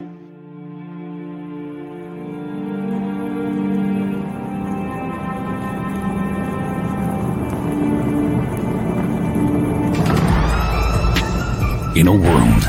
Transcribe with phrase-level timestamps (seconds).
[0.00, 0.06] In
[12.06, 12.64] a world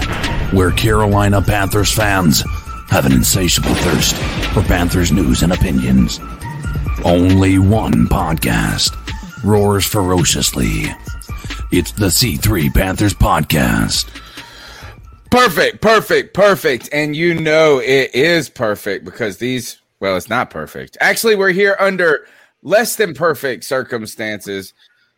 [0.51, 2.43] where Carolina Panthers fans
[2.89, 4.15] have an insatiable thirst
[4.53, 6.19] for Panthers news and opinions,
[7.05, 8.93] only one podcast
[9.45, 10.85] roars ferociously.
[11.71, 14.09] It's the C3 Panthers Podcast.
[15.31, 16.89] Perfect, perfect, perfect.
[16.91, 20.97] And you know it is perfect because these, well, it's not perfect.
[20.99, 22.27] Actually, we're here under
[22.63, 24.73] less than perfect circumstances.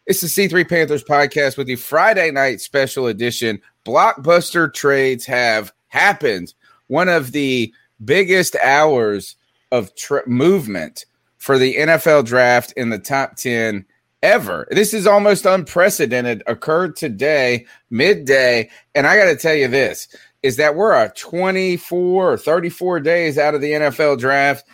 [0.06, 3.60] It's the C3 Panthers podcast with the Friday night special edition.
[3.86, 6.54] Blockbuster trades have happened.
[6.86, 7.74] One of the
[8.06, 9.36] biggest hours
[9.72, 11.06] of tra- movement
[11.38, 13.84] for the NFL draft in the top 10
[14.24, 14.68] ever.
[14.72, 16.42] This is almost unprecedented.
[16.48, 18.72] Occurred today, midday.
[18.96, 20.08] And I got to tell you this
[20.42, 24.66] is that we're a 24 or 34 days out of the NFL draft.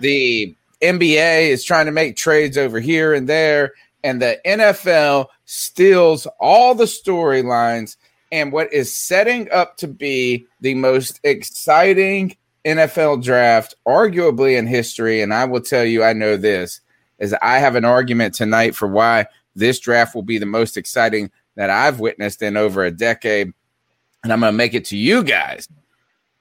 [0.00, 3.72] The NBA is trying to make trades over here and there,
[4.04, 7.96] and the NFL steals all the storylines
[8.30, 15.22] and what is setting up to be the most exciting NFL draft, arguably in history.
[15.22, 16.80] And I will tell you, I know this
[17.18, 21.30] is I have an argument tonight for why this draft will be the most exciting
[21.56, 23.52] that I've witnessed in over a decade.
[24.22, 25.68] And I'm going to make it to you guys.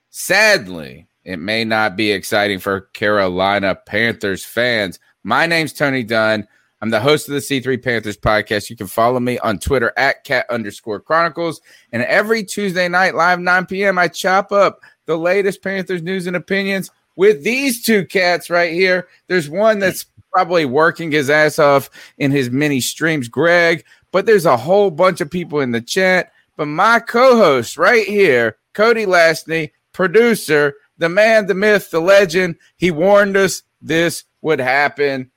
[0.10, 5.00] Sadly, it may not be exciting for Carolina Panthers fans.
[5.24, 6.48] My name's Tony Dunn.
[6.82, 8.70] I'm the host of the C3 Panthers podcast.
[8.70, 11.60] You can follow me on Twitter at cat underscore chronicles.
[11.92, 16.36] And every Tuesday night, live 9 p.m., I chop up the latest Panthers news and
[16.36, 19.08] opinions with these two cats right here.
[19.28, 20.06] There's one that's
[20.38, 21.90] probably working his ass off
[22.20, 26.32] in his mini streams, Greg, but there's a whole bunch of people in the chat.
[26.56, 32.58] But my co host right here, Cody Lastney, producer, the man, the myth, the legend,
[32.76, 35.32] he warned us this would happen.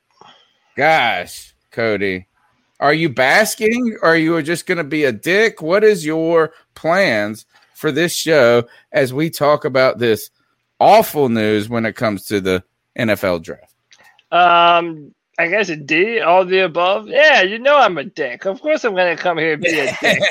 [0.77, 2.29] Gosh, Cody,
[2.79, 3.97] are you basking?
[4.03, 5.63] Or are you just going to be a dick?
[5.63, 10.29] What is your plans for this show as we talk about this
[10.79, 12.63] awful news when it comes to the
[12.99, 13.70] NFL draft?
[14.31, 17.09] Um, I guess a D, all the above.
[17.09, 18.45] Yeah, you know I'm a dick.
[18.45, 20.23] Of course I'm going to come here and be a dick.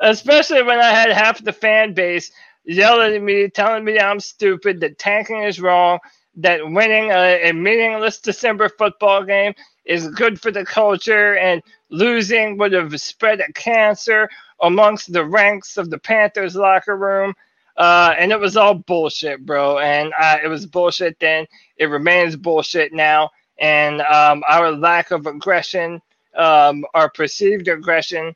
[0.00, 2.30] Especially when I had half the fan base
[2.64, 5.98] yelling at me, telling me I'm stupid, that tanking is wrong,
[6.36, 9.54] that winning a, a meaningless December football game
[9.84, 14.28] is good for the culture, and losing would have spread a cancer
[14.62, 17.34] amongst the ranks of the Panthers locker room.
[17.76, 19.78] Uh, and it was all bullshit, bro.
[19.78, 21.46] And uh, it was bullshit then.
[21.76, 23.30] It remains bullshit now.
[23.60, 26.02] And um, our lack of aggression,
[26.36, 28.34] um, our perceived aggression,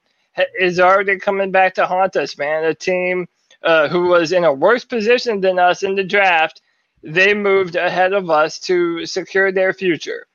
[0.58, 2.64] is already coming back to haunt us, man.
[2.64, 3.26] A team
[3.62, 6.62] uh, who was in a worse position than us in the draft,
[7.04, 10.26] they moved ahead of us to secure their future.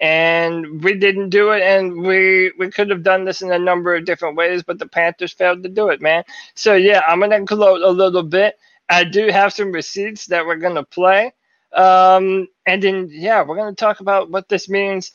[0.00, 3.94] And we didn't do it and we we could have done this in a number
[3.94, 6.24] of different ways but the panthers failed to do it man.
[6.56, 8.58] So yeah i'm gonna gloat a little bit.
[8.88, 11.32] I do have some receipts that we're gonna play
[11.72, 15.12] um, and then yeah we're gonna talk about what this means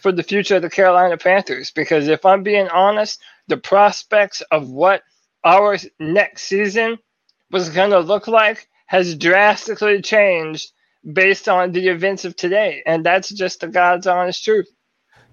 [0.00, 4.68] for the future of the carolina panthers because if i'm being honest the prospects of
[4.68, 5.02] what
[5.44, 6.98] our next season
[7.50, 10.72] was gonna look like has drastically changed
[11.12, 12.82] based on the events of today.
[12.86, 14.68] And that's just the God's honest truth.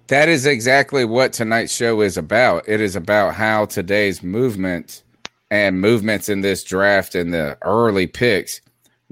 [0.08, 2.68] That is exactly what tonight's show is about.
[2.68, 5.02] It is about how today's movement
[5.50, 8.60] and movements in this draft and the early picks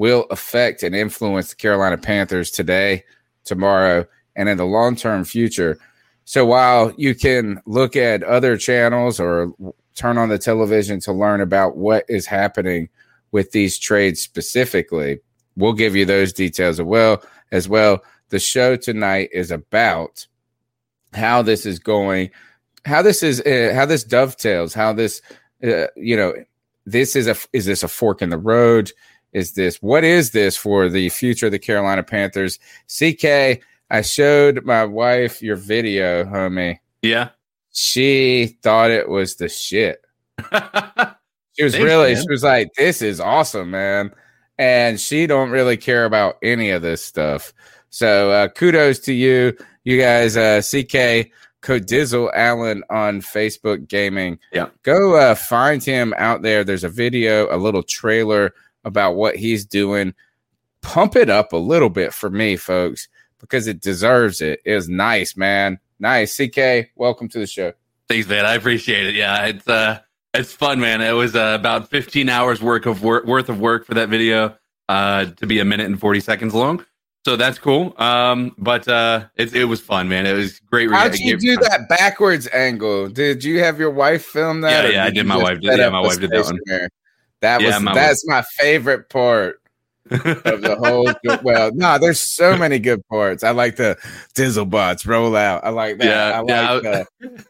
[0.00, 3.04] will affect and influence the Carolina Panthers today,
[3.44, 5.78] tomorrow, and in the long term future.
[6.24, 9.52] So while you can look at other channels or
[9.96, 12.88] turn on the television to learn about what is happening
[13.30, 15.20] with these trades specifically,
[15.56, 17.22] we'll give you those details as well.
[17.52, 20.26] As well, the show tonight is about
[21.12, 22.30] how this is going,
[22.86, 25.20] how this is, uh, how this dovetails, how this,
[25.62, 26.32] uh, you know,
[26.86, 28.92] this is a is this a fork in the road?
[29.32, 32.58] Is this what is this for the future of the Carolina Panthers?
[32.88, 33.60] CK,
[33.90, 36.78] I showed my wife your video, homie.
[37.02, 37.30] Yeah,
[37.72, 40.04] she thought it was the shit.
[40.40, 42.22] she was Thanks, really, man.
[42.22, 44.12] she was like, "This is awesome, man."
[44.60, 47.54] and she don't really care about any of this stuff.
[47.88, 50.36] So uh, kudos to you, you guys.
[50.36, 51.32] Uh, CK
[51.62, 54.38] Codizzle Allen on Facebook Gaming.
[54.52, 56.62] Yeah, go uh, find him out there.
[56.62, 58.52] There's a video, a little trailer
[58.84, 60.14] about what he's doing.
[60.82, 64.60] Pump it up a little bit for me, folks, because it deserves it.
[64.64, 65.78] It was nice, man.
[65.98, 66.36] Nice.
[66.36, 67.72] CK, welcome to the show.
[68.08, 68.46] Thanks, man.
[68.46, 69.14] I appreciate it.
[69.14, 70.00] Yeah, it's uh
[70.32, 71.00] it's fun, man.
[71.00, 74.56] It was uh, about 15 hours work of work worth of work for that video
[74.88, 76.84] uh to be a minute and 40 seconds long.
[77.24, 77.94] So that's cool.
[77.98, 80.24] Um, but uh, it, it was fun, man.
[80.24, 80.90] It was great.
[80.90, 83.08] How'd you do that backwards angle?
[83.10, 84.86] Did you have your wife film that?
[84.86, 85.26] Yeah, yeah, I did.
[85.26, 85.78] My wife did.
[85.78, 86.58] Yeah, my wife did that one.
[87.40, 89.60] That was yeah, that's my favorite part
[90.10, 91.38] of the whole.
[91.42, 93.42] well, no, there's so many good parts.
[93.42, 93.96] I like the
[94.34, 95.64] dizzle bots roll out.
[95.64, 96.06] I like that.
[96.06, 97.04] Yeah, I like yeah.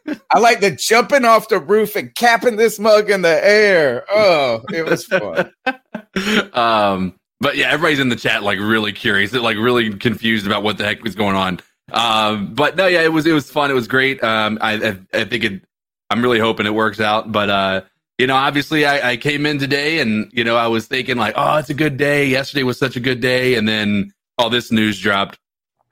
[0.05, 4.05] the, I like the jumping off the roof and capping this mug in the air.
[4.09, 5.51] Oh, it was fun.
[6.53, 10.77] um, but yeah, everybody's in the chat like really curious, like really confused about what
[10.77, 11.59] the heck was going on.
[11.91, 13.71] Um, but no, yeah, it was it was fun.
[13.71, 14.23] It was great.
[14.23, 15.63] Um, I I, I think it.
[16.09, 17.31] I'm really hoping it works out.
[17.31, 17.81] But uh,
[18.17, 21.33] you know, obviously I, I came in today and, you know, I was thinking like,
[21.35, 22.27] oh, it's a good day.
[22.27, 23.55] Yesterday was such a good day.
[23.55, 25.39] And then all this news dropped.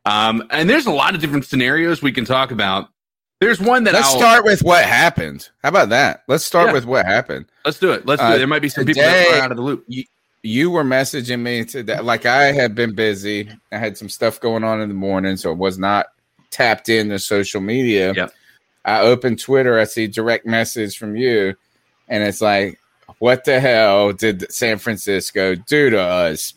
[0.05, 2.89] Um, and there's a lot of different scenarios we can talk about.
[3.39, 5.49] There's one that let's I'll, start with what happened.
[5.63, 6.23] How about that?
[6.27, 6.73] Let's start yeah.
[6.73, 7.45] with what happened.
[7.65, 8.05] Let's do it.
[8.05, 8.37] Let's do uh, it.
[8.39, 9.85] There might be some today, people that are out of the loop.
[9.87, 10.03] You,
[10.43, 11.99] you were messaging me today.
[11.99, 13.49] Like I had been busy.
[13.71, 16.07] I had some stuff going on in the morning, so it was not
[16.51, 18.13] tapped into social media.
[18.13, 18.33] Yep.
[18.83, 19.79] I opened Twitter.
[19.79, 21.55] I see direct message from you
[22.09, 22.79] and it's like,
[23.19, 26.53] what the hell did San Francisco do to us?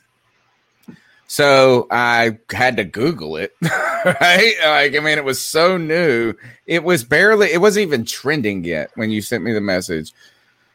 [1.27, 4.55] So I had to Google it, right?
[4.63, 6.35] Like, I mean, it was so new.
[6.67, 10.13] It was barely, it wasn't even trending yet when you sent me the message.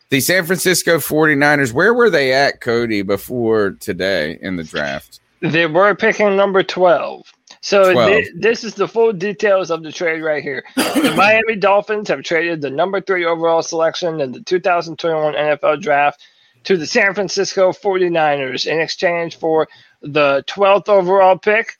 [0.10, 5.20] The San Francisco 49ers, where were they at, Cody, before today in the draft?
[5.42, 7.32] They were picking number 12.
[7.62, 10.63] So th- this is the full details of the trade right here.
[10.75, 16.21] the Miami Dolphins have traded the number three overall selection in the 2021 NFL Draft
[16.65, 19.68] to the San Francisco 49ers in exchange for
[20.01, 21.77] the 12th overall pick,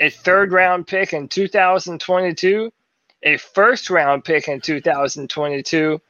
[0.00, 2.72] a third round pick in 2022,
[3.24, 6.00] a first round pick in 2022,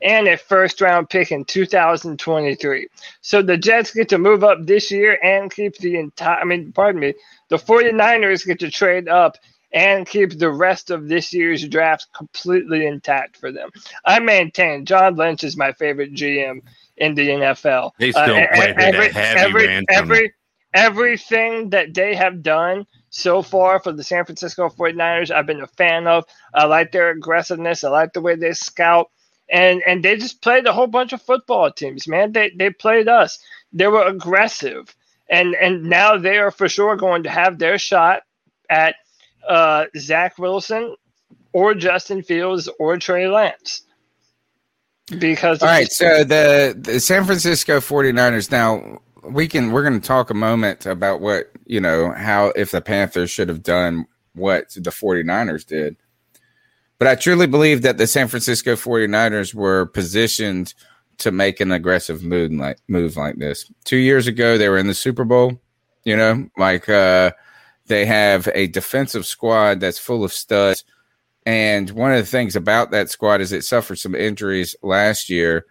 [0.00, 2.88] and a first round pick in 2023.
[3.20, 6.72] So the Jets get to move up this year and keep the entire, I mean,
[6.72, 7.14] pardon me,
[7.48, 9.36] the 49ers get to trade up
[9.72, 13.70] and keep the rest of this year's draft completely intact for them.
[14.04, 16.60] I maintain John Lynch is my favorite GM
[16.96, 17.92] in the NFL.
[17.98, 20.34] They still uh, play every, every, every,
[20.74, 25.66] everything that they have done so far for the San Francisco 49ers, I've been a
[25.66, 26.24] fan of.
[26.54, 27.84] I like their aggressiveness.
[27.84, 29.10] I like the way they scout.
[29.50, 32.32] And and they just played a whole bunch of football teams, man.
[32.32, 33.38] They they played us.
[33.72, 34.94] They were aggressive
[35.28, 38.22] and and now they are for sure going to have their shot
[38.70, 38.96] at
[39.48, 40.94] uh, Zach Wilson
[41.52, 43.82] or Justin Fields or Trey Lance.
[45.18, 50.06] Because all right, so the, the San Francisco 49ers now we can we're going to
[50.06, 54.70] talk a moment about what you know how if the Panthers should have done what
[54.74, 55.96] the 49ers did.
[56.98, 60.74] But I truly believe that the San Francisco 49ers were positioned–
[61.18, 63.70] to make an aggressive move like move like this.
[63.84, 65.60] Two years ago, they were in the Super Bowl.
[66.04, 67.32] You know, like uh,
[67.86, 70.84] they have a defensive squad that's full of studs.
[71.44, 75.66] And one of the things about that squad is it suffered some injuries last year,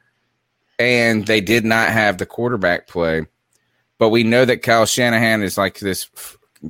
[0.77, 3.25] and they did not have the quarterback play.
[3.99, 6.09] But we know that Kyle Shanahan is like this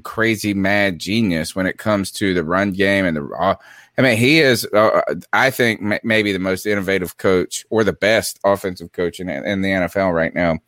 [0.04, 3.56] crazy mad genius when it comes to the run game and the uh,
[3.98, 5.02] I mean, he is, uh,
[5.34, 9.62] I think, m- maybe the most innovative coach or the best offensive coach in, in
[9.62, 10.60] the NFL right now.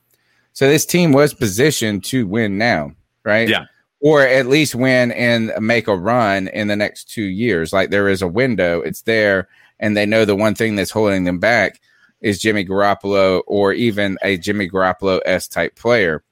[0.54, 3.48] So this team was positioned to win now, right?
[3.48, 3.66] Yeah.
[4.02, 7.72] Or at least win and make a run in the next two years.
[7.72, 9.48] Like there is a window, it's there,
[9.80, 11.80] and they know the one thing that's holding them back
[12.22, 16.24] is Jimmy Garoppolo or even a Jimmy Garoppolo S type player.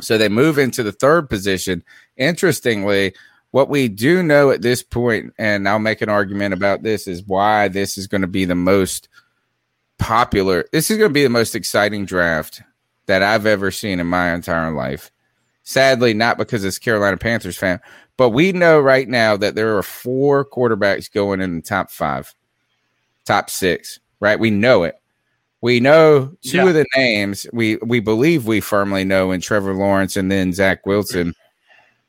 [0.00, 1.84] So they move into the third position.
[2.16, 3.14] Interestingly,
[3.52, 7.22] what we do know at this point, and I'll make an argument about this, is
[7.22, 9.08] why this is going to be the most
[9.98, 10.64] popular.
[10.72, 12.62] This is going to be the most exciting draft
[13.06, 15.12] that I've ever seen in my entire life.
[15.64, 17.80] Sadly, not because it's Carolina Panthers fan,
[18.16, 22.34] but we know right now that there are four quarterbacks going in the top five,
[23.24, 24.40] top six, right?
[24.40, 24.96] We know it.
[25.62, 26.68] We know two yeah.
[26.68, 27.46] of the names.
[27.52, 31.34] We we believe we firmly know in Trevor Lawrence and then Zach Wilson.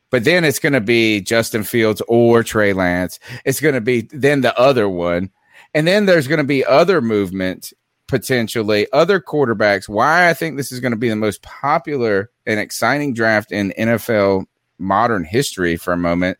[0.10, 3.19] But then it's going to be Justin Fields or Trey Lance.
[3.45, 5.31] It's going to be then the other one.
[5.74, 7.74] And then there's going to be other movement
[8.07, 9.88] potentially, other quarterbacks.
[9.88, 13.74] Why I think this is going to be the most popular and exciting draft in
[13.77, 14.45] NFL
[14.77, 16.38] modern history for a moment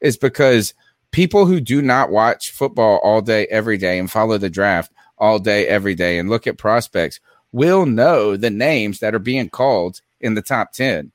[0.00, 0.74] is because
[1.10, 5.38] people who do not watch football all day, every day, and follow the draft all
[5.38, 7.20] day, every day, and look at prospects
[7.56, 11.10] we'll know the names that are being called in the top 10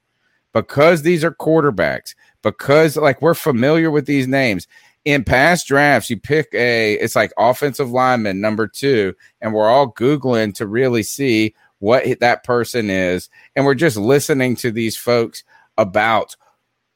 [0.54, 4.68] because these are quarterbacks, because like we're familiar with these names.
[5.06, 9.92] In past drafts, you pick a, it's like offensive lineman number two, and we're all
[9.92, 13.30] Googling to really see what that person is.
[13.56, 15.44] And we're just listening to these folks
[15.78, 16.36] about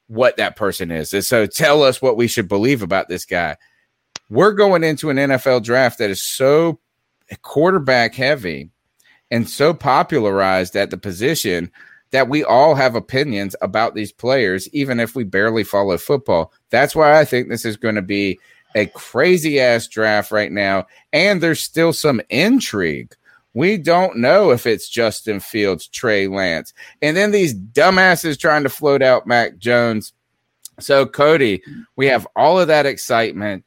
[0.08, 1.14] what that person is.
[1.14, 3.58] And so tell us what we should believe about this guy.
[4.30, 6.80] We're going into an NFL draft that is so
[7.42, 8.70] quarterback heavy
[9.32, 11.72] and so popularized at the position
[12.12, 16.54] that we all have opinions about these players, even if we barely follow football.
[16.70, 18.40] That's why I think this is going to be
[18.76, 20.86] a crazy ass draft right now.
[21.12, 23.16] And there's still some intrigue
[23.56, 28.70] we don't know if it's Justin Fields, Trey Lance, and then these dumbasses trying to
[28.70, 30.12] float out Mac Jones.
[30.82, 31.64] So, Cody,
[31.96, 33.64] we have all of that excitement.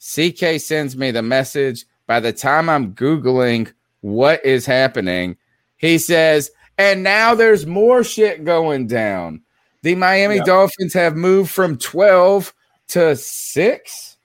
[0.00, 1.86] CK sends me the message.
[2.08, 5.36] By the time I'm Googling what is happening,
[5.76, 9.42] he says, and now there's more shit going down.
[9.82, 10.46] The Miami yep.
[10.46, 12.52] Dolphins have moved from 12
[12.88, 14.16] to 6.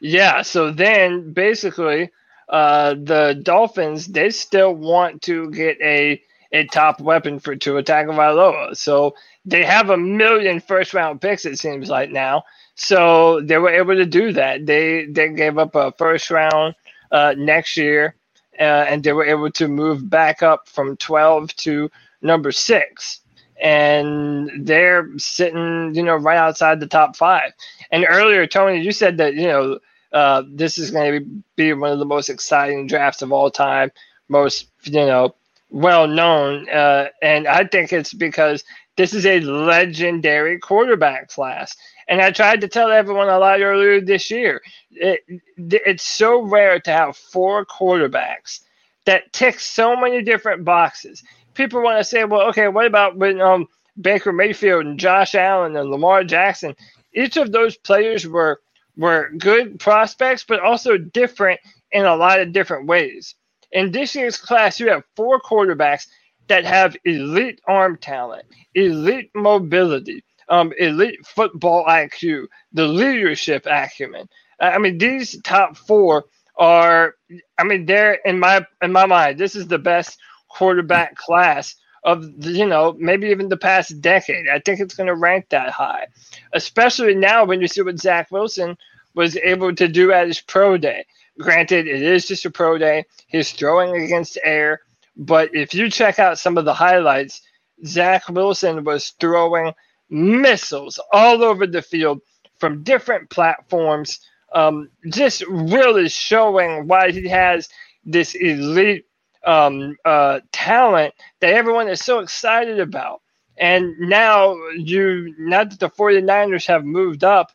[0.00, 0.42] Yeah.
[0.42, 2.10] So then basically,
[2.48, 6.20] uh, the Dolphins they still want to get a
[6.52, 8.76] a top weapon for Tua Tagovailoa.
[8.76, 11.44] So they have a million first round picks.
[11.44, 12.42] It seems like now.
[12.74, 14.66] So they were able to do that.
[14.66, 16.74] They they gave up a first round
[17.10, 18.14] uh, next year,
[18.58, 21.90] uh, and they were able to move back up from twelve to
[22.22, 23.20] number six.
[23.62, 27.52] And they're sitting, you know, right outside the top five.
[27.90, 29.78] And earlier, Tony, you said that you know
[30.12, 33.92] uh, this is going to be one of the most exciting drafts of all time,
[34.28, 35.34] most you know
[35.70, 38.64] well known, uh, and I think it's because
[38.96, 41.76] this is a legendary quarterback class.
[42.10, 44.62] And I tried to tell everyone a lot earlier this year.
[44.92, 45.22] It,
[45.58, 48.60] it's so rare to have four quarterbacks
[49.06, 51.24] that tick so many different boxes.
[51.54, 53.68] People want to say, well, okay, what about when um,
[54.00, 56.76] Baker Mayfield and Josh Allen and Lamar Jackson?
[57.14, 58.60] Each of those players were
[58.98, 61.60] were good prospects, but also different
[61.92, 63.36] in a lot of different ways.
[63.72, 66.08] In this year's class, you have four quarterbacks
[66.48, 74.28] that have elite arm talent, elite mobility, um, elite football IQ, the leadership acumen.
[74.60, 76.26] I mean, these top four
[76.58, 77.14] are,
[77.58, 82.40] I mean, they're in my in my mind, this is the best quarterback class of
[82.40, 84.48] the, you know maybe even the past decade.
[84.48, 86.08] I think it's going to rank that high,
[86.52, 88.76] especially now when you see what Zach Wilson
[89.14, 91.06] was able to do at his pro day.
[91.38, 93.04] Granted, it is just a pro day.
[93.28, 94.80] He's throwing against air,
[95.16, 97.40] but if you check out some of the highlights,
[97.86, 99.72] Zach Wilson was throwing
[100.10, 102.20] missiles all over the field
[102.58, 104.20] from different platforms,
[104.54, 107.68] um, just really showing why he has
[108.04, 109.06] this elite
[109.46, 113.22] um, uh, talent that everyone is so excited about.
[113.56, 117.52] And now you, now that the 49ers have moved up,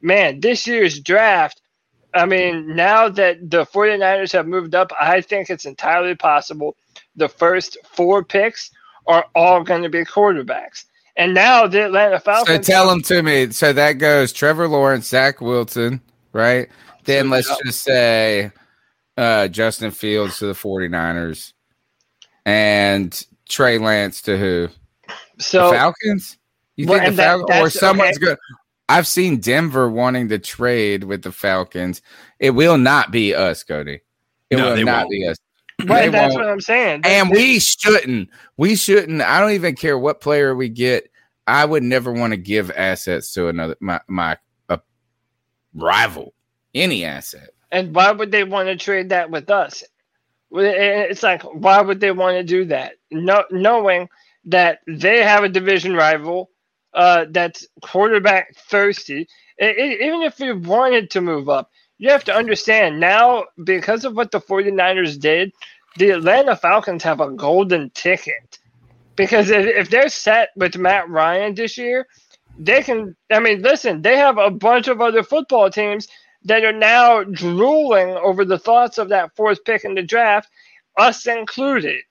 [0.00, 1.60] man, this year's draft,
[2.14, 6.76] I mean, now that the 49ers have moved up, I think it's entirely possible
[7.16, 8.70] the first four picks
[9.06, 10.84] are all going to be quarterbacks.
[11.16, 12.66] And now the Atlanta Falcons.
[12.66, 13.50] So tell them to me.
[13.50, 16.00] So that goes Trevor Lawrence, Zach Wilson,
[16.32, 16.68] right?
[17.04, 18.50] Then let's just say
[19.16, 21.52] uh, Justin Fields to the 49ers
[22.44, 24.68] and Trey Lance to who?
[25.38, 26.38] So the Falcons?
[26.76, 28.26] You well, think the Falcons or someone's okay.
[28.26, 28.38] good?
[28.88, 32.02] I've seen Denver wanting to trade with the Falcons.
[32.38, 34.00] It will not be us, Cody.
[34.50, 35.10] It no, will not won't.
[35.10, 35.36] be us.
[35.84, 37.02] Right, that's what I'm saying.
[37.02, 38.30] That's and we shouldn't.
[38.56, 39.20] We shouldn't.
[39.20, 41.10] I don't even care what player we get.
[41.46, 44.80] I would never want to give assets to another my my a
[45.74, 46.32] rival.
[46.74, 47.50] Any asset.
[47.72, 49.84] And why would they want to trade that with us?
[50.52, 52.94] It's like, why would they want to do that?
[53.10, 54.08] No, knowing
[54.46, 56.50] that they have a division rival
[56.94, 59.28] uh, that's quarterback thirsty.
[59.58, 64.04] It, it, even if we wanted to move up, you have to understand now because
[64.04, 65.52] of what the 49ers did,
[65.96, 68.58] the Atlanta Falcons have a golden ticket.
[69.16, 72.06] Because if, if they're set with Matt Ryan this year,
[72.58, 73.16] they can.
[73.30, 76.08] I mean, listen, they have a bunch of other football teams
[76.44, 80.48] that are now drooling over the thoughts of that fourth pick in the draft,
[80.96, 82.02] us included.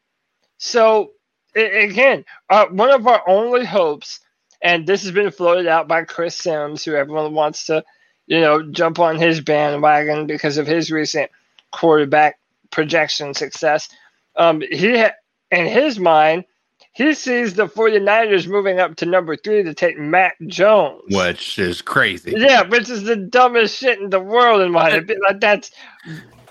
[0.57, 1.11] So,
[1.55, 4.19] again, uh, one of our only hopes,
[4.61, 7.83] and this has been floated out by Chris Sims, who everyone wants to,
[8.27, 11.29] you know, jump on his bandwagon because of his recent
[11.71, 12.39] quarterback
[12.71, 13.89] projection success.
[14.35, 15.13] Um, he, ha-
[15.51, 16.45] in his mind,
[16.91, 21.01] he sees the 49ers moving up to number three to take Mac Jones.
[21.09, 22.33] which is crazy.
[22.37, 25.19] Yeah, which is the dumbest shit in the world in my opinion.
[25.27, 25.71] Like that's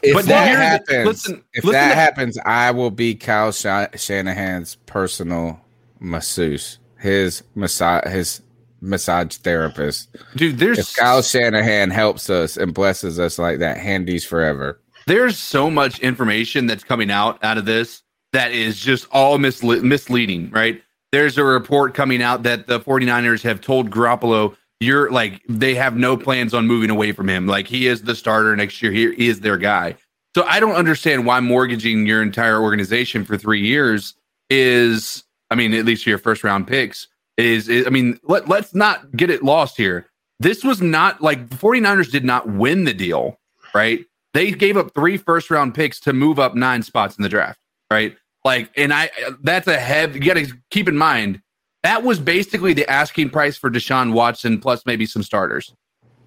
[0.02, 3.14] If But that here's the- happens, listen- if listen that to- happens, I will be
[3.14, 5.60] Kyle Sha- Shanahan's personal
[5.98, 8.42] masseuse, his massage, his
[8.84, 10.14] massage therapist.
[10.36, 14.80] Dude, there's If Kyle Shanahan helps us and blesses us like that, handies forever.
[15.06, 19.82] there's so much information that's coming out out of this that is just all misle-
[19.82, 20.82] misleading, right?
[21.12, 25.96] There's a report coming out that the 49ers have told Garoppolo, you're like, they have
[25.96, 27.46] no plans on moving away from him.
[27.46, 28.90] Like, he is the starter next year.
[28.90, 29.96] He, he is their guy.
[30.36, 34.14] So I don't understand why mortgaging your entire organization for three years
[34.50, 38.74] is, I mean, at least your first round picks is, is I mean, let, let's
[38.74, 40.06] not get it lost here.
[40.40, 43.38] This was not like the 49ers did not win the deal,
[43.74, 44.04] right?
[44.32, 47.60] They gave up three first round picks to move up nine spots in the draft,
[47.90, 48.16] right?
[48.44, 49.10] Like, and I
[49.42, 50.18] that's a heavy.
[50.18, 51.40] You got to keep in mind
[51.84, 55.72] that was basically the asking price for Deshaun Watson plus maybe some starters,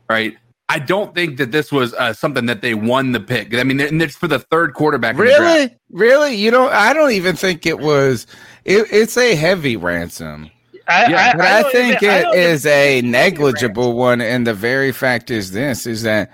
[0.08, 0.38] right?
[0.70, 3.56] I don't think that this was uh, something that they won the pick.
[3.56, 5.18] I mean, and it's for the third quarterback.
[5.18, 6.72] Really, really, you don't.
[6.72, 8.28] I don't even think it was.
[8.66, 10.52] It, it's a heavy ransom,
[10.88, 14.22] I, Yeah, but I, don't think even- I it don't is a negligible one.
[14.22, 16.32] And the very fact is this: is that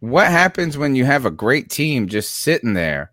[0.00, 3.10] what happens when you have a great team just sitting there,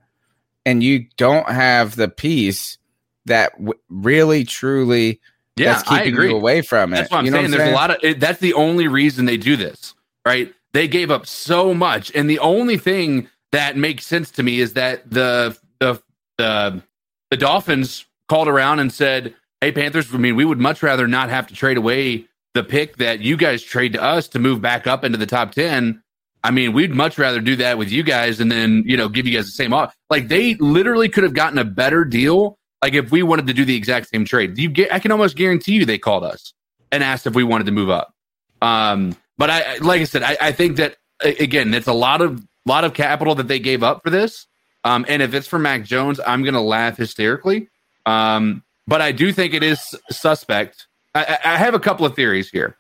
[0.66, 2.78] and you don't have the piece
[3.26, 5.20] that w- really, truly
[5.56, 6.30] Yeah, that's I keeping agree.
[6.30, 6.98] you away from it.
[6.98, 7.52] That's what I'm you know saying.
[7.52, 9.94] There's a lot of it, that's the only reason they do this,
[10.26, 10.54] right?
[10.74, 14.74] They gave up so much, and the only thing that makes sense to me is
[14.74, 16.02] that the the
[16.38, 16.82] the
[17.30, 21.30] the Dolphins called around and said, "Hey Panthers, I mean, we would much rather not
[21.30, 24.88] have to trade away the pick that you guys trade to us to move back
[24.88, 26.04] up into the top ten.
[26.44, 29.28] I mean, we'd much rather do that with you guys, and then you know give
[29.28, 29.96] you guys the same off.
[30.10, 32.58] Like they literally could have gotten a better deal.
[32.82, 35.36] Like if we wanted to do the exact same trade, you get, I can almost
[35.36, 36.54] guarantee you they called us
[36.92, 38.14] and asked if we wanted to move up.
[38.62, 42.46] Um, but I, like I said, I, I think that again, it's a lot of
[42.66, 44.48] lot of capital that they gave up for this.
[44.84, 47.70] Um, and if it's for Mac Jones, I'm going to laugh hysterically.
[48.06, 50.88] Um, but I do think it is suspect.
[51.14, 52.76] I, I have a couple of theories here.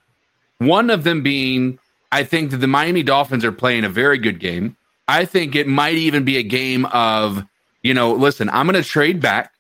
[0.60, 1.80] One of them being,
[2.12, 4.78] I think that the Miami Dolphins are playing a very good game.
[5.08, 7.44] I think it might even be a game of,
[7.84, 9.52] you know, listen, I'm going to trade back.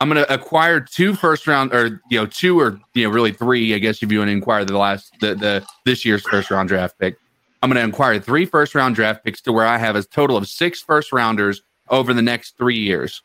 [0.00, 3.32] I'm going to acquire two first round, or you know, two or you know, really
[3.32, 3.74] three.
[3.74, 6.68] I guess if you want to inquire the last the the this year's first round
[6.68, 7.16] draft pick,
[7.62, 10.36] I'm going to acquire three first round draft picks to where I have a total
[10.36, 13.22] of six first rounders over the next three years,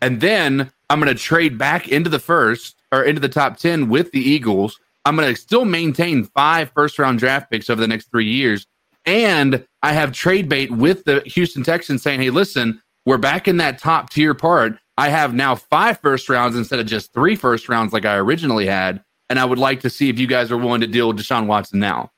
[0.00, 3.88] and then I'm going to trade back into the first or into the top ten
[3.88, 4.78] with the Eagles.
[5.04, 8.66] I'm going to still maintain five first round draft picks over the next three years,
[9.04, 13.56] and I have trade bait with the Houston Texans saying, "Hey, listen, we're back in
[13.58, 14.78] that top tier part.
[14.98, 18.66] I have now five first rounds instead of just three first rounds like I originally
[18.66, 21.18] had, and I would like to see if you guys are willing to deal with
[21.18, 22.10] Deshaun Watson now."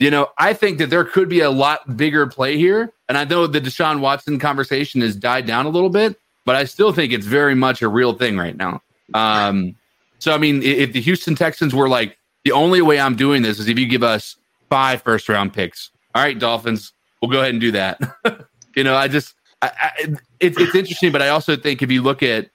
[0.00, 3.24] You know, I think that there could be a lot bigger play here, and I
[3.24, 6.16] know the Deshaun Watson conversation has died down a little bit,
[6.48, 8.80] but I still think it's very much a real thing right now.
[9.12, 9.76] Um,
[10.18, 13.58] so, I mean, if the Houston Texans were like, the only way I'm doing this
[13.58, 14.36] is if you give us
[14.70, 15.90] five first round picks.
[16.14, 18.00] All right, Dolphins, we'll go ahead and do that.
[18.74, 22.00] you know, I just, I, I, it's it's interesting, but I also think if you
[22.00, 22.48] look at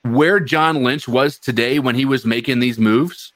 [0.00, 3.34] where John Lynch was today when he was making these moves,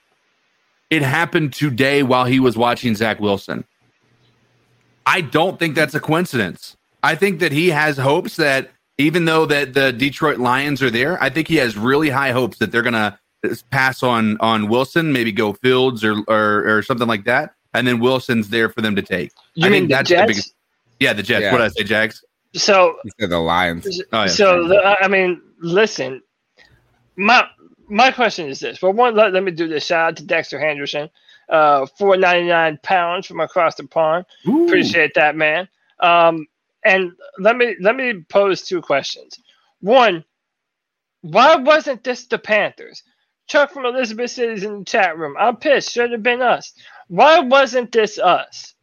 [0.88, 3.64] it happened today while he was watching Zach Wilson.
[5.04, 6.74] I don't think that's a coincidence.
[7.02, 11.22] I think that he has hopes that even though that the Detroit Lions are there,
[11.22, 13.18] I think he has really high hopes that they're gonna
[13.70, 18.00] pass on on Wilson, maybe go Fields or or, or something like that, and then
[18.00, 19.32] Wilson's there for them to take.
[19.54, 20.20] You I mean think the that's Jets?
[20.20, 20.54] the biggest.
[21.00, 21.42] Yeah, the Jets.
[21.42, 21.52] Yeah.
[21.52, 22.24] What did I say, Jags?
[22.54, 24.00] So said the Lions.
[24.12, 24.26] Oh, yeah.
[24.28, 26.22] So the, I mean, listen,
[27.16, 27.46] my
[27.88, 28.80] my question is this.
[28.80, 29.86] Well, one, let, let me do this.
[29.86, 31.10] Shout out to Dexter Henderson,
[31.48, 34.24] uh, four ninety nine pounds from across the pond.
[34.46, 34.66] Ooh.
[34.66, 35.68] Appreciate that, man.
[36.00, 36.46] Um,
[36.84, 39.38] and let me let me pose two questions.
[39.80, 40.24] One,
[41.22, 43.02] why wasn't this the Panthers?
[43.48, 45.36] Chuck from Elizabeth City's in the chat room.
[45.38, 45.92] I'm pissed.
[45.92, 46.72] Should have been us.
[47.08, 48.74] Why wasn't this us?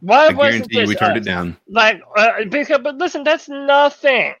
[0.00, 1.18] Why I wasn't this we turned us?
[1.18, 1.58] it down.
[1.68, 4.34] Like, uh, because, but listen, that's nothing.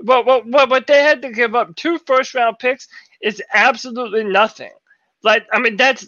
[0.00, 2.88] But what, what, what they had to give up two first round picks
[3.22, 4.72] is absolutely nothing.
[5.22, 6.06] Like, I mean, that's,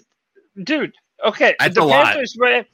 [0.63, 0.95] dude.
[1.25, 2.07] Okay, That's the a lot.
[2.07, 2.65] Panthers were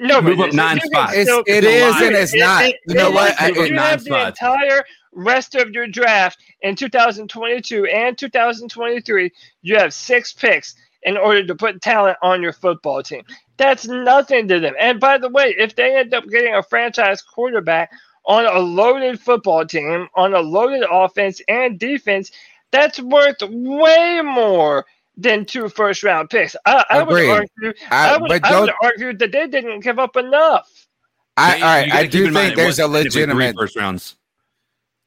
[0.00, 1.12] no, Move but up nine you spots.
[1.14, 2.02] It's, still- it a is lot.
[2.02, 2.64] and it's it- not.
[2.64, 3.30] it- you know it what?
[3.32, 4.40] is, I, you nine have the spots.
[4.42, 9.30] entire rest of your draft in 2022 and 2023.
[9.62, 13.22] You have six picks in order to put talent on your football team.
[13.56, 14.74] That's nothing to them.
[14.80, 17.90] And by the way, if they end up getting a franchise quarterback
[18.26, 22.30] on a loaded football team, on a loaded offense and defense,
[22.72, 26.56] That's worth way more than two first round picks.
[26.66, 27.72] I, I would argue.
[27.90, 30.68] I, I- would, I would argue that they didn't give up enough.
[31.36, 33.56] I, all right, I do in mind think it there's a was technically legitimate.
[33.56, 34.16] first rounds.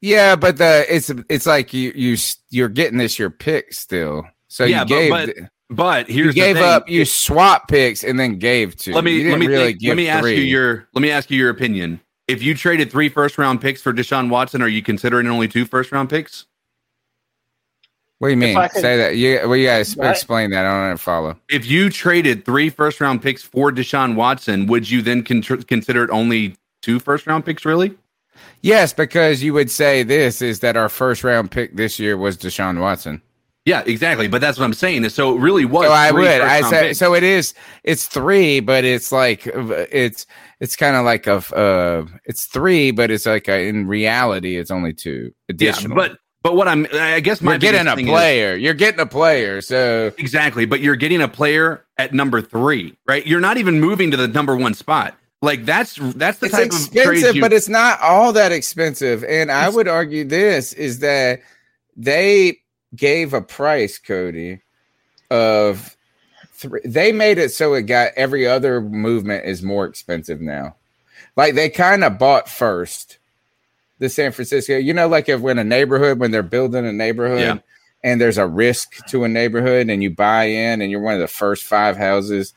[0.02, 2.18] Yeah, but the it's it's like you you
[2.50, 4.26] you're getting this your pick still.
[4.48, 6.70] So Yeah, you but- gave but But you here's gave the thing.
[6.70, 8.94] up you swap picks and then gave two.
[8.94, 11.38] let me let me really think- let me ask you your let me ask you
[11.38, 12.00] your opinion.
[12.28, 15.66] If you traded three first round picks for Deshaun Watson, are you considering only two
[15.66, 16.46] first round picks?
[18.24, 18.56] What do you mean?
[18.56, 19.18] I could- Say that.
[19.18, 20.10] You well, you guys What?
[20.12, 20.66] explain that.
[20.66, 21.36] I don't follow.
[21.50, 26.06] If you traded three first round picks for Deshaun Watson, would you then con- consider
[26.06, 27.66] it only two first round picks?
[27.66, 27.96] Really?
[28.62, 32.38] Yes, because you would say this is that our first round pick this year was
[32.38, 33.22] Deshaun Watson.
[33.66, 34.30] Yeah, exactly.
[34.30, 35.08] But that's what I'm saying.
[35.10, 35.86] So it really was.
[35.88, 36.42] So I three would.
[36.42, 37.00] I round say picks.
[37.00, 37.14] so.
[37.16, 37.54] It is.
[37.84, 40.26] It's three, but it's like it's
[40.62, 44.72] it's kind of like a uh, it's three, but it's like a, in reality it's
[44.72, 45.96] only two Yeah, additional.
[45.98, 48.56] but but what I'm I guess my you're getting a thing is- player.
[48.56, 49.62] You're getting a player.
[49.62, 53.26] So Exactly, but you're getting a player at number three, right?
[53.26, 55.18] You're not even moving to the number one spot.
[55.42, 59.24] Like that's that's the it's type of trade you, but it's not all that expensive.
[59.24, 61.42] And I would argue this is that
[61.98, 62.60] they
[62.96, 64.62] gave a price, Cody,
[65.30, 65.98] of
[66.54, 66.80] three.
[66.86, 70.76] They made it so it got every other movement is more expensive now.
[71.36, 73.18] Like they kind of bought first
[74.00, 74.78] the San Francisco.
[74.78, 77.40] You know, like if when a neighborhood when they're building a neighborhood.
[77.40, 77.58] Yeah.
[78.06, 81.22] And there's a risk to a neighborhood, and you buy in, and you're one of
[81.22, 82.54] the first five houses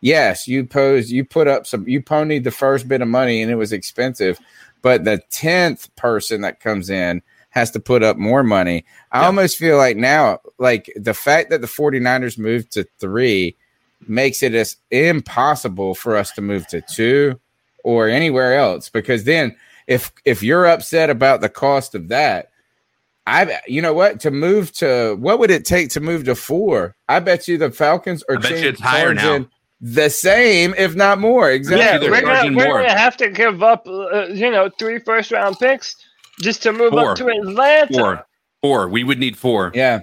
[0.00, 3.50] yes, you posed, you put up some, you ponied the first bit of money and
[3.50, 4.38] it was expensive,
[4.82, 8.84] but the 10th person that comes in has to put up more money.
[9.12, 9.26] I Yeah.
[9.26, 13.56] almost feel like now, like the fact that the 49ers moved to three
[14.06, 17.38] makes it as impossible for us to move to two
[17.84, 19.54] or anywhere else because then
[19.90, 22.50] if if you're upset about the cost of that
[23.26, 26.96] I, you know what, to move to what would it take to move to four?
[27.08, 29.20] I bet you the Falcons are I bet you changing it's higher now.
[29.22, 29.48] charging
[29.80, 31.50] the same, if not more.
[31.50, 32.06] Exactly.
[32.06, 32.78] Yeah, we're gonna, we're more.
[32.80, 35.96] gonna have to give up, uh, you know, three first round picks
[36.40, 37.12] just to move Four.
[37.12, 37.92] up to Atlanta.
[37.92, 38.26] four.
[38.62, 38.88] Four.
[38.88, 39.70] We would need four.
[39.74, 40.00] Yeah.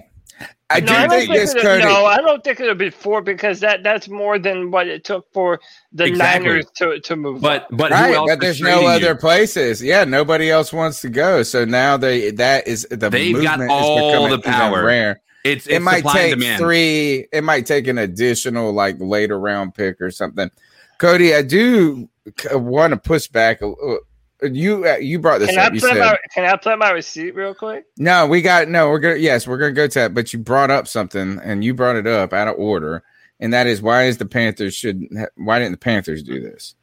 [0.70, 1.84] I No, do I don't think think this, it'll- Cody.
[1.84, 5.32] no, I don't think it'll be four because that that's more than what it took
[5.32, 5.58] for
[5.92, 6.46] the Exactly.
[6.48, 7.40] Niners to, to move.
[7.40, 9.14] But but right, who else but is there's no other you?
[9.14, 9.82] places.
[9.82, 11.42] Yeah, nobody else wants to go.
[11.42, 14.84] So now they that is the They've got movement is all becoming the power.
[14.84, 15.20] Rare.
[15.44, 16.60] It's, it's it might supply and take demand.
[16.60, 17.26] three.
[17.32, 20.50] It might take an additional like later round pick or something.
[20.98, 22.10] Cody, I do
[22.52, 23.62] want to push back.
[23.62, 23.96] a- uh,
[24.42, 25.74] You uh, you brought this can I up.
[25.74, 27.86] You play said my can I play my receipt real quick?
[27.96, 28.26] no.
[28.26, 28.88] We got no.
[28.88, 29.48] We're gonna yes.
[29.48, 30.14] We're gonna go to that.
[30.14, 33.02] But you brought up something, and you brought it up out of order,
[33.40, 36.76] and that is why is the Panthers should why didn't the Panthers do this?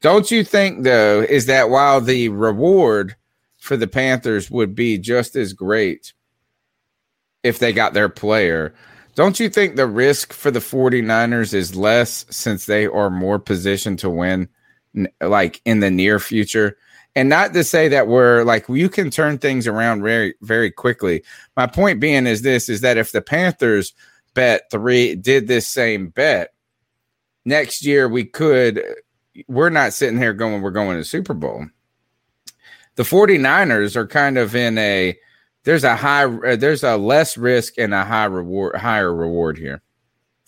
[0.00, 3.16] Don't you think though is that while the reward
[3.58, 6.14] for the Panthers would be just as great
[7.42, 8.74] if they got their player,
[9.14, 13.98] don't you think the risk for the 49ers is less since they are more positioned
[13.98, 14.48] to win
[15.20, 16.76] like in the near future?
[17.14, 21.22] And not to say that we're like you can turn things around very very quickly.
[21.56, 23.92] My point being is this is that if the Panthers
[24.34, 26.54] bet 3 did this same bet
[27.44, 28.82] next year we could
[29.46, 31.66] we're not sitting here going we're going to Super Bowl.
[32.94, 35.18] The 49ers are kind of in a
[35.64, 39.82] there's a high uh, there's a less risk and a high reward higher reward here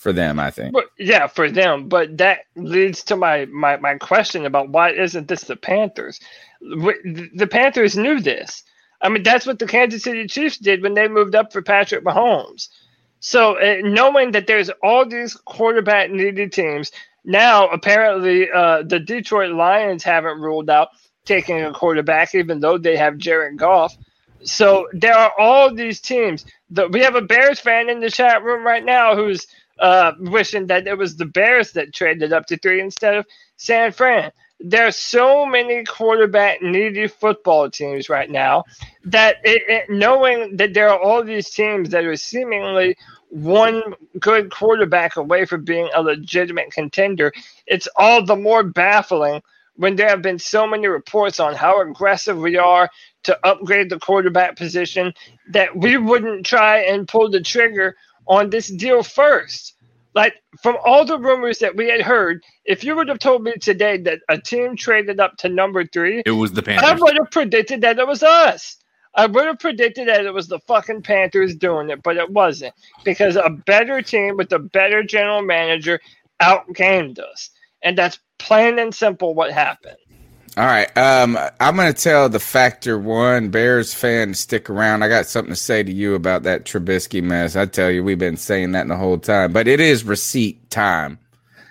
[0.05, 1.89] for them i think But yeah, for them.
[1.89, 6.21] But that leads to my my, my question about why isn't this the Panthers?
[6.61, 8.65] The Panthers knew this.
[9.01, 12.05] I mean, that's what the Kansas City Chiefs did when they moved up for Patrick
[12.05, 12.69] Mahomes.
[13.21, 16.91] So uh, knowing that there's all these quarterback needed teams
[17.25, 20.89] now, apparently uh, the Detroit Lions haven't ruled out
[21.25, 23.97] taking a quarterback, even though they have Jared Goff.
[24.43, 26.45] So there are all these teams.
[26.71, 29.47] The, we have a Bears fan in the chat room right now who's
[29.79, 33.93] uh, wishing that it was the Bears that traded up to three instead of San
[33.93, 34.31] Fran.
[34.61, 38.65] There are so many quarterback needy football teams right now
[39.05, 42.97] that it, it, knowing that there are all these teams that are seemingly
[43.31, 43.83] one
[44.21, 47.33] good quarterback away from being a legitimate contender,
[47.67, 49.43] it's all the more baffling
[49.77, 52.89] when there have been so many reports on how aggressive we are
[53.25, 55.13] to upgrade the quarterback position
[55.51, 59.75] that we wouldn't try and pull the trigger on this deal first.
[60.15, 63.53] Like from all the rumors that we had heard, if you would have told me
[63.61, 66.89] today that a team traded up to number three, It was the Panthers.
[66.89, 68.77] I would have predicted that it was us.
[69.17, 72.75] I would have predicted that it was the fucking Panthers doing it, but it wasn't
[73.05, 76.01] because a better team with a better general manager
[76.43, 77.51] outgamed us,
[77.83, 79.97] and that's plain and simple what happened.
[80.57, 80.97] All right.
[80.97, 85.03] Um, I'm going to tell the Factor One Bears fan to stick around.
[85.03, 87.57] I got something to say to you about that Trubisky mess.
[87.57, 91.19] I tell you, we've been saying that the whole time, but it is receipt time.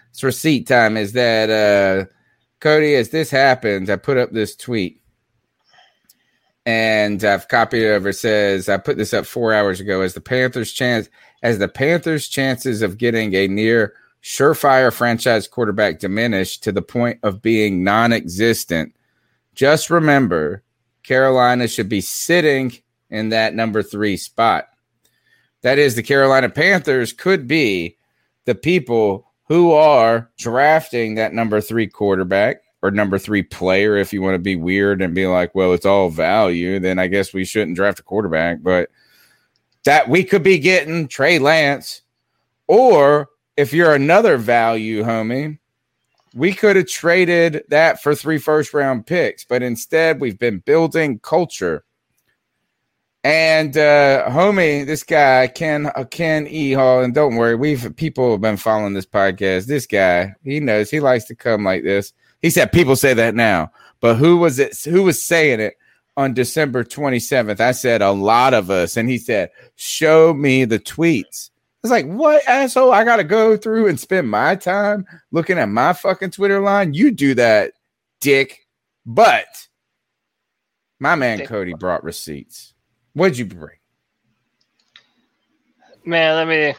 [0.10, 0.98] It's receipt time.
[0.98, 2.12] Is that uh,
[2.60, 2.96] Cody?
[2.96, 5.02] As this happens, I put up this tweet,
[6.66, 8.10] and I've copied it over.
[8.10, 10.02] It says I put this up four hours ago.
[10.02, 11.08] As the Panthers' chance,
[11.42, 13.94] as the Panthers' chances of getting a near
[14.24, 18.96] surefire franchise quarterback diminished to the point of being non existent,
[19.54, 20.64] just remember
[21.04, 22.72] Carolina should be sitting
[23.10, 24.70] in that number three spot.
[25.62, 27.98] That is, the Carolina Panthers could be
[28.46, 33.96] the people who are drafting that number three quarterback or number three player.
[33.98, 37.08] If you want to be weird and be like, well, it's all value, then I
[37.08, 38.64] guess we shouldn't draft a quarterback.
[38.64, 38.90] But
[39.84, 42.02] that we could be getting Trey Lance
[42.68, 45.60] or if you're another value, homie,
[46.34, 51.20] we could have traded that for three first round picks, but instead we've been building
[51.20, 51.84] culture.
[53.24, 58.32] And uh, homie, this guy Ken uh, Ken E Hall, and don't worry, we've people
[58.32, 59.66] have been following this podcast.
[59.66, 62.12] This guy, he knows he likes to come like this.
[62.42, 64.78] He said people say that now, but who was it?
[64.84, 65.76] Who was saying it
[66.18, 67.62] on December twenty seventh?
[67.62, 71.50] I said a lot of us, and he said, "Show me the tweets."
[71.84, 72.94] It's like, what asshole?
[72.94, 76.94] I gotta go through and spend my time looking at my fucking Twitter line.
[76.94, 77.74] You do that,
[78.22, 78.62] dick.
[79.06, 79.68] But
[81.00, 81.50] my man dick.
[81.50, 82.74] Cody brought receipts.
[83.12, 83.76] What'd you bring?
[86.06, 86.74] Man, let me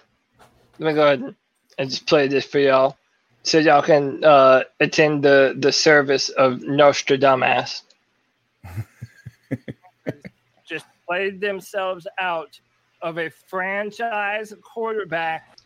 [0.79, 1.35] let me go ahead
[1.77, 2.97] and just play this for y'all,
[3.43, 7.83] so y'all can uh, attend the the service of Nostradamus.
[10.67, 12.59] just played themselves out
[13.05, 15.59] of a franchise quarterback,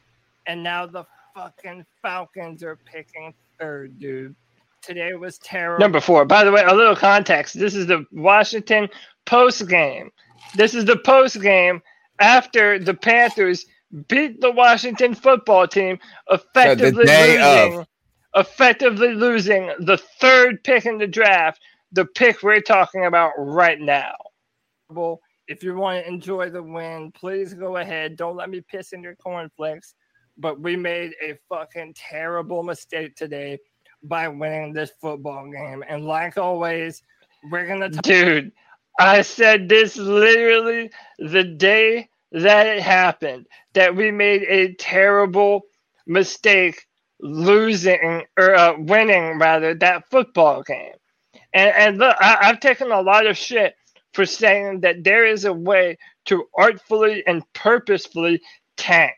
[0.46, 4.34] and now the fucking Falcons are picking third, dude.
[4.82, 5.80] Today was terrible.
[5.80, 6.24] Number four.
[6.24, 7.58] By the way, a little context.
[7.58, 8.88] This is the Washington
[9.24, 10.10] post game.
[10.56, 11.80] This is the post game
[12.18, 13.66] after the Panthers
[14.08, 15.98] beat the Washington football team,
[16.30, 17.86] effectively so losing, of.
[18.34, 21.60] effectively losing the third pick in the draft,
[21.92, 24.16] the pick we're talking about right now
[25.48, 28.16] if you want to enjoy the win, please go ahead.
[28.16, 29.94] Don't let me piss in your cornflakes.
[30.36, 33.58] But we made a fucking terrible mistake today
[34.02, 35.82] by winning this football game.
[35.88, 37.02] And like always,
[37.50, 38.52] we're gonna dude.
[39.00, 45.62] I said this literally the day that it happened that we made a terrible
[46.06, 46.86] mistake
[47.20, 50.94] losing or uh, winning rather that football game.
[51.52, 53.74] And and look, I, I've taken a lot of shit
[54.14, 58.40] for saying that there is a way to artfully and purposefully
[58.76, 59.16] tank.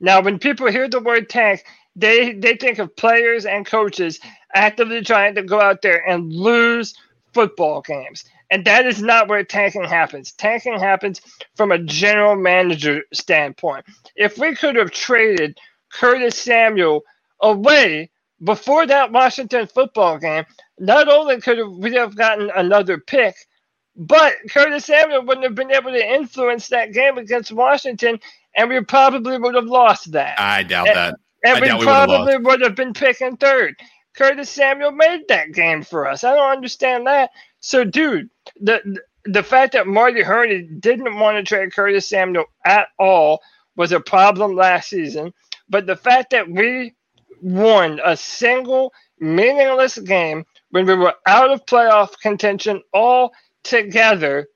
[0.00, 1.64] Now, when people hear the word tank,
[1.96, 4.20] they, they think of players and coaches
[4.54, 6.94] actively trying to go out there and lose
[7.34, 8.24] football games.
[8.50, 10.32] And that is not where tanking happens.
[10.32, 11.20] Tanking happens
[11.56, 13.86] from a general manager standpoint.
[14.16, 15.58] If we could have traded
[15.92, 17.02] Curtis Samuel
[17.40, 18.10] away
[18.44, 20.44] before that Washington football game,
[20.78, 23.34] not only could we have gotten another pick,
[23.96, 28.20] but Curtis Samuel wouldn't have been able to influence that game against Washington,
[28.54, 30.38] and we probably would have lost that.
[30.38, 31.14] I doubt and, that.
[31.44, 33.76] And we probably would have been picking third.
[34.14, 36.24] Curtis Samuel made that game for us.
[36.24, 37.30] I don't understand that.
[37.60, 38.28] So, dude,
[38.60, 43.40] the the fact that Marty Hurney didn't want to trade Curtis Samuel at all
[43.76, 45.32] was a problem last season.
[45.68, 46.94] But the fact that we
[47.42, 53.32] won a single meaningless game when we were out of playoff contention all
[53.68, 54.48] together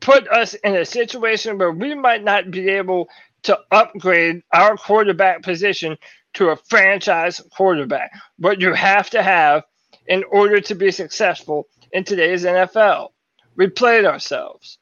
[0.00, 3.08] put us in a situation where we might not be able
[3.44, 5.96] to upgrade our quarterback position
[6.34, 8.12] to a franchise quarterback.
[8.38, 9.62] What you have to have
[10.06, 13.10] in order to be successful in today's NFL.
[13.56, 14.78] We played ourselves.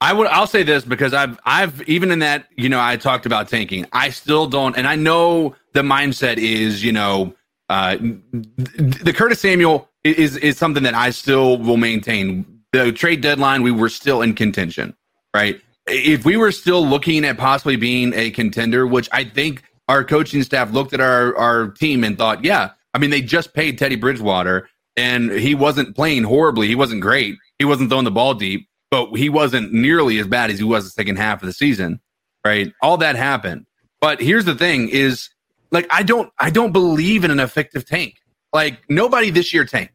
[0.00, 3.24] I would I'll say this because I've I've even in that, you know, I talked
[3.24, 3.86] about tanking.
[3.92, 7.34] I still don't and I know the mindset is, you know,
[7.70, 7.96] uh
[8.30, 12.44] the Curtis Samuel is is something that I still will maintain.
[12.72, 14.94] The trade deadline, we were still in contention,
[15.34, 15.60] right?
[15.86, 20.42] If we were still looking at possibly being a contender, which I think our coaching
[20.42, 23.96] staff looked at our our team and thought, yeah, I mean, they just paid Teddy
[23.96, 26.68] Bridgewater, and he wasn't playing horribly.
[26.68, 27.36] He wasn't great.
[27.58, 30.84] He wasn't throwing the ball deep, but he wasn't nearly as bad as he was
[30.84, 32.00] the second half of the season,
[32.44, 32.72] right?
[32.82, 33.66] All that happened.
[34.00, 35.30] But here's the thing: is
[35.70, 38.16] like I don't I don't believe in an effective tank.
[38.54, 39.92] Like nobody this year tanked.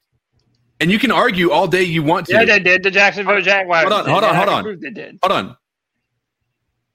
[0.82, 2.34] And you can argue all day you want to.
[2.34, 2.84] Yeah, they did.
[2.84, 3.84] The Jacksonville Jaguars.
[3.84, 4.80] Hold on, hold on, hold on.
[4.80, 5.19] They did.
[5.24, 5.58] Hold on.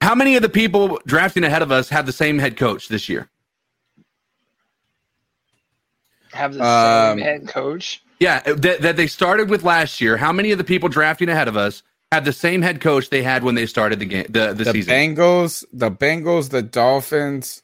[0.01, 3.09] How many of the people drafting ahead of us have the same head coach this
[3.09, 3.29] year?
[6.35, 8.03] have the Um, same head coach.
[8.21, 10.17] Yeah, that, that they started with last year.
[10.17, 13.23] How many of the people drafting ahead of us have the same head coach they
[13.23, 14.95] had when they started the game, the, the, the season?
[14.95, 17.63] Bengals, the Bengals, the Dolphins,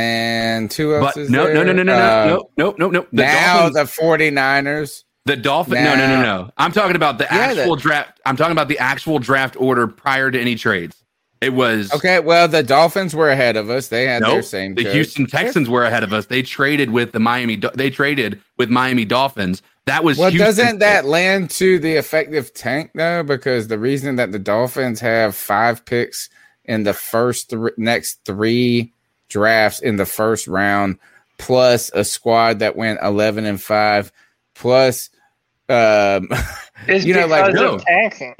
[0.00, 1.54] and who else but is no, there?
[1.54, 3.06] no, no, no, no, Uh, no, no, no, no.
[3.12, 5.04] The now Dolphins, the 49ers.
[5.24, 5.82] the Dolphin.
[5.84, 6.50] No, no, no, no.
[6.58, 8.20] I'm talking about the Yeah, that- actual draft.
[8.26, 11.02] I'm talking about the actual draft order prior to any trades.
[11.42, 13.88] It was Okay, well, the Dolphins were ahead of us.
[13.88, 14.74] They had their same.
[14.74, 14.92] The coach.
[14.94, 16.26] Houston Texans were ahead of us.
[16.26, 17.60] They traded with the Miami.
[17.74, 19.60] They traded with Miami Dolphins.
[19.84, 23.22] That was Well, Houston's doesn't that land to the effective tank though?
[23.22, 26.30] Because the reason that the Dolphins have five picks
[26.64, 28.92] in the first th- next three
[29.28, 30.98] drafts in the first round,
[31.38, 34.12] plus a squad that went eleven and five,
[34.54, 35.10] plus
[35.68, 36.28] um,
[36.86, 37.74] It's you know, like no.
[37.74, 38.34] of tanking.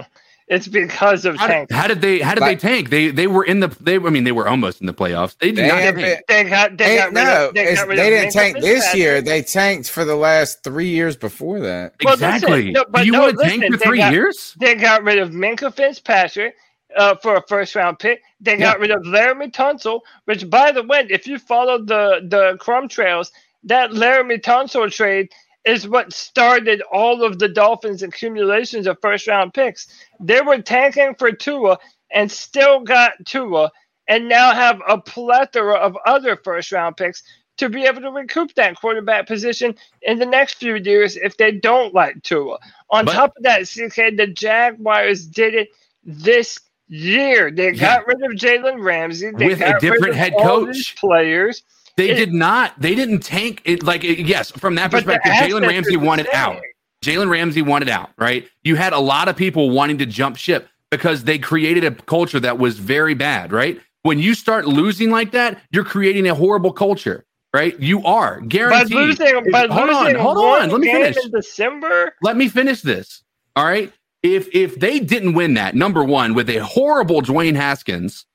[0.49, 1.77] It's because of How did, tanking.
[1.77, 2.20] how did they?
[2.20, 2.90] How did Like- they tank?
[2.90, 3.66] They they were in the.
[3.81, 5.37] They I mean they were almost in the playoffs.
[5.38, 5.96] They did They not tank.
[5.96, 8.33] been- They got they they, got rid no, of, they, got rid they of didn't
[8.33, 9.16] tank this year.
[9.16, 9.25] Fitzpatrick.
[9.25, 11.94] They tanked for the last three years before that.
[12.05, 12.70] Well, listen, exactly.
[12.70, 14.55] no, but Do you no, want to tank listen, for they three got- years?
[14.61, 16.55] They got rid of Minkah Fitzpatrick
[16.94, 18.22] uh, for a first round pick.
[18.40, 22.57] They got rid of Laremy Tunsil, which, by the way, if you follow the the
[22.61, 23.33] crumb trails,
[23.64, 25.31] that Laremy Tunsil trade
[25.64, 29.88] is what started all of the Dolphins' accumulations of first round picks.
[30.20, 31.79] They were tanking for Tua
[32.11, 33.70] and still got Tua,
[34.07, 37.22] and now have a plethora of other first round picks
[37.57, 41.51] to be able to recoup that quarterback position in the next few years if they
[41.51, 42.59] don't like Tua.
[42.90, 45.68] On But- top of that, CK, the Jaguars did it
[46.05, 47.51] this year.
[47.51, 49.31] They got rid of Jalen Ramsey.
[49.37, 50.96] They With a different head coach.
[50.96, 51.62] players.
[51.96, 52.75] They It- did not.
[52.81, 53.83] They didn't tank it.
[53.83, 56.61] Like yes, from that perspective, Jalen Ramsey wanted out.
[57.05, 58.11] Jalen Ramsey wanted out.
[58.18, 58.49] Right.
[58.64, 62.40] You had a lot of people wanting to jump ship because they created a culture
[62.40, 63.53] that was very bad.
[63.53, 63.81] Right.
[64.03, 67.25] When you start losing like that, you're creating a horrible culture.
[67.55, 67.79] Right.
[67.81, 68.90] You are guaranteed.
[68.96, 70.14] losing, If- by hold on.
[70.16, 70.68] Hold on.
[70.70, 71.16] Let me finish.
[71.25, 72.14] in December.
[72.22, 73.22] let me finish this.
[73.57, 73.90] All right.
[74.35, 78.27] If if they didn't win that number one with a horrible Dwayne Haskins,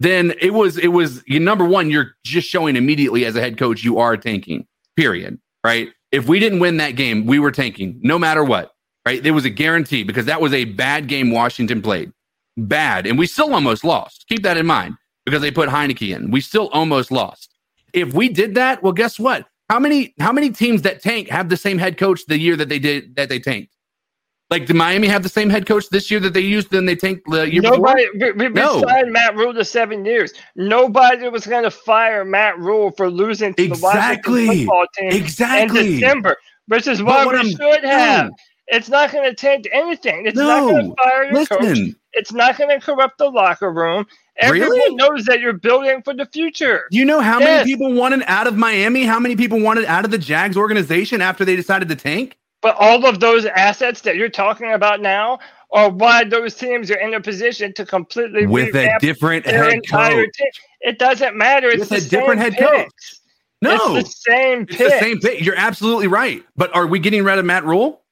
[0.00, 1.88] then it was it was number one.
[1.88, 4.66] You're just showing immediately as a head coach you are tanking.
[4.96, 5.38] Period.
[5.62, 5.90] Right.
[6.10, 8.72] If we didn't win that game, we were tanking no matter what.
[9.06, 9.24] Right.
[9.24, 12.12] It was a guarantee because that was a bad game Washington played.
[12.56, 14.24] Bad, and we still almost lost.
[14.28, 16.30] Keep that in mind because they put Heinicke in.
[16.30, 17.54] We still almost lost.
[17.92, 19.46] If we did that, well, guess what?
[19.68, 22.68] How many how many teams that tank have the same head coach the year that
[22.68, 23.75] they did that they tanked?
[24.48, 26.94] Like, did Miami have the same head coach this year that they used than they
[26.94, 27.62] tanked the year?
[27.62, 28.80] Nobody, we, we, we No.
[28.82, 30.32] signed Matt Rhule to seven years.
[30.54, 34.42] Nobody was going to fire Matt Rhule for losing to Exactly.
[34.46, 35.86] the Washington football team Exactly.
[35.94, 36.36] in December,
[36.68, 38.26] which is why what we I'm- should have.
[38.28, 38.36] no.
[38.68, 40.26] It's not going to change anything.
[40.26, 40.94] It's not going No.
[40.94, 41.60] to fire your coach.
[41.62, 44.06] Listen, It's not going to corrupt the locker room.
[44.38, 44.94] Everyone Really?
[44.96, 46.86] knows that you're building for the future.
[46.90, 47.46] do you know how Yes.
[47.66, 49.04] many people wanted out of Miami?
[49.04, 52.36] How many people wanted out of the Jags organization after they decided to tank?
[52.62, 55.38] But all of those assets that you're talking about now
[55.70, 60.32] are why those teams are in a position to completely With a different head coach.
[60.36, 60.50] team.
[60.80, 61.68] It doesn't matter.
[61.68, 62.88] It's With the a different head coach.
[63.62, 64.90] No, it's the same it's pick.
[64.90, 65.42] the same thing.
[65.42, 66.44] You're absolutely right.
[66.56, 68.02] But are we getting rid of Matt Rhule?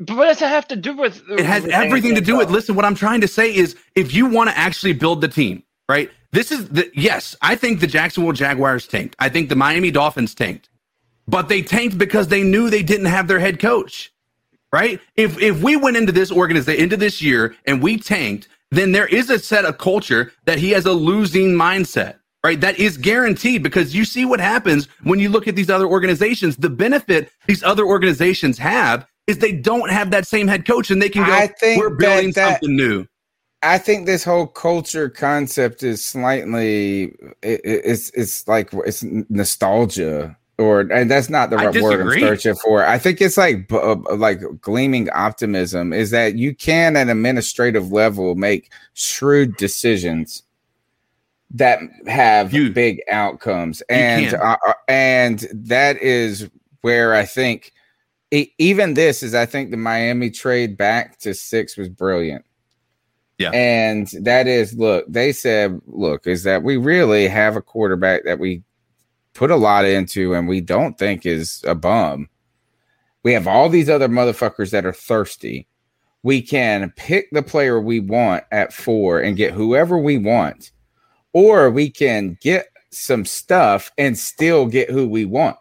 [0.00, 1.22] But what does it have to do with?
[1.30, 2.50] It has everything to do with.
[2.50, 5.62] Listen, what I'm trying to say is, if you want to actually build the team,
[5.88, 6.10] right?
[6.32, 7.36] This is the yes.
[7.42, 9.14] I think the Jacksonville Jaguars tanked.
[9.20, 10.68] I think the Miami Dolphins tanked,
[11.26, 14.12] but they tanked because they knew they didn't have their head coach,
[14.72, 15.00] right?
[15.16, 19.06] If if we went into this organization into this year and we tanked, then there
[19.06, 22.16] is a set of culture that he has a losing mindset.
[22.42, 25.86] Right, that is guaranteed because you see what happens when you look at these other
[25.86, 26.58] organizations.
[26.58, 31.00] The benefit these other organizations have is they don't have that same head coach, and
[31.00, 31.32] they can go.
[31.32, 33.06] I think We're building that- that- something new.
[33.62, 40.36] I think this whole culture concept is slightly it, it- it's it's like it's nostalgia
[40.58, 42.84] or and that's not the right word I'm searching for.
[42.84, 48.34] I think it's like uh, like gleaming optimism is that you can at administrative level
[48.34, 50.42] make shrewd decisions
[51.50, 56.48] that have You- big outcomes and uh, uh, and that is
[56.82, 57.72] where I think
[58.30, 62.44] e- even this is I think the Miami trade back to 6 was brilliant.
[63.38, 63.50] Yeah.
[63.50, 68.38] And that is, look, they said, look, is that we really have a quarterback that
[68.38, 68.62] we
[69.34, 72.28] put a lot into and we don't think is a bum.
[73.22, 75.66] We have all these other motherfuckers that are thirsty.
[76.22, 80.72] We can pick the player we want at four and get whoever we want,
[81.32, 85.56] or we can get some stuff and still get who we want.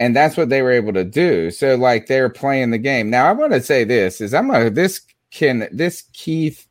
[0.00, 1.50] And that's what they were able to do.
[1.50, 3.10] So, like, they're playing the game.
[3.10, 5.00] Now, I want to say this is I'm a this
[5.30, 6.66] can this Keith,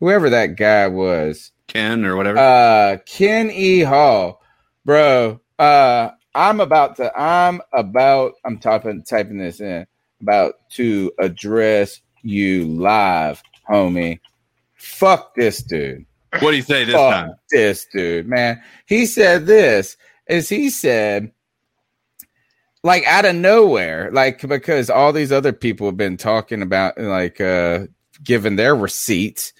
[0.00, 2.38] whoever that guy was, Ken or whatever.
[2.38, 3.80] uh Ken E.
[3.80, 4.42] Hall,
[4.84, 5.40] bro.
[5.62, 7.12] Uh I'm about to.
[7.18, 8.34] I'm about.
[8.44, 9.86] I'm typing typing this in.
[10.20, 14.20] About to address you live, homie.
[14.74, 16.06] Fuck this dude.
[16.40, 17.34] What do you say this Fuck time?
[17.50, 18.62] this dude, man.
[18.86, 19.96] He said this.
[20.28, 21.32] Is he said
[22.82, 27.40] like out of nowhere, like because all these other people have been talking about like
[27.40, 27.86] uh
[28.24, 29.52] giving their receipts.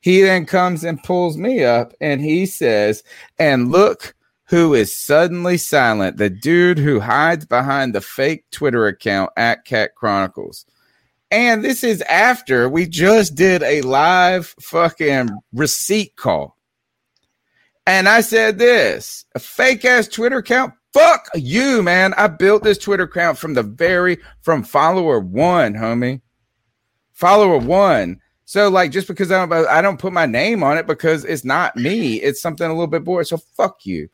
[0.00, 3.02] He then comes and pulls me up and he says,
[3.38, 4.14] and look
[4.48, 6.16] who is suddenly silent.
[6.16, 10.64] The dude who hides behind the fake Twitter account at Cat Chronicles.
[11.30, 16.56] And this is after we just did a live fucking receipt call.
[17.86, 20.72] And I said this a fake ass Twitter account.
[20.94, 22.14] Fuck you, man.
[22.14, 26.22] I built this Twitter account from the very from follower one, homie.
[27.12, 28.20] Follower one.
[28.46, 31.44] So like just because I don't I don't put my name on it because it's
[31.44, 32.14] not me.
[32.16, 33.26] It's something a little bit boring.
[33.26, 34.08] So fuck you.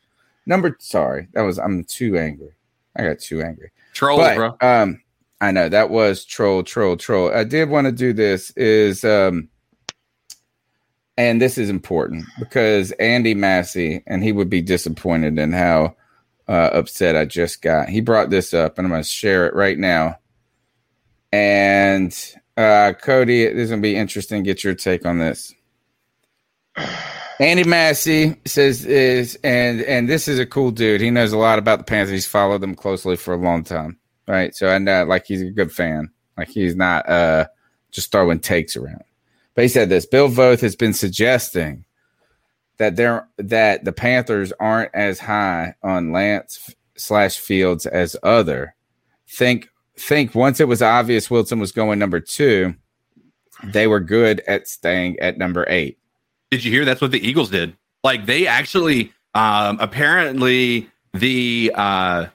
[0.45, 2.53] Number sorry, that was I'm too angry.
[2.95, 3.71] I got too angry.
[3.93, 4.57] Trolls, But, bro.
[4.61, 5.01] Um,
[5.41, 7.31] I know that was troll, troll, troll.
[7.33, 9.49] I did want to do this is um,
[11.17, 15.95] and this is important because Andy Massey and he would be disappointed in how
[16.47, 17.89] uh, upset I just got.
[17.89, 20.19] He brought this up, and I'm going to share it right now.
[21.31, 22.15] And
[22.57, 24.43] uh, Cody, this is going to be interesting.
[24.43, 25.53] Get your take on this.
[27.39, 31.01] Andy Massey says is and and this is a cool dude.
[31.01, 32.11] He knows a lot about the Panthers.
[32.11, 34.55] He's followed them closely for a long time, right?
[34.55, 36.11] So I know like he's a good fan.
[36.37, 37.47] Like he's not uh
[37.91, 39.03] just throwing takes around.
[39.53, 41.83] But he said this: Bill Voth has been suggesting
[42.77, 48.75] that there that the Panthers aren't as high on Lance slash Fields as other.
[49.27, 52.75] Think think once it was obvious Wilson was going number two,
[53.63, 55.97] they were good at staying at number eight.
[56.51, 57.75] Did you hear that's what the Eagles did?
[58.03, 62.27] Like they actually um apparently the uh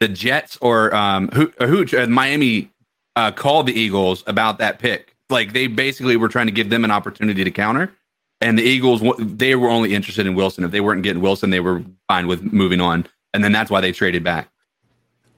[0.00, 2.70] the Jets or um who who uh, Miami
[3.16, 5.14] uh called the Eagles about that pick.
[5.30, 7.92] Like they basically were trying to give them an opportunity to counter.
[8.40, 10.64] And the Eagles they were only interested in Wilson.
[10.64, 13.06] If they weren't getting Wilson, they were fine with moving on.
[13.34, 14.48] And then that's why they traded back.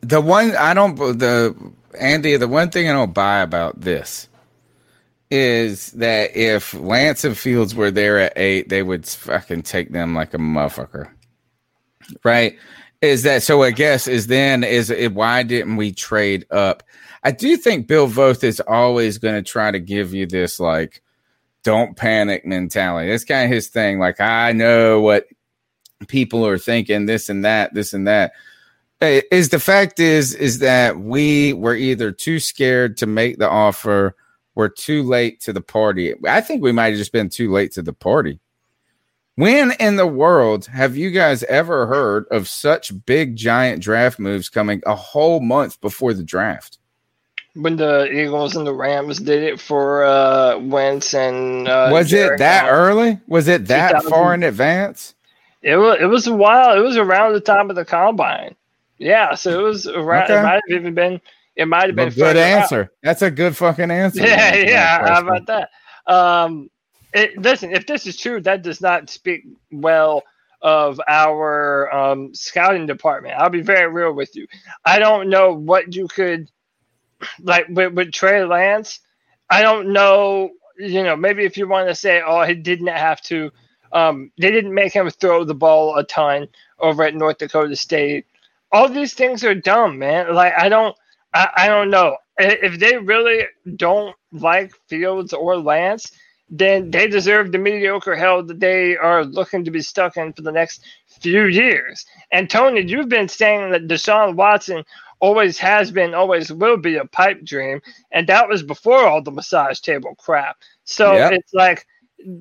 [0.02, 1.54] The one I don't the
[1.98, 4.28] Andy, the one thing I don't buy about this
[5.30, 10.14] is that if Lance and Fields were there at eight, they would fucking take them
[10.14, 11.08] like a motherfucker.
[12.24, 12.58] Right?
[13.00, 13.62] Is that so?
[13.62, 16.82] I guess is then is it why didn't we trade up?
[17.22, 21.02] I do think Bill Voth is always going to try to give you this like
[21.62, 23.10] don't panic mentality.
[23.10, 23.98] That's kind of his thing.
[23.98, 25.26] Like I know what
[26.08, 28.32] people are thinking, this and that, this and that.
[29.00, 34.14] Is the fact is is that we were either too scared to make the offer,
[34.54, 36.14] we're too late to the party.
[36.26, 38.40] I think we might have just been too late to the party.
[39.36, 44.48] When in the world have you guys ever heard of such big giant draft moves
[44.48, 46.78] coming a whole month before the draft?
[47.54, 52.38] When the Eagles and the Rams did it for uh, Wentz and uh, Was it
[52.38, 52.70] that Goff.
[52.70, 53.18] early?
[53.28, 55.14] Was it that far in advance?
[55.62, 56.76] It was it was a while.
[56.76, 58.54] It was around the time of the combine.
[58.98, 60.24] Yeah, so it was around.
[60.24, 60.38] Okay.
[60.38, 61.20] It might have even been.
[61.60, 62.08] It might have been.
[62.08, 62.62] But good further out.
[62.62, 62.92] answer.
[63.02, 64.22] That's a good fucking answer.
[64.22, 65.06] Yeah, yeah.
[65.06, 65.68] How about that?
[66.06, 66.70] Um,
[67.12, 70.22] it, listen, if this is true, that does not speak well
[70.62, 73.34] of our um, scouting department.
[73.36, 74.46] I'll be very real with you.
[74.86, 76.50] I don't know what you could
[77.42, 79.00] like with, with Trey Lance.
[79.50, 80.50] I don't know.
[80.78, 83.50] You know, maybe if you want to say, oh, he didn't have to.
[83.92, 86.48] Um, they didn't make him throw the ball a ton
[86.78, 88.24] over at North Dakota State.
[88.72, 90.32] All these things are dumb, man.
[90.32, 90.96] Like I don't,
[91.32, 93.44] I, I don't know if they really
[93.76, 96.12] don't like Fields or Lance,
[96.48, 100.42] then they deserve the mediocre hell that they are looking to be stuck in for
[100.42, 100.84] the next
[101.20, 102.04] few years.
[102.32, 104.84] And Tony, you've been saying that Deshaun Watson
[105.20, 109.30] always has been, always will be a pipe dream, and that was before all the
[109.30, 110.56] massage table crap.
[110.84, 111.30] So Yep.
[111.30, 111.86] it's like,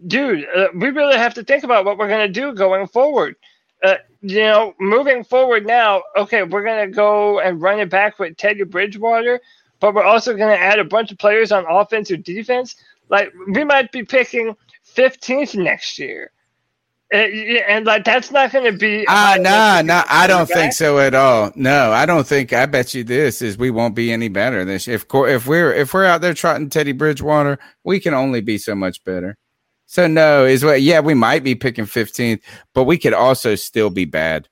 [0.08, 3.36] dude, uh, we really have to think about what we're going to do going forward.
[3.84, 8.20] Uh, you know, moving forward now, okay, we're going to go and run it back
[8.20, 9.40] with Teddy Bridgewater,
[9.80, 12.76] but we're also going to add a bunch of players on offense or defense.
[13.10, 14.56] Like, we might be picking
[14.96, 16.32] 15th next year.
[17.12, 20.04] Uh, and like that's not going to be Ah, nah, nah.
[20.08, 20.56] I don't quarterback.
[20.56, 21.52] think so at all.
[21.56, 22.54] No, I don't think.
[22.54, 24.96] I bet you this is we won't be any better this year.
[24.98, 28.76] If if we're if we're out there trotting Teddy Bridgewater, we can only be so
[28.76, 29.38] much better.
[29.92, 30.84] So no, is what?
[30.84, 32.44] Yeah, we might be picking fifteenth,
[32.76, 34.48] but we could also still be bad.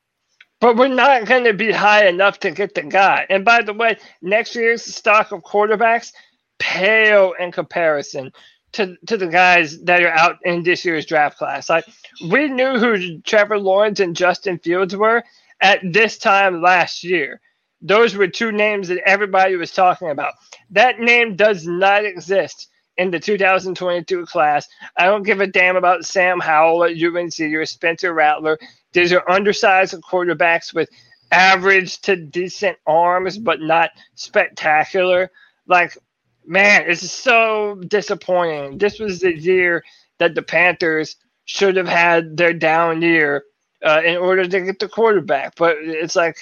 [0.59, 3.27] But we're not going to be high enough to get the guy.
[3.29, 6.11] And by the way, next year's stock of quarterbacks
[6.57, 8.31] pale in comparison
[8.71, 11.69] to, to the guys that are out in this year's draft class.
[11.69, 11.85] Like
[12.31, 15.23] we knew who Trevor Lawrence and Justin Fields were
[15.61, 17.41] at this time last year.
[17.79, 20.33] Those were two names that everybody was talking about.
[20.71, 24.68] That name does not exist in the 2022 class.
[24.98, 28.58] I don't give a damn about Sam Howell at UNC or Spencer Rattler.
[28.93, 30.89] These are undersized quarterbacks with
[31.32, 35.32] average to decent arms, but not spectacular.
[35.68, 35.98] Like,
[36.45, 38.78] man, it's so disappointing.
[38.78, 39.84] This was the year
[40.18, 43.43] that the Panthers should have had their down year
[43.86, 45.56] uh, in order to get the quarterback.
[45.56, 46.38] But it's like,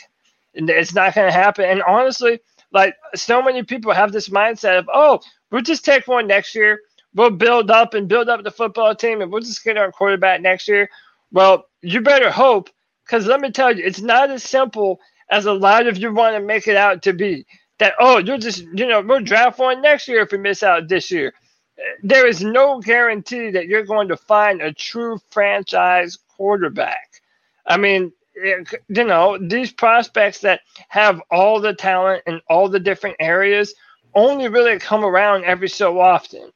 [0.53, 1.66] it's not going to happen.
[1.66, 2.39] And honestly,
[2.76, 5.21] like so many people have this mindset of, oh,
[5.51, 6.82] we'll just take one next year.
[7.15, 10.41] We'll build up and build up the football team, and we'll just get our quarterback
[10.41, 10.89] next year.
[11.32, 12.69] Well, you better hope,
[13.05, 14.99] because let me tell you, it's not as simple
[15.32, 17.47] as a lot of you want to make it out to be.
[17.80, 20.89] That oh, you'll just you know we'll draft one next year if we miss out
[20.89, 21.34] this year.
[22.03, 27.09] There is no guarantee that you're going to find a true franchise quarterback.
[27.65, 33.15] I mean, you know, these prospects that have all the talent in all the different
[33.19, 33.73] areas
[34.13, 36.51] only really come around every so often.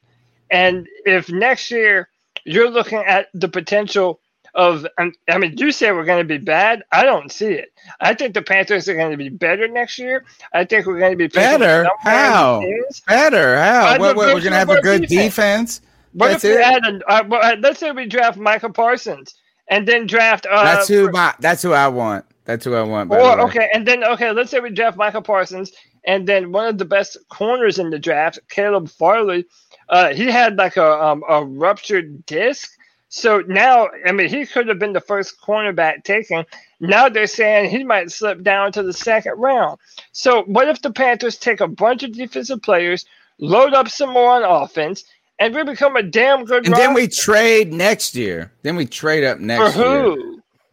[0.50, 2.08] And if next year
[2.44, 4.20] you're looking at the potential
[4.54, 6.82] of, I mean, you say we're going to be bad.
[6.90, 7.72] I don't see it.
[8.00, 10.24] I think the Panthers are going to be better next year.
[10.52, 11.88] I think we're going to be better.
[12.00, 12.62] How?
[13.06, 13.56] Better?
[13.58, 13.98] How?
[13.98, 15.78] What, what, we're going to have a good defense.
[15.78, 15.80] defense?
[16.12, 19.36] What That's if we add a, uh, let's say we draft Michael Parsons
[19.70, 20.46] and then draft.
[20.50, 21.34] Uh, that's who my.
[21.40, 22.26] That's who I want.
[22.44, 23.10] That's who I want.
[23.10, 25.72] Or okay, and then okay, let's say we draft Michael Parsons,
[26.04, 29.46] and then one of the best corners in the draft, Caleb Farley.
[29.88, 32.70] Uh, he had like a um, a ruptured disc.
[33.12, 36.44] So now, I mean, he could have been the first cornerback taken.
[36.78, 39.80] Now they're saying he might slip down to the second round.
[40.12, 43.04] So what if the Panthers take a bunch of defensive players,
[43.40, 45.04] load up some more on offense,
[45.40, 46.66] and we become a damn good.
[46.66, 48.52] And then we trade next year.
[48.62, 50.16] Then we trade up next year,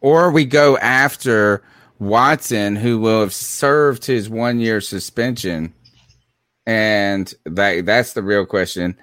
[0.00, 1.64] or we go after
[1.98, 5.72] Watson, who will have served his one year suspension.
[6.66, 8.96] And that that's the real question: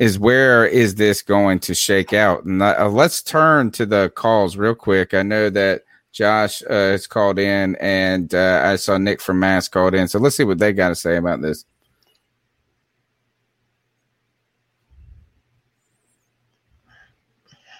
[0.00, 2.44] is where is this going to shake out?
[2.44, 5.14] And uh, let's turn to the calls real quick.
[5.14, 9.68] I know that Josh uh, has called in, and uh, I saw Nick from Mass
[9.68, 10.08] called in.
[10.08, 11.64] So let's see what they got to say about this.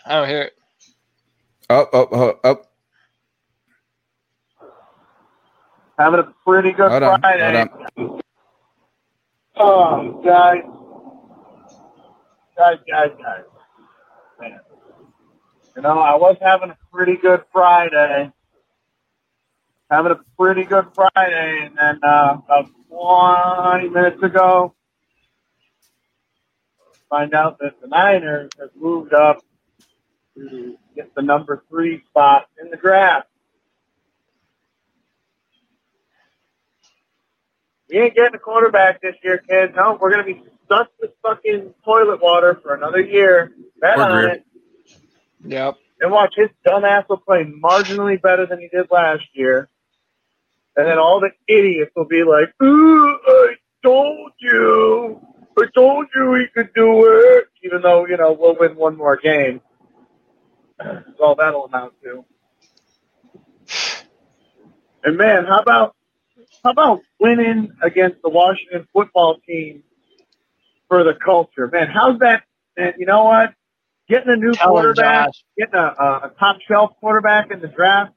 [0.05, 0.55] I don't hear it.
[1.71, 2.63] Oh, oh, oh, oh.
[5.99, 7.69] Having a pretty good hold Friday.
[7.97, 8.21] On,
[9.57, 10.63] oh, guys.
[12.57, 13.45] Guys, guys, guys.
[14.41, 14.61] Man.
[15.77, 18.33] You know, I was having a pretty good Friday.
[19.91, 24.75] Having a pretty good Friday, and then uh, about 20 minutes ago,
[27.09, 29.43] find out that the Niners have moved up
[30.37, 33.29] to get the number three spot in the draft.
[37.89, 39.75] We ain't getting a quarterback this year, kids.
[39.77, 43.53] No, we're going to be stuck with fucking toilet water for another year.
[43.81, 44.47] Bet on it.
[45.45, 45.77] Yep.
[46.01, 49.69] And watch his dumbass will play marginally better than he did last year.
[50.75, 53.55] And then all the idiots will be like, Ooh, I
[53.85, 55.21] told you.
[55.59, 57.49] I told you he could do it.
[57.63, 59.61] Even though, you know, we'll win one more game.
[60.85, 62.25] That's all that'll amount to.
[65.05, 65.97] And man, how about
[66.65, 69.83] how about winning against the Washington football team
[70.89, 71.69] for the culture?
[71.69, 72.45] Man, how's that?
[72.77, 73.55] Man, you know what?
[74.09, 78.13] Getting a new Tell quarterback, getting a, a top shelf quarterback in the draft.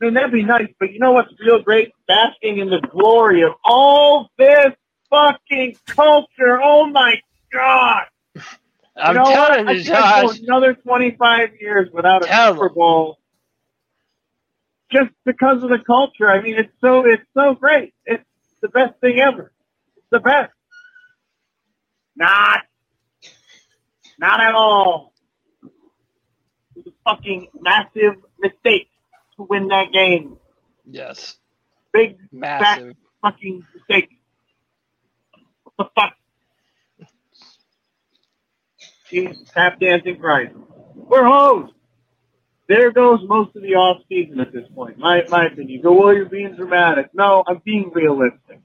[0.00, 1.92] I mean, that'd be nice, but you know what's real great?
[2.06, 4.72] Basking in the glory of all this
[5.10, 6.60] fucking culture.
[6.62, 7.16] Oh my
[7.52, 8.04] God.
[8.98, 9.76] I'm you know telling what?
[9.76, 10.40] you, Josh.
[10.40, 13.18] Another 25 years without a Tell Super Bowl,
[14.90, 16.30] just because of the culture.
[16.30, 17.94] I mean, it's so it's so great.
[18.04, 18.24] It's
[18.60, 19.52] the best thing ever.
[19.96, 20.52] It's the best.
[22.16, 22.62] Not,
[24.18, 25.12] not at all.
[25.62, 28.88] It was a fucking massive mistake
[29.36, 30.36] to win that game.
[30.84, 31.36] Yes.
[31.92, 34.10] Big, massive, fucking mistake.
[35.62, 36.14] What the fuck?
[39.10, 40.54] Jesus, tap dancing Christ.
[40.94, 41.70] We're hoes.
[42.68, 44.98] There goes most of the off season at this point.
[44.98, 45.70] My my opinion.
[45.70, 47.08] You go, well, you're being dramatic.
[47.14, 48.60] No, I'm being realistic.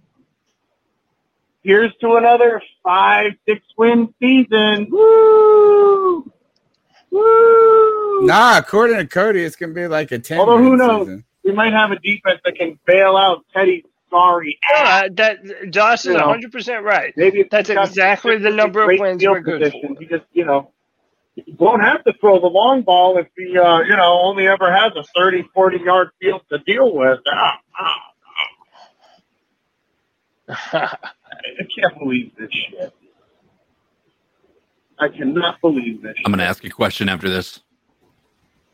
[1.63, 4.87] Here's to another five, six win season.
[4.89, 6.29] Woo!
[7.09, 8.25] Woo!
[8.25, 10.39] Nah, according to Cody, it's gonna be like a ten.
[10.39, 11.07] Although who knows?
[11.07, 11.25] Season.
[11.45, 14.59] We might have a defense that can bail out Teddy sorry.
[14.71, 15.39] Yeah, that
[15.69, 17.13] Josh is one hundred percent right.
[17.17, 19.95] Maybe that's exactly the number of wins we're good for.
[19.99, 20.71] He just, you know,
[21.35, 24.71] he won't have to throw the long ball if he, uh, you know, only ever
[24.71, 27.19] has a 30, 40 yard field to deal with.
[27.27, 27.95] Ah, ah,
[30.49, 30.99] ah.
[31.33, 32.93] I can't believe this shit.
[34.99, 36.15] I cannot believe this.
[36.25, 37.59] I'm going to ask you a question after this.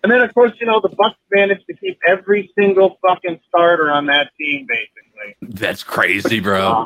[0.03, 3.91] And then, of course, you know, the Bucs managed to keep every single fucking starter
[3.91, 4.98] on that team, basically.
[5.41, 6.61] That's crazy, bro.
[6.61, 6.83] Uh,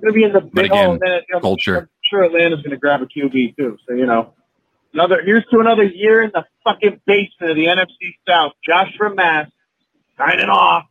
[0.06, 1.78] to be in the big again, oh, then, you know, culture.
[1.78, 3.76] I'm sure Atlanta's going to grab a QB, too.
[3.88, 4.34] So, you know,
[4.92, 8.52] another here's to another year in the fucking basement of the NFC South.
[8.64, 9.48] Josh from Mass
[10.18, 10.84] signing off.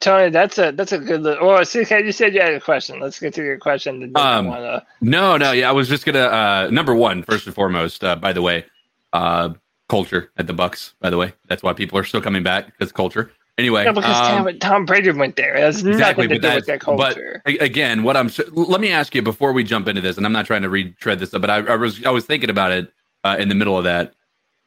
[0.00, 1.22] Tony, that's a that's a good.
[1.22, 2.98] Li- oh, see, you said you had a question.
[2.98, 4.10] Let's get to your question.
[4.16, 6.18] Um, wanna- No, no, yeah, I was just gonna.
[6.20, 8.64] Uh, number one, first and foremost, uh, by the way,
[9.12, 9.50] uh,
[9.88, 10.94] culture at the Bucs.
[11.00, 13.30] By the way, that's why people are still coming back because culture.
[13.62, 15.54] Anyway, Yeah, because um, Tom, Tom Brady went there.
[15.54, 17.42] It has exactly, nothing to but do with that's that culture.
[17.46, 18.28] a- again, what I'm.
[18.50, 21.20] Let me ask you before we jump into this, and I'm not trying to retread
[21.20, 22.92] this, but I, I was I was thinking about it
[23.22, 24.14] uh, in the middle of that.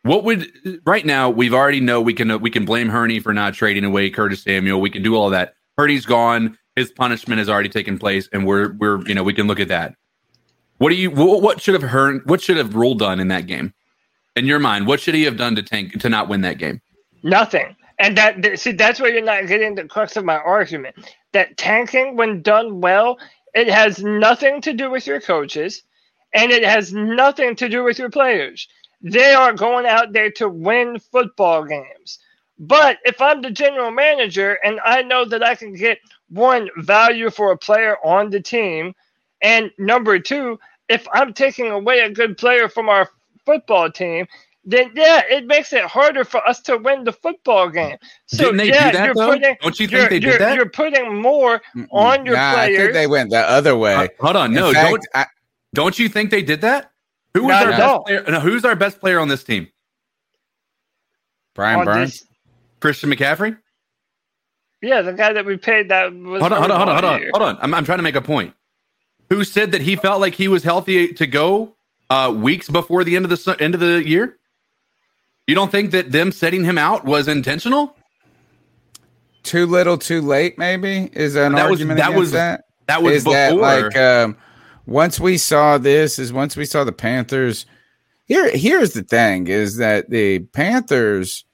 [0.04, 0.50] What would
[0.86, 1.30] right now?
[1.30, 4.80] We've already know we can we can blame Hurney for not trading away Curtis Samuel.
[4.80, 5.56] We can do all that.
[5.78, 6.58] Hurney's gone.
[6.78, 9.68] His punishment has already taken place, and we're we're you know we can look at
[9.68, 9.96] that.
[10.78, 13.46] What do you what, what should have Hern what should have Rhule done in that
[13.46, 13.74] game?
[14.38, 16.82] In your mind, what should he have done to tank to not win that game?
[17.24, 17.76] Nothing.
[18.00, 20.96] And that see, that's where you're not getting the crux of my argument.
[21.32, 23.18] That tanking, when done well,
[23.54, 25.84] it has nothing to do with your coaches,
[26.34, 28.68] and it has nothing to do with your players.
[29.02, 32.20] They are going out there to win football games.
[32.60, 37.30] But if I'm the general manager and I know that I can get one value
[37.30, 38.93] for a player on the team,
[39.41, 43.10] and number two, if I'm taking away a good player from our
[43.46, 44.28] football team,
[44.66, 47.97] then yeah, it makes it harder for us to win the football game.
[48.26, 49.32] So Didn't they yeah, do that you're though?
[49.34, 50.55] putting Don't you you're, think they you're, did that?
[50.55, 51.61] you're putting more
[51.91, 53.93] on your nah, I think they went the other way.
[53.95, 55.26] Uh, hold on, In no, fact, don't I-
[55.74, 56.91] don't you think they did that?
[57.34, 58.24] Who was our best player?
[58.30, 59.68] No, who's our best player on this team?
[61.53, 62.11] Brian on Burns.
[62.13, 62.28] this-
[62.80, 63.57] Christian McCaffrey.
[64.82, 67.05] yeah, the guy that we paid that was hold on, hold on, hold on, hold
[67.05, 67.57] on, hold on.
[67.61, 68.53] I'm, I'm trying to make a point.
[69.30, 71.76] Who said that he felt like he was healthy to go
[72.09, 74.38] uh, weeks before the end of the end of the year?
[75.48, 77.96] You don't think that them setting him out was intentional?
[79.43, 80.58] Too little, too late.
[80.58, 82.64] Maybe is an That was- argument that against was that?
[82.88, 83.36] That was is before.
[83.36, 84.38] that like um,
[84.86, 87.66] once we saw this is once we saw the Panthers.
[88.26, 91.46] Here, here's the thing: is that the Panthers.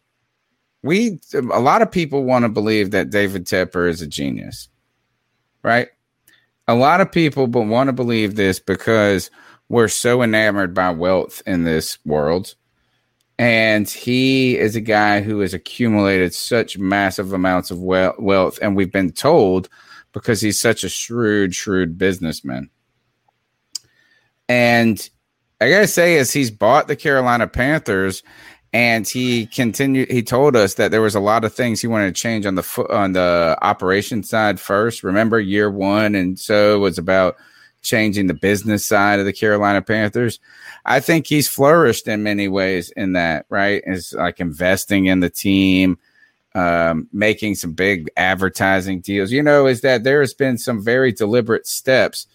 [0.84, 4.68] We a lot of people want to believe that David Tepper is a genius,
[5.64, 5.90] right?
[6.68, 9.30] A lot of people but want to believe this because
[9.70, 12.56] we're so enamored by wealth in this world.
[13.42, 18.60] And he is a guy who has accumulated such massive amounts of wealth.
[18.62, 19.68] And we've been told
[20.12, 22.70] because he's such a shrewd, shrewd businessman.
[24.48, 25.10] And
[25.60, 28.22] I gotta say, is he's bought the Carolina Panthers,
[28.74, 32.14] and he continued, he told us that there was a lot of things he wanted
[32.14, 35.02] to change on the foot on the operation side first.
[35.02, 37.38] Remember year one, and so it was about
[37.82, 40.40] changing the business side of the Carolina Panthers.
[40.86, 43.84] I think he's flourished in many ways in that, right?
[43.86, 45.98] Is like investing in the team,
[46.56, 49.32] um, making some big advertising deals.
[49.32, 52.28] You know, is that there has been some very deliberate steps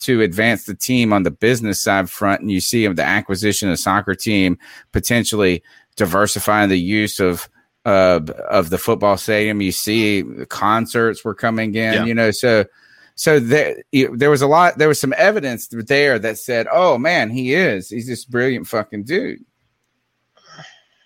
[0.00, 2.40] to advance the team on the business side front.
[2.40, 4.58] And you see the acquisition of soccer team
[4.92, 5.62] potentially
[5.96, 7.48] diversifying the use of
[7.84, 9.60] uh, of the football stadium.
[9.60, 12.04] You see concerts were coming in, Yeah.
[12.04, 12.64] you know, so
[13.14, 17.30] so there, there was a lot, there was some evidence there that said, oh man,
[17.30, 19.44] he is, he's this brilliant fucking dude.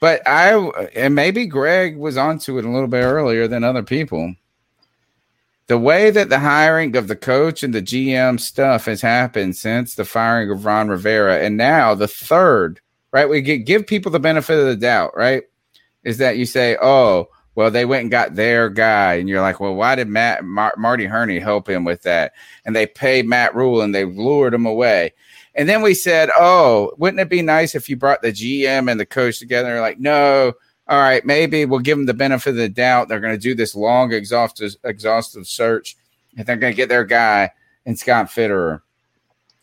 [0.01, 0.55] But I,
[0.95, 4.35] and maybe Greg was onto it a little bit earlier than other people.
[5.67, 9.95] The way that the hiring of the coach and the GM stuff has happened since
[9.95, 12.81] the firing of Ron Rivera, and now the third,
[13.13, 13.29] right?
[13.29, 15.43] We give people the benefit of the doubt, right?
[16.05, 17.29] Is that you say, oh,
[17.59, 20.77] well, they went and got their guy, and you're like, well, why did Matt Mar-
[20.79, 22.35] Marty Hurney help him with that?
[22.65, 25.13] And they paid Matt Rhule and they lured him away.
[25.57, 29.01] And then we said, oh, wouldn't it be nice if you brought the GM and
[29.01, 29.71] the coach together?
[29.71, 30.53] They're like, no,
[30.87, 33.09] all right, maybe we'll give them the benefit of the doubt.
[33.09, 35.97] They're going to do this long, exhaustive, exhaustive search,
[36.37, 37.51] and they're going to get their guy
[37.85, 38.83] and Scott Fitterer,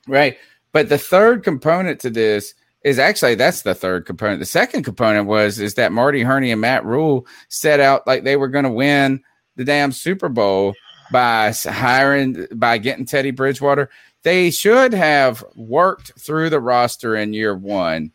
[0.05, 0.37] right?
[0.73, 2.55] But the third component to this
[2.85, 4.39] is actually that's the third component.
[4.39, 8.37] The second component was is that Marty Hurney and Matt Rhule set out like they
[8.37, 9.23] were going to win
[9.55, 10.75] the damn Super Bowl
[11.11, 13.89] by hiring by getting Teddy Bridgewater.
[14.21, 18.11] They should have worked through the roster in year one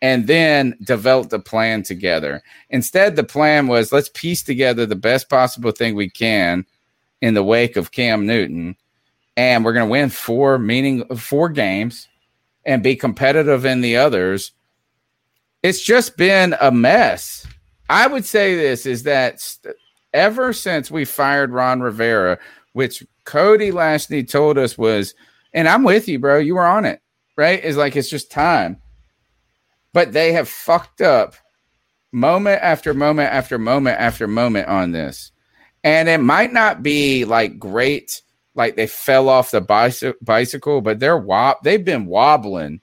[0.00, 2.42] and then developed a plan together.
[2.70, 6.64] Instead, the plan was let's piece together the best possible thing we can
[7.20, 8.76] in the wake of Cam Newton,
[9.36, 12.08] and we're going to win four meaning four games,
[12.68, 14.52] and be competitive in the others.
[15.62, 17.46] It's just been a mess.
[17.88, 19.74] I would say this is that st-
[20.12, 22.38] ever since we fired Ron Rivera,
[22.74, 25.14] which Cody Lashney told us was,
[25.54, 26.38] and I'm with you, bro.
[26.38, 27.00] You were on it,
[27.38, 27.64] right?
[27.64, 28.76] Is like it's just time.
[29.94, 31.36] But they have fucked up
[32.12, 35.32] moment after moment after moment after moment on this.
[35.82, 38.20] And it might not be like great,
[38.58, 42.80] like they fell off the bicy- bicycle, but they're wob- they've been wobbling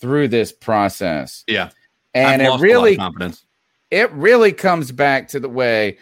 [0.00, 1.44] through this process.
[1.48, 1.70] Yeah.
[2.14, 3.34] And I've it lost a lot of really
[3.90, 5.98] it really comes back to the way,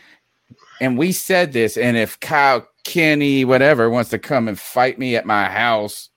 [0.81, 5.17] and we said this, and if Kyle Kenny, whatever, wants to come and fight me
[5.17, 6.11] at my house,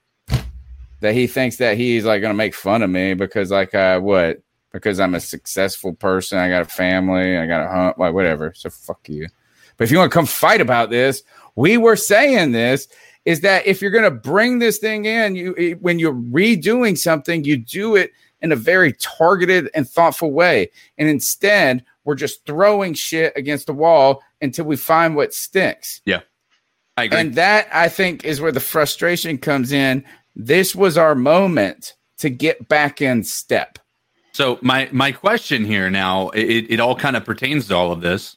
[1.00, 4.42] that he thinks that he's like gonna make fun of me because like I what?
[4.72, 8.52] Because I'm a successful person, I got a family, I got a hunt, like whatever.
[8.54, 9.26] So fuck you.
[9.76, 11.22] But if you want to come fight about this,
[11.60, 12.88] we were saying this
[13.24, 17.56] is that if you're gonna bring this thing in, you when you're redoing something, you
[17.56, 20.70] do it in a very targeted and thoughtful way.
[20.96, 26.00] And instead, we're just throwing shit against the wall until we find what sticks.
[26.06, 26.20] Yeah.
[26.96, 27.18] I agree.
[27.18, 30.04] And that I think is where the frustration comes in.
[30.34, 33.78] This was our moment to get back in step.
[34.32, 38.00] So my my question here now, it, it all kind of pertains to all of
[38.00, 38.36] this.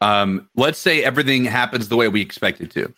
[0.00, 2.92] Um, let's say everything happens the way we expect it to.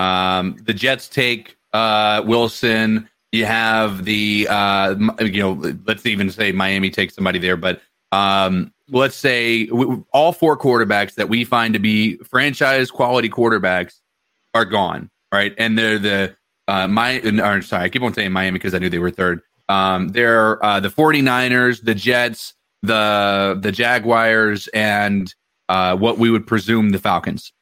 [0.00, 3.08] Um, the Jets take uh, Wilson.
[3.32, 8.72] You have the uh, you know, let's even say Miami takes somebody there, but um,
[8.90, 9.68] let's say
[10.12, 14.00] all four quarterbacks that we find to be franchise quality quarterbacks
[14.54, 15.54] are gone, right?
[15.58, 16.36] And they're the
[16.68, 19.42] uh, my or, sorry, I keep on saying Miami because I knew they were third.
[19.68, 25.32] Um, they're uh, the 49ers, the Jets, the the Jaguars, and
[25.68, 27.52] uh, what we would presume the Falcons.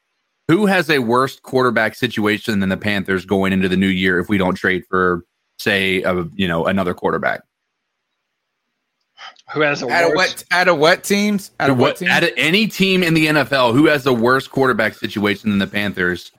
[0.47, 4.29] Who has a worse quarterback situation than the Panthers going into the new year if
[4.29, 5.25] we don't trade for,
[5.57, 7.41] say, a, you know, another quarterback?
[9.53, 10.17] Who has a Out of worse?
[10.17, 10.43] what?
[10.51, 11.51] Out of what teams?
[11.59, 12.11] Out of what, what teams?
[12.11, 15.67] out of any team in the NFL who has the worst quarterback situation than the
[15.67, 16.31] Panthers?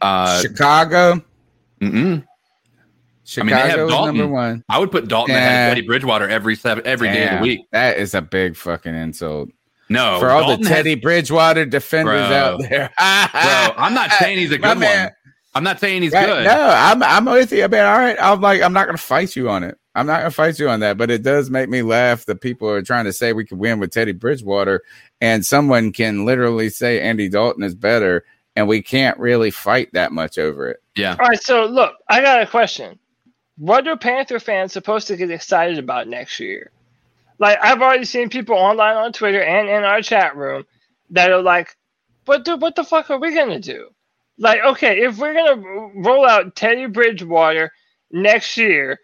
[0.00, 1.22] Uh, Chicago.
[1.80, 2.24] mm-mm.
[3.24, 4.16] Chicago they have Dalton.
[4.16, 4.62] number one.
[4.68, 5.66] I would put Dalton ahead Yeah.
[5.66, 7.60] of Teddy Bridgewater every seven every day of the week.
[7.72, 9.48] That is a big fucking insult
[9.88, 12.36] No, for all Dalton the has- Teddy Bridgewater defenders Bro.
[12.36, 12.90] out there.
[12.96, 12.96] bro.
[12.98, 15.12] I'm not saying he's a good man- one.
[15.54, 16.44] I'm not saying he's Right, good.
[16.44, 17.64] No, I'm I'm with you.
[17.64, 18.16] I mean, all right.
[18.20, 19.78] I'm like, I'm not gonna fight you on it.
[19.94, 22.68] I'm not gonna fight you on that, but it does make me laugh that people
[22.68, 24.82] are trying to say we could win with Teddy Bridgewater,
[25.22, 28.22] and someone can literally say Andy Dalton is better,
[28.54, 30.82] and we can't really fight that much over it.
[30.94, 31.16] Yeah.
[31.18, 32.98] All right, so look, I got a question.
[33.56, 36.70] What are Panther fans supposed to get excited about next year?
[37.38, 40.64] Like, I've already seen people online on Twitter and in our chat room
[41.10, 41.76] that are like,
[42.24, 43.90] "But dude, what the fuck are we gonna do?"
[44.38, 47.72] Like, okay, if we're gonna roll out Teddy Bridgewater
[48.10, 48.98] next year,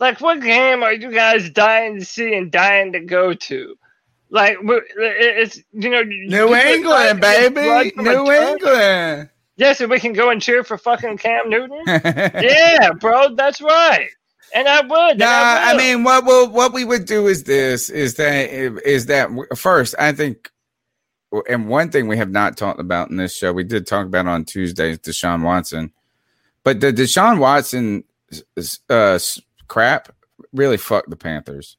[0.00, 3.74] like, what game are you guys dying to see and dying to go to?
[4.30, 8.30] Like, it's you know, New England, trying to get blood baby, New.
[8.30, 9.30] England.
[9.56, 11.82] Yes, and we can go and cheer for fucking Cam Newton.
[11.86, 14.10] yeah, bro, that's right.
[14.54, 15.18] And I would.
[15.18, 15.78] Nah, I will.
[15.78, 19.94] mean, what will what we would do is this: is that is that first?
[19.98, 20.50] I think,
[21.48, 24.26] and one thing we have not talked about in this show, we did talk about
[24.26, 25.92] on Tuesday, Deshaun Watson,
[26.64, 28.04] but the Deshaun Watson
[28.88, 29.18] uh,
[29.68, 30.12] crap
[30.52, 31.76] really fucked the Panthers,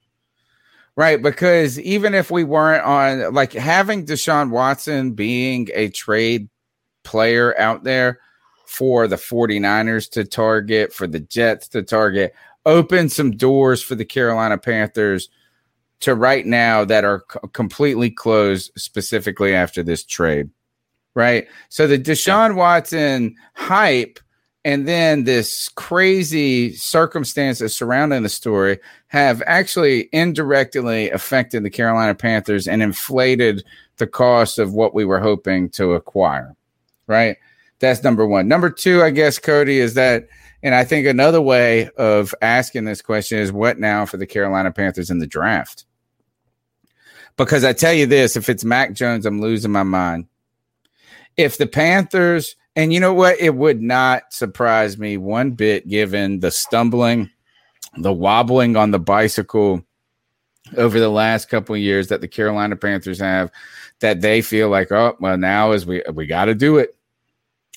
[0.96, 1.22] right?
[1.22, 6.50] Because even if we weren't on, like having Deshaun Watson being a trade
[7.04, 8.20] player out there
[8.66, 12.36] for the 49ers to target, for the Jets to target
[12.70, 15.30] open some doors for the Carolina Panthers
[16.02, 20.50] to right now that are c- completely closed specifically after this trade.
[21.16, 21.48] Right.
[21.70, 24.20] So the Deshaun Watson hype
[24.64, 32.68] and then this crazy circumstances surrounding the story have actually indirectly affected the Carolina Panthers
[32.68, 33.64] and inflated
[33.98, 36.56] the cost of what we were hoping to acquire.
[37.08, 37.38] Right.
[37.80, 38.48] That's number one.
[38.48, 40.28] Number two, I guess, Cody, is that
[40.62, 44.72] and I think another way of asking this question is what now for the Carolina
[44.72, 45.86] Panthers in the draft?
[47.38, 50.28] Because I tell you this, if it's Mac Jones, I'm losing my mind.
[51.38, 56.42] If the Panthers, and you know what, it would not surprise me one bit given
[56.42, 57.30] the stumbling,
[57.98, 59.82] the wobbling on the bicycle
[60.76, 63.52] over the last couple of years that the Carolina Panthers have,
[64.02, 66.96] that they feel like, oh, well, now is we we got to do it.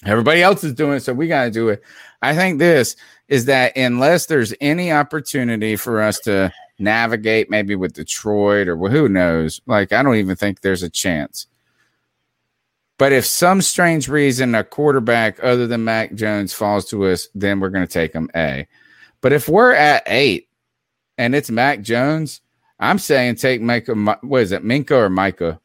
[0.05, 1.83] Everybody else is doing it, so we got to do it.
[2.23, 2.97] I think this
[3.29, 9.09] is that unless there's any opportunity for us to navigate maybe with Detroit or who
[9.09, 11.47] knows, like I don't even think there's a chance.
[12.99, 17.59] But if some strange reason a quarterback other than Mac Jones falls to us, then
[17.59, 18.69] we're going to take him A.
[19.21, 20.49] But if we're at eight
[21.19, 22.41] and it's Mac Jones,
[22.79, 23.95] I'm saying take Micah.
[24.23, 25.61] What is it, Minkah or Micah?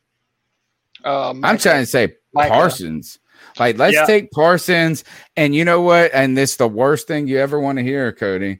[1.03, 2.49] Uh, I'm trying to say Micah.
[2.49, 3.19] Parsons.
[3.59, 4.05] Like, let's Yeah.
[4.05, 5.03] take Parsons.
[5.35, 6.11] And you know what?
[6.13, 8.59] And this the worst thing you ever want to hear, Cody.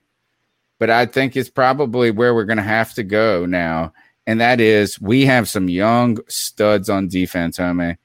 [0.80, 3.94] But I think it's probably where we're going to have to go now.
[4.28, 7.98] And that is we have some young studs on defense, homie.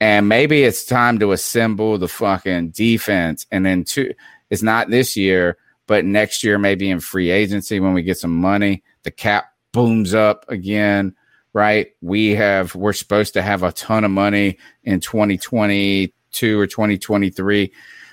[0.00, 3.46] And maybe it's time to assemble the fucking defense.
[3.50, 4.12] And then two,
[4.50, 8.34] it's not this year, but next year, maybe in free agency when we get some
[8.34, 11.14] money, the cap booms up again,
[11.56, 11.94] right?
[12.02, 17.72] We have, we're supposed to have a ton of money in 2022 or 2023.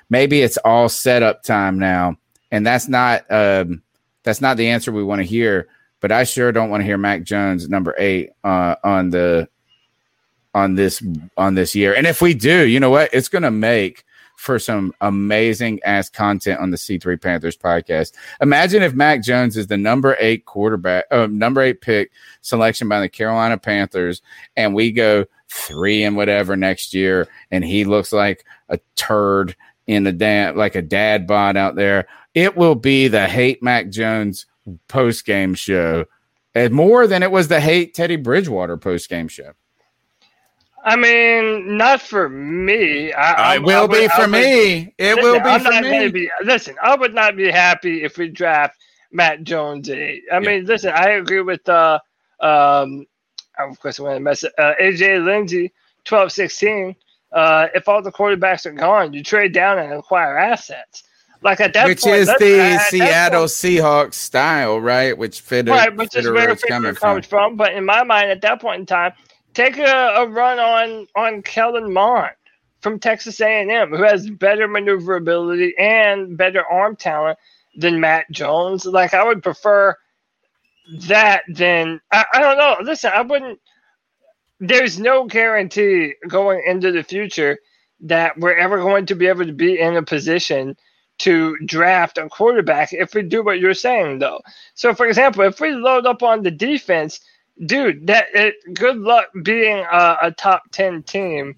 [0.09, 2.15] Maybe it's all setup time now.
[2.51, 3.83] And that's not, um,
[4.23, 5.67] that's not the answer we want to hear.
[5.99, 9.49] But I sure don't want to hear Mac Jones number eight uh, on the
[10.53, 11.03] on this
[11.35, 11.93] on this year.
[11.93, 13.09] And if we do, you know what?
[13.13, 14.05] It's going to make
[14.43, 18.11] for some amazing ass content on the C3 Panthers podcast.
[18.41, 22.99] Imagine if Mac Jones is the number 8 quarterback uh, number 8 pick selection by
[22.99, 24.21] the Carolina Panthers
[24.57, 29.55] and we go 3 and whatever next year and he looks like a turd
[29.87, 32.05] in the dad like a dad bod out there.
[32.33, 34.45] It will be the hate Mac Jones
[34.89, 36.03] post game show.
[36.53, 39.53] And more than it was the hate Teddy Bridgewater post game show.
[40.85, 43.13] I mean, not for me.
[43.13, 44.93] I, I It will I would- be for would- me.
[44.97, 45.89] It Listen, will be I'm for not me.
[45.91, 48.75] Gonna be, listen, I would not be happy if we draft
[49.11, 50.23] Mac Jones at eight.
[50.31, 51.99] I mean, listen, I agree with uh,
[52.41, 53.05] um,
[53.59, 54.51] of course, I'm to mess it.
[54.57, 55.71] Uh, AJ Lindsay,
[56.05, 56.95] 12 16.
[57.31, 61.03] Uh, if all the quarterbacks are gone, you trade down and acquire assets.
[61.41, 65.17] Like at that Which point, is the at Seattle point- Seahawks style, right?
[65.17, 67.15] Which fit right, which is where it's coming from.
[67.15, 67.55] comes from.
[67.57, 69.13] But in my mind, at that point in time,
[69.53, 72.31] take a, a run on on Kellen Mond
[72.81, 77.37] from Texas A&M, who has better maneuverability and better arm talent
[77.77, 78.85] than Mac Jones.
[78.85, 79.95] Like I would prefer
[81.07, 82.77] that than I, I don't know.
[82.83, 83.59] Listen, I wouldn't.
[84.59, 87.59] There's no guarantee going into the future
[88.01, 90.75] that we're ever going to be able to be in a position
[91.19, 94.41] to draft a quarterback if we do what you're saying, though.
[94.75, 97.19] So, for example, if we load up on the defense,
[97.65, 101.55] dude, that it, good luck being a, a top ten team,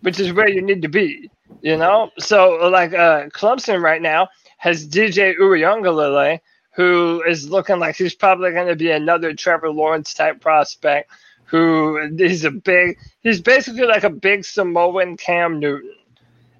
[0.00, 1.30] which is where you need to be.
[1.60, 4.28] You know, so like uh, Clemson right now
[4.58, 6.40] has DJ Uiagalelei,
[6.74, 11.10] who is looking like he's probably going to be another Trevor Lawrence type prospect.
[11.46, 12.98] Who is a big?
[13.20, 15.94] He's basically like a big Samoan Cam Newton.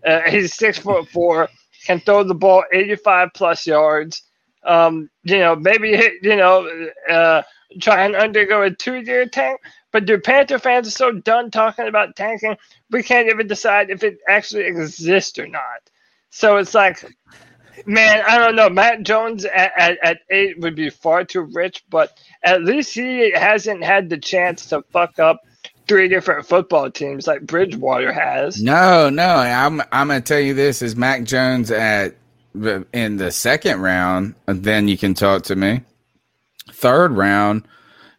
[0.04, 1.48] Uh, he's six foot four,
[1.84, 4.22] can throw the ball 85 plus yards.
[4.64, 6.68] Um, you know, maybe hit, you know,
[7.08, 7.42] uh,
[7.80, 9.60] try and undergo a two year tank.
[9.92, 12.56] But the Panther fans are so done talking about tanking,
[12.90, 15.62] we can't even decide if it actually exists or not.
[16.30, 17.04] So it's like,
[17.86, 18.68] man, I don't know.
[18.68, 23.32] Mac Jones at, at, at eight would be far too rich, but at least he
[23.32, 25.40] hasn't had the chance to fuck up
[25.88, 28.62] three different football teams like Bridgewater has.
[28.62, 29.26] No, no.
[29.26, 32.14] I'm I'm gonna tell you this: is Mac Jones at
[32.92, 34.34] in the second round?
[34.46, 35.80] Then you can talk to me.
[36.78, 37.66] Third round,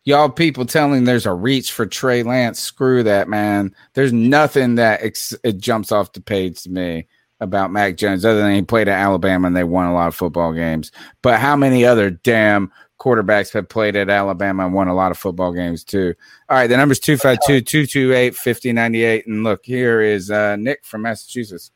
[0.03, 2.59] y'all people telling there's a reach for Trey Lance.
[2.59, 3.73] Screw that, man.
[3.93, 7.07] There's nothing that ex- it jumps off the page to me
[7.39, 10.15] about Mac Jones other than he played at Alabama and they won a lot of
[10.15, 10.91] football games.
[11.21, 15.17] But how many other damn quarterbacks have played at Alabama and won a lot of
[15.17, 16.13] football games too?
[16.49, 19.25] All right, the number's 252 228 5098.
[19.25, 21.71] And look, here is uh, Nick from Massachusetts.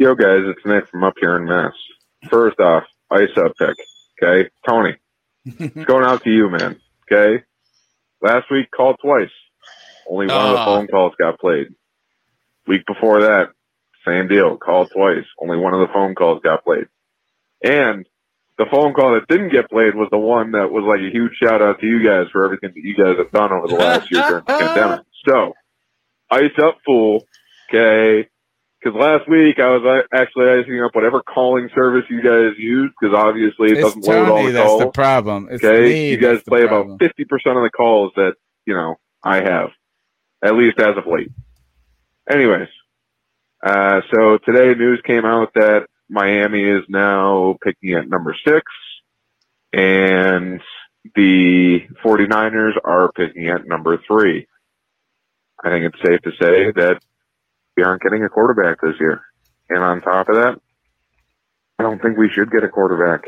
[0.00, 1.74] Yo, guys, it's Nick from up here in Mass.
[2.28, 2.82] First off,
[3.12, 3.76] ice up pick.
[4.20, 4.96] Okay, Tony,
[5.44, 6.80] it's going out to you, man.
[7.10, 7.44] Okay,
[8.22, 9.30] last week called twice.
[10.08, 10.64] Only one of the Ah.
[10.64, 11.68] phone calls got played.
[12.66, 13.50] Week before that,
[14.06, 14.56] same deal.
[14.56, 15.24] Called twice.
[15.40, 16.86] Only one of the phone calls got played.
[17.62, 18.06] And
[18.58, 21.32] the phone call that didn't get played was the one that was like a huge
[21.42, 24.10] shout out to you guys for everything that you guys have done over the last
[24.10, 25.00] year during the pandemic.
[25.26, 25.54] So,
[26.30, 27.26] ice up, fool.
[27.68, 28.28] Okay.
[28.84, 32.92] Because last week I was uh, actually icing up whatever calling service you guys use
[33.00, 34.80] because obviously it It's doesn't load all the that's calls.
[34.82, 35.48] the problem.
[35.50, 36.88] It's Okay, me you guys play problem.
[36.90, 38.34] about fifty percent of the calls that
[38.66, 39.70] you know I have,
[40.42, 41.30] at least as of late.
[42.30, 42.68] Anyways,
[43.64, 48.70] uh, so today news came out that Miami is now picking at number six,
[49.72, 50.60] and
[51.14, 54.46] the 49ers are picking at number three.
[55.62, 57.00] I think it's safe to say that
[57.76, 59.22] we aren't getting a quarterback this year.
[59.68, 60.60] And on top of that,
[61.78, 63.22] I don't think we should get a quarterback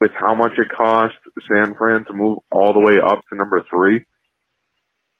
[0.00, 1.16] with how much it cost
[1.48, 4.04] San Fran to move all the way up to number three,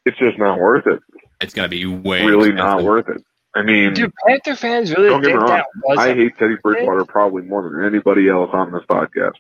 [0.05, 1.01] it's just not worth it.
[1.41, 3.23] It's gonna be way really not worth it.
[3.55, 5.49] I mean, Do Panther fans really Don't get me wrong.
[5.49, 9.35] that was hate Teddy Bridgewater probably more than anybody else on this podcast.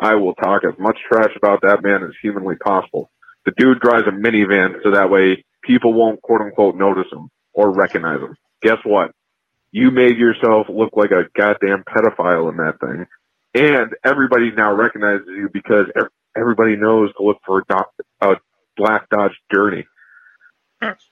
[0.00, 3.10] I will talk as much trash about that man as humanly possible.
[3.44, 7.72] The dude drives a minivan so that way people won't quote unquote notice him or
[7.72, 8.36] recognize them.
[8.62, 9.12] Guess what?
[9.72, 13.06] You made yourself look like a goddamn pedophile in that thing.
[13.54, 15.86] And everybody now recognizes you because
[16.36, 18.36] everybody knows to look for a, a
[18.76, 19.86] black Dodge Journey.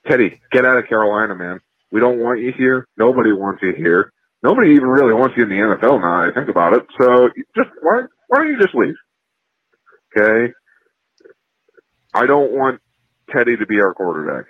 [0.08, 1.60] Teddy, get out of Carolina, man.
[1.90, 2.86] We don't want you here.
[2.96, 4.12] Nobody wants you here.
[4.42, 6.28] Nobody even really wants you in the NFL now.
[6.28, 6.86] I think about it.
[7.00, 8.94] So just why why don't you just leave?
[10.16, 10.52] Okay.
[12.14, 12.80] I don't want
[13.30, 14.46] Teddy to be our quarterback.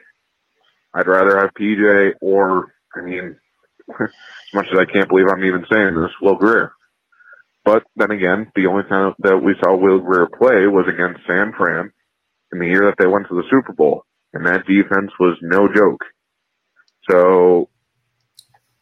[0.95, 3.37] I'd rather have PJ or I mean,
[4.01, 4.11] as
[4.55, 6.73] much as I can't believe I'm even saying this, Will Grier.
[7.65, 11.53] But then again, the only time that we saw Will Grier play was against San
[11.53, 11.93] Fran
[12.53, 15.69] in the year that they went to the Super Bowl, and that defense was no
[15.73, 16.03] joke.
[17.11, 17.69] So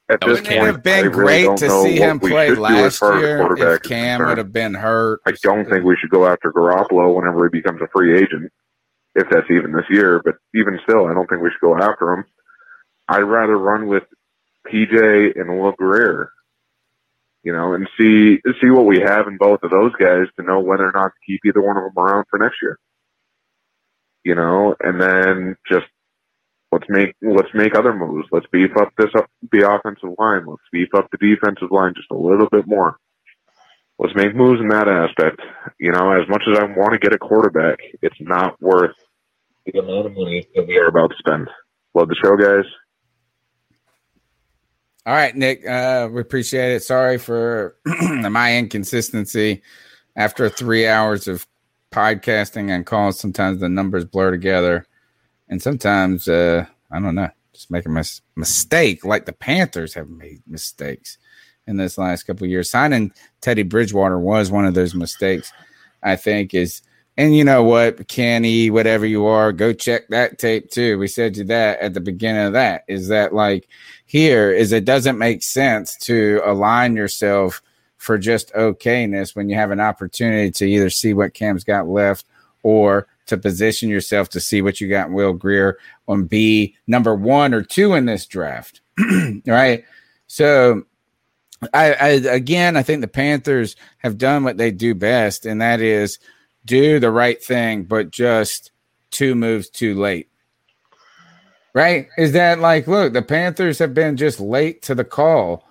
[0.09, 3.74] at this Wouldn't point, it have been really great to see him play last year
[3.74, 5.20] if Cam would have been hurt?
[5.26, 8.52] I don't think we should go after Garoppolo whenever he becomes a free agent,
[9.16, 10.20] if that's even this year.
[10.24, 12.24] But even still, I don't think we should go after him.
[13.08, 14.04] I'd rather run with
[14.66, 16.30] PJ and Will Grier,
[17.42, 20.60] you know, and see see what we have in both of those guys to know
[20.60, 22.78] whether or not to keep either one of them around for next year.
[24.24, 25.86] You know, and then just
[26.72, 28.28] let's make let's make other moves.
[28.32, 30.46] Let's beef up this up the offensive line.
[30.46, 32.96] Let's beef up the defensive line just a little bit more.
[33.98, 35.40] Let's make moves in that aspect.
[35.78, 38.94] You know, as much as I want to get a quarterback, it's not worth
[39.66, 41.48] the amount of money that we are about to spend.
[41.94, 42.64] Love the show, guys.
[45.04, 45.66] All right, Nick.
[45.66, 46.82] Uh, we appreciate it.
[46.82, 49.62] Sorry for my inconsistency.
[50.16, 51.46] After three hours of
[51.92, 54.86] podcasting and calls, sometimes the numbers blur together
[55.48, 60.08] and sometimes uh, I don't know, just make a mis- mistake like the Panthers have
[60.08, 61.18] made mistakes
[61.66, 62.70] in this last couple years.
[62.70, 65.52] Signing Teddy Bridgewater was one of those mistakes.
[66.02, 66.82] I think is,
[67.16, 70.98] and you know what, Kenny, whatever you are, go check that tape too.
[70.98, 72.84] We said you that at the beginning of that.
[72.88, 73.68] Is that like
[74.04, 74.52] here?
[74.52, 77.62] Is it doesn't make sense to align yourself
[77.96, 82.26] for just okayness when you have an opportunity to either see what Cam's got left
[82.62, 87.14] or to position yourself to see what you got in Will Grier on B number
[87.14, 88.80] one or two in this draft.
[89.46, 89.84] right.
[90.26, 90.84] So
[91.72, 95.80] I, I again I think the Panthers have done what they do best, and that
[95.80, 96.18] is
[96.66, 98.72] do the right thing, but just
[99.10, 100.28] two moves too late.
[101.74, 102.08] Right?
[102.18, 105.64] Is that like look, the Panthers have been just late to the call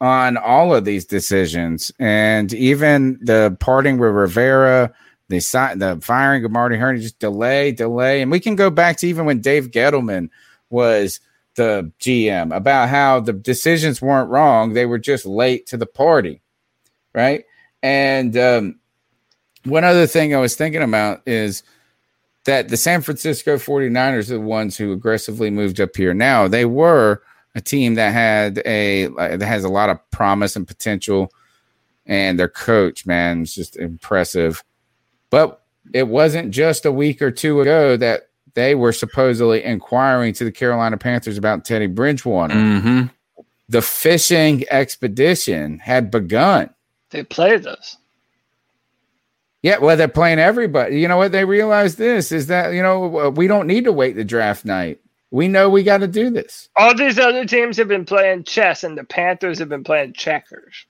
[0.00, 1.92] on all of these decisions.
[2.00, 4.92] And even the parting with Rivera,
[5.38, 8.20] signed the firing of Marty Hurney, just delay, delay.
[8.20, 10.28] And we can go back to even when Dave Gettleman
[10.68, 11.20] was
[11.54, 14.72] the GM about how the decisions weren't wrong.
[14.72, 16.42] They were just late to the party.
[17.14, 17.44] Right.
[17.82, 18.80] And um,
[19.64, 21.62] one other thing I was thinking about is
[22.44, 26.12] that the San Francisco 49ers are the ones who aggressively moved up here.
[26.14, 27.22] Now they were
[27.54, 31.32] a team that had a that has a lot of promise and potential,
[32.06, 34.64] and their coach, man, is just impressive.
[35.30, 40.44] But it wasn't just a week or two ago that they were supposedly inquiring to
[40.44, 42.54] the Carolina Panthers about Teddy Bridgewater.
[42.54, 43.06] Mm-hmm.
[43.68, 46.70] The fishing expedition had begun.
[47.10, 47.96] They played us.
[49.62, 51.00] Yeah, well, they're playing everybody.
[51.00, 51.32] You know what?
[51.32, 55.00] They realize this is that, you know, we don't need to wait the draft night.
[55.30, 56.68] We know we got to do this.
[56.76, 60.84] All these other teams have been playing chess, and the Panthers have been playing checkers.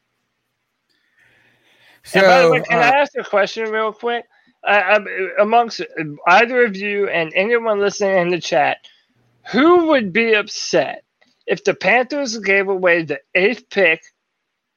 [2.02, 4.24] So, and by the way, can uh, I ask a question real quick?
[4.64, 5.00] uh,
[5.40, 5.80] amongst
[6.26, 8.78] either of you and anyone listening in the chat,
[9.50, 11.04] who would be upset
[11.46, 14.02] if the Panthers gave away the eighth pick,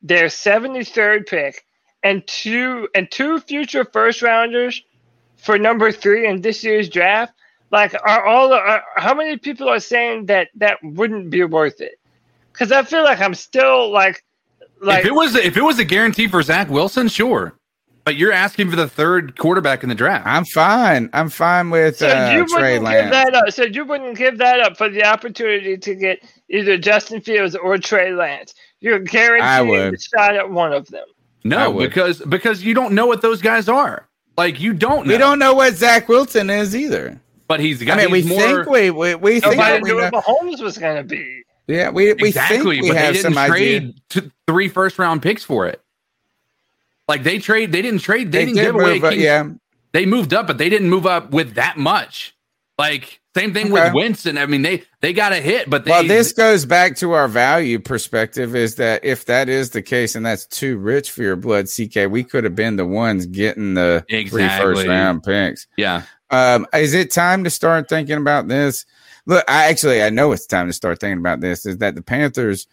[0.01, 1.64] their seventy-third pick,
[2.05, 4.81] and two and two future first rounders
[5.37, 7.33] for number three in this year's draft?
[7.71, 11.99] Like, are all are, how many people are saying that that wouldn't be worth it?
[12.53, 14.23] Because I feel like I'm still like,
[14.79, 17.57] like if it was if it was a guarantee for Zach Wilson, sure.
[18.05, 20.27] But you're asking for the third quarterback in the draft.
[20.27, 21.09] I'm fine.
[21.11, 23.05] I'm fine with so uh, you Trey Lance.
[23.05, 23.51] Give that up.
[23.51, 27.79] So you wouldn't give that up for the opportunity to get either Justin Fields or
[27.79, 28.53] Trey Lance.
[28.79, 31.07] You're guaranteed a shot at one of them.
[31.45, 34.07] No, because because you don't know what those guys are.
[34.35, 35.05] Like you don't.
[35.05, 35.13] Know.
[35.13, 37.21] We don't know what Zach Wilson is either.
[37.47, 37.99] But he's got.
[37.99, 40.97] I mean, we more, think we we, we think we knew what Mahomes was going
[40.97, 41.43] to be.
[41.67, 43.93] Yeah, we we exactly, think we but have they didn't some trade
[44.47, 45.81] three first round picks for it.
[47.07, 48.99] Like they trade, they didn't trade, they, they didn't give away.
[48.99, 49.47] Up, yeah,
[49.91, 52.35] they moved up, but they didn't move up with that much.
[52.79, 53.83] Like Same thing Okay.
[53.85, 54.37] with Winston.
[54.37, 57.27] I mean, they they got a hit, but they well, this goes back to our
[57.27, 61.35] value perspective is that if that is the case and that's too rich for your
[61.35, 64.75] blood, CK, we could have been the ones getting the three Exactly.
[64.75, 65.67] first round picks.
[65.77, 66.03] yeah.
[66.31, 68.85] Um, is it time to start thinking about this?
[69.25, 71.65] Look, I actually I know it's time to start thinking about this.
[71.65, 72.67] Is that the Panthers?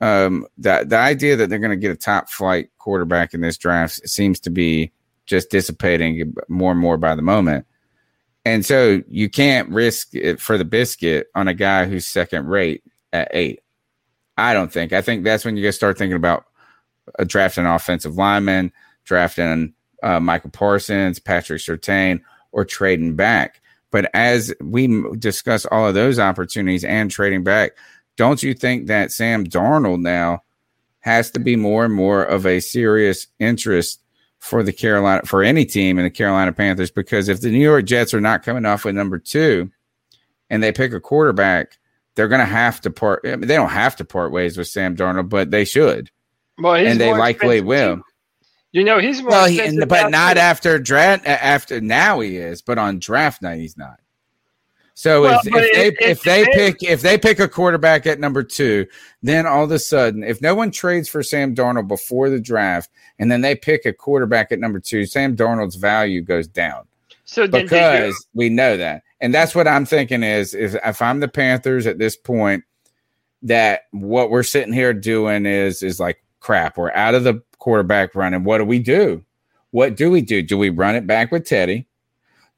[0.00, 3.56] Um, the the idea that they're going to get a top flight quarterback in this
[3.56, 4.92] draft seems to be
[5.26, 7.66] just dissipating more and more by the moment.
[8.44, 12.82] And so you can't risk it for the biscuit on a guy who's second rate
[13.12, 13.60] at eight.
[14.36, 14.92] I don't think.
[14.92, 16.46] I think that's when you guys start thinking about
[17.18, 18.72] uh, drafting offensive lineman,
[19.04, 22.20] drafting uh, Micah Parsons, Patrick Surtain,
[22.50, 23.60] or trading back.
[23.90, 27.72] But as we discuss all of those opportunities and trading back,
[28.16, 30.42] don't you think that Sam Darnold now
[31.00, 34.01] has to be more and more of a serious interest
[34.42, 36.90] for the Carolina for any team in the Carolina Panthers?
[36.90, 39.70] Because if the New York Jets are not coming off with number two
[40.50, 41.78] and they pick a quarterback,
[42.16, 43.20] they're going to have to part.
[43.24, 46.10] I mean, they don't have to part ways with Sam Darnold, but they should,
[46.58, 47.96] Well, he's and they likely will.
[47.96, 48.02] too.
[48.72, 51.26] You know, he's more Well, he, but not after draft.
[51.26, 54.00] After now, he is, but on draft night, he's not.
[54.94, 58.20] So Well, if, if they it if they pick if they pick a quarterback at
[58.20, 58.86] number two,
[59.22, 62.90] then all of a sudden, if no one trades for Sam Darnold before the draft,
[63.18, 66.84] and then they pick a quarterback at number two, Sam Darnold's value goes down
[67.24, 71.20] So do because we know that, and that's what I'm thinking is is if I'm
[71.20, 72.64] the Panthers at this point,
[73.42, 76.76] that what we're sitting here doing is is like crap.
[76.76, 78.44] We're out of the quarterback running.
[78.44, 79.24] What do we do?
[79.70, 80.42] What do we do?
[80.42, 81.86] Do we run it back with Teddy?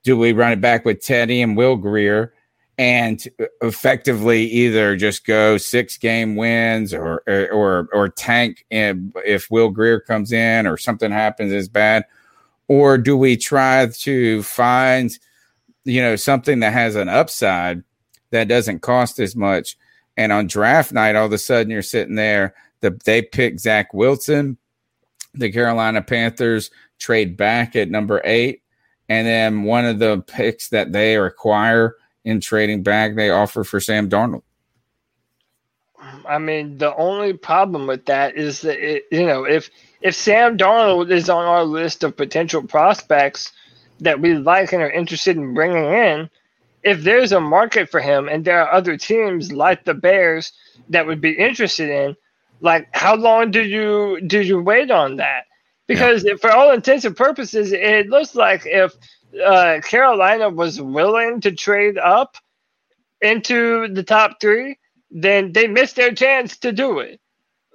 [0.05, 2.33] Do we run it back with Teddy and Will Grier
[2.77, 8.97] and uh, effectively either just go six game wins or or or, or tank if,
[9.25, 12.05] if Will Grier comes in or something happens is bad?
[12.69, 15.17] Or do we try to find
[15.85, 17.83] you know something that has an upside
[18.31, 19.77] that doesn't cost as much?
[20.17, 22.55] And on draft night, all of a sudden you're sitting there.
[22.81, 24.59] The, they pick Zach Wilson.
[25.33, 28.63] The Carolina Panthers trade back at number eight.
[29.09, 33.81] And then one of the picks that they require in trading back, they offer for
[33.81, 34.43] Sam Darnold.
[36.27, 40.59] I mean, the only problem with that is that it, you know if if Sam
[40.59, 43.53] Darnold is on our list of potential prospects
[44.01, 46.29] that we like and are interested in bringing in,
[46.83, 50.53] if there's a market for him and there are other teams like the Bears
[50.91, 52.17] that would be interested in,
[52.61, 55.45] like how long do you do you wait on that?
[55.87, 58.95] Because for all intents and purposes, it looks like if
[59.45, 62.37] uh, Carolina was willing to trade up
[63.21, 64.79] into the top three,
[65.11, 67.21] then they missed their chance to do it.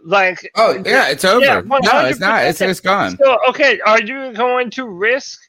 [0.03, 1.43] Like, Oh yeah, it's over.
[1.43, 2.45] Yeah, no, it's not.
[2.45, 2.69] It's 100%.
[2.69, 3.17] it's gone.
[3.17, 5.39] so okay, are you going to risk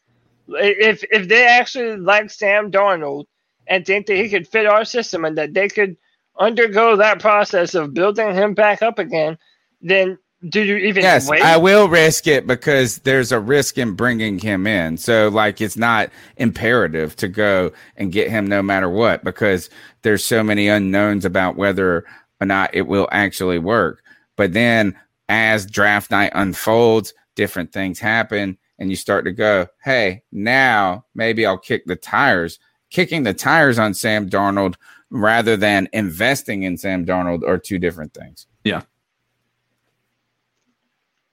[0.48, 3.26] if if they actually like Sam Darnold
[3.68, 5.96] and think that he could fit our system and that they could
[6.38, 9.38] undergo that process of building him back up again?
[9.80, 11.42] Then do you even Yes, wait?
[11.42, 14.96] I will risk it because there's a risk in bringing him in.
[14.96, 19.68] So, like, it's not imperative to go and get him no matter what because
[20.02, 22.06] there's so many unknowns about whether
[22.40, 24.02] or not it will actually work.
[24.36, 30.22] But then, as draft night unfolds, different things happen, and you start to go, "Hey,
[30.32, 32.58] now maybe I'll kick the tires."
[32.90, 34.74] Kicking the tires on Sam Darnold
[35.10, 38.46] rather than investing in Sam Darnold are two different things.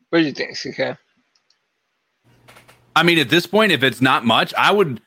[0.10, 0.98] What do you think, CK?
[2.96, 5.02] I mean, at this point, if it's not much, I would.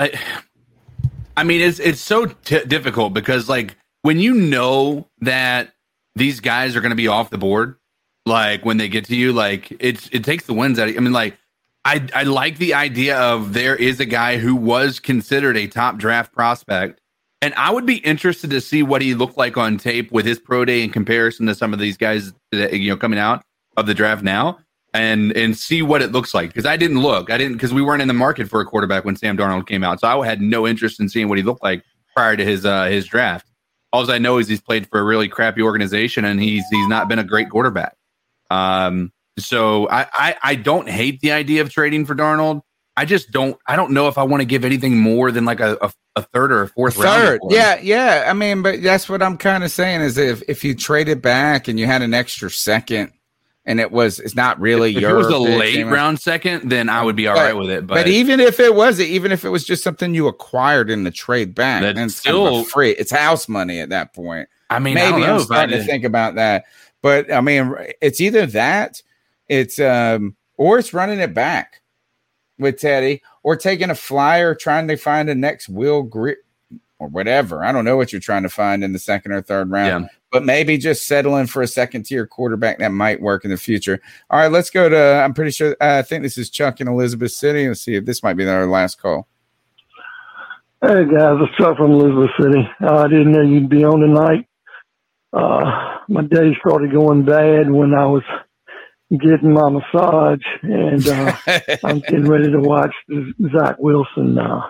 [0.00, 0.18] I,
[1.36, 5.72] I mean, it's it's so t- difficult because like when you know that
[6.16, 7.76] these guys are going to be off the board,
[8.24, 10.88] like when they get to you, like it's it takes the wins out.
[10.88, 11.38] Of, I mean, like
[11.84, 15.98] I I like the idea of there is a guy who was considered a top
[15.98, 17.00] draft prospect,
[17.40, 20.40] and I would be interested to see what he looked like on tape with his
[20.40, 23.44] pro day in comparison to some of these guys that you know coming out
[23.76, 24.58] of the draft now
[24.94, 26.50] and and see what it looks like.
[26.50, 27.30] Because I didn't look.
[27.30, 29.84] I didn't because we weren't in the market for a quarterback when Sam Darnold came
[29.84, 30.00] out.
[30.00, 31.82] So I had no interest in seeing what he looked like
[32.14, 33.46] prior to his uh, his draft.
[33.92, 37.08] All I know is he's played for a really crappy organization and he's he's not
[37.08, 37.96] been a great quarterback.
[38.50, 42.62] Um so I I, I don't hate the idea of trading for Darnold.
[42.96, 45.60] I just don't I don't know if I want to give anything more than like
[45.60, 48.24] a, a, a third or a fourth round Third, yeah, yeah.
[48.28, 51.68] I mean, but that's what I'm kind of saying is if if you traded back
[51.68, 53.12] and you had an extra second,
[53.66, 55.90] and it was it's not really if it was a late know.
[55.92, 58.74] round second then I would be all But- right with it But, even if it
[58.74, 62.20] was, even if it was just something you acquired in the trade back, then it's
[62.20, 62.90] kind of still- free.
[62.92, 64.48] It's house money at that point.
[64.70, 66.64] I mean I Maybe I'm if starting to think about that.
[67.02, 69.00] But I mean, it's either that,
[69.48, 71.82] it's um, or it's running it back
[72.58, 76.38] with Teddy, or taking a flyer, trying to find the next Will Grier.
[76.98, 77.62] or whatever.
[77.62, 80.15] I don't know what you're trying to find in the second or third round, yeah.
[80.32, 84.00] But maybe just settling for a second tier quarterback that might work in the future.
[84.30, 85.22] All right, let's go to.
[85.24, 85.76] I'm pretty sure.
[85.80, 87.68] Uh, I think this is Chuck in Elizabeth City.
[87.68, 89.28] Let's see if this might be our last call.
[90.82, 92.68] Hey guys, it's Chuck from Elizabeth City.
[92.82, 94.46] Uh, I didn't know you'd be on tonight.
[95.32, 98.22] Uh, my day started going bad when I was
[99.10, 101.36] getting my massage, and uh,
[101.84, 104.66] I'm getting ready to watch the Zach Wilson uh,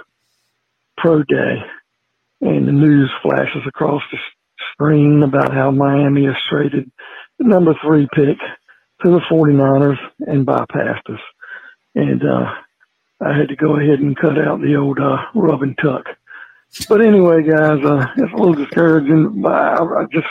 [0.96, 1.56] pro day,
[2.40, 4.18] and the news flashes across the
[4.77, 6.90] screen about how Miami has traded
[7.39, 8.39] the number three pick
[9.03, 11.20] to the 49ers and bypassed us.
[11.94, 12.53] And uh,
[13.20, 16.05] I had to go ahead and cut out the old uh, rub and tuck.
[16.89, 19.40] But anyway, guys, uh, it's a little discouraging.
[19.40, 20.27] But I, I just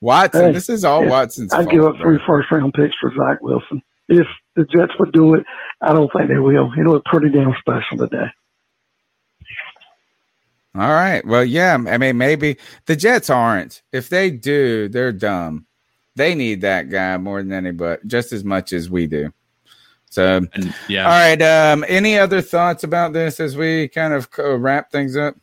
[0.00, 0.46] Watson.
[0.46, 1.52] Hey, this is all Watson's.
[1.52, 3.82] I'd give up three first round picks for Zach Wilson.
[4.08, 4.26] If
[4.56, 5.44] the Jets would do it,
[5.80, 6.70] I don't think they will.
[6.76, 8.26] It looked pretty damn special today.
[10.74, 11.24] All right.
[11.26, 11.74] Well, yeah.
[11.74, 12.56] I mean, maybe
[12.86, 13.82] the Jets aren't.
[13.92, 15.66] If they do, they're dumb.
[16.16, 19.32] They need that guy more than anybody, just as much as we do.
[20.10, 21.04] So, and, yeah.
[21.04, 21.40] All right.
[21.40, 25.36] Um, any other thoughts about this as we kind of wrap things up?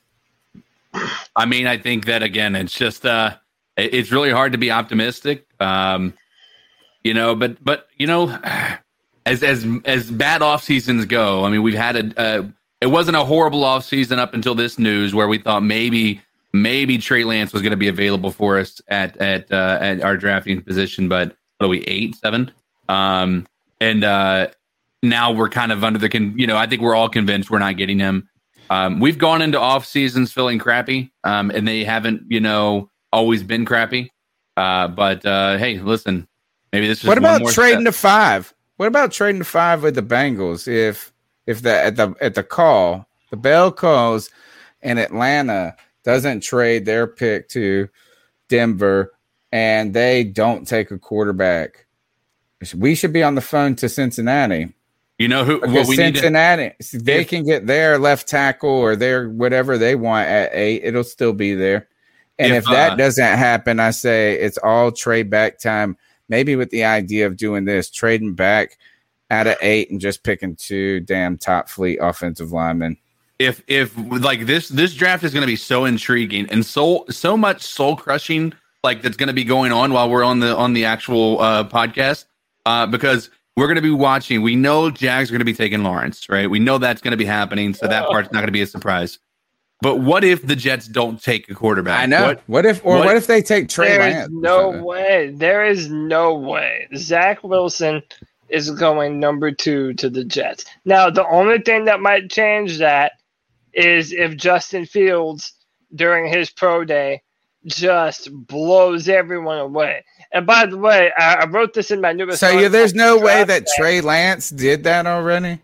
[1.35, 3.35] I mean, I think that again, it's just uh,
[3.75, 5.47] it's really hard to be optimistic.
[5.59, 6.13] Um,
[7.03, 8.29] you know, but but you know,
[9.25, 13.17] as as as bad off seasons go, I mean, we've had a, a it wasn't
[13.17, 16.21] a horrible off season up until this news where we thought maybe
[16.53, 20.17] maybe Trey Lance was going to be available for us at at uh, at our
[20.17, 22.51] drafting position, but what are we eight seven?
[22.89, 23.47] Um,
[23.81, 24.47] and uh,
[25.03, 27.59] now we're kind of under the con- you know I think we're all convinced we're
[27.59, 28.29] not getting him.
[28.69, 33.43] Um, we've gone into off seasons feeling crappy, um, and they haven't you know always
[33.43, 34.11] been crappy.
[34.55, 36.27] Uh, but uh, hey, listen,
[36.73, 37.93] maybe this is what about trading step.
[37.93, 38.53] to five?
[38.77, 40.67] What about trading to five with the Bengals?
[40.67, 41.11] If
[41.47, 44.29] if the at the at the call, the bell calls,
[44.83, 47.89] and Atlanta doesn't trade their pick to
[48.49, 49.13] Denver,
[49.51, 51.87] and they don't take a quarterback,
[52.75, 54.73] we should be on the phone to Cincinnati.
[55.17, 55.59] You know who?
[55.59, 60.27] We Cincinnati, to, they if, can get their left tackle or their whatever they want
[60.27, 60.83] at eight.
[60.83, 61.87] It'll still be there.
[62.37, 65.97] And if, if that uh, doesn't happen, I say it's all trade back time.
[66.29, 68.77] Maybe with the idea of doing this, trading back
[69.29, 72.97] out of eight and just picking two damn top fleet offensive linemen.
[73.39, 77.37] If if like this this draft is going to be so intriguing and so so
[77.37, 80.73] much soul crushing like that's going to be going on while we're on the on
[80.73, 82.25] the actual uh, podcast
[82.65, 84.41] uh, because we're going to be watching.
[84.41, 86.49] We know Jags are going to be taking Lawrence, right?
[86.49, 88.67] We know that's going to be happening, so that part's not going to be a
[88.67, 89.19] surprise.
[89.81, 91.99] But what if the Jets don't take a quarterback?
[91.99, 92.27] I know.
[92.27, 94.27] What, what if, or what, what, if they take Trey there Lance?
[94.27, 95.31] Is no way.
[95.35, 96.87] There is no way.
[96.95, 98.01] Zach Wilson
[98.49, 100.65] is going number two to the Jets.
[100.85, 103.13] Now, the only thing that might change that
[103.73, 105.53] is if Justin Fields
[105.93, 107.21] during his pro day
[107.65, 110.03] just blows everyone away.
[110.31, 112.39] And by the way, I, I wrote this in my newest.
[112.39, 115.59] So yeah, there's no way that Trey Lance did that already.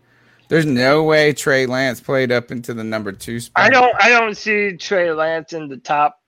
[0.48, 3.64] There's no way Trey Lance played up into the number two spot.
[3.64, 3.94] I don't.
[3.98, 6.20] I don't see Trey Lance in the top.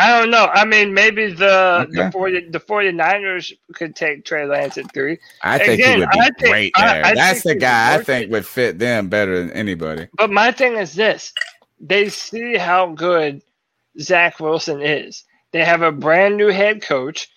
[0.00, 0.46] I don't know.
[0.46, 2.04] I mean, maybe the okay.
[2.04, 5.18] the 40, the 49ers could take Trey Lance at three.
[5.42, 7.04] I think Again, he would be I great think, there.
[7.04, 10.08] I, I That's the guy I think would fit them better than anybody.
[10.16, 11.34] But my thing is this:
[11.78, 13.42] they see how good
[14.00, 15.24] Zach Wilson is.
[15.52, 17.28] They have a brand new head coach.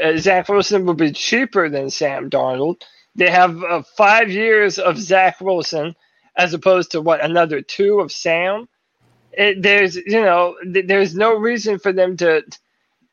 [0.00, 2.82] Uh, Zach Wilson will be cheaper than Sam Darnold.
[3.16, 5.96] They have uh, five years of Zach Wilson
[6.36, 8.68] as opposed to what another two of Sam.
[9.32, 12.42] It, there's you know th- there's no reason for them to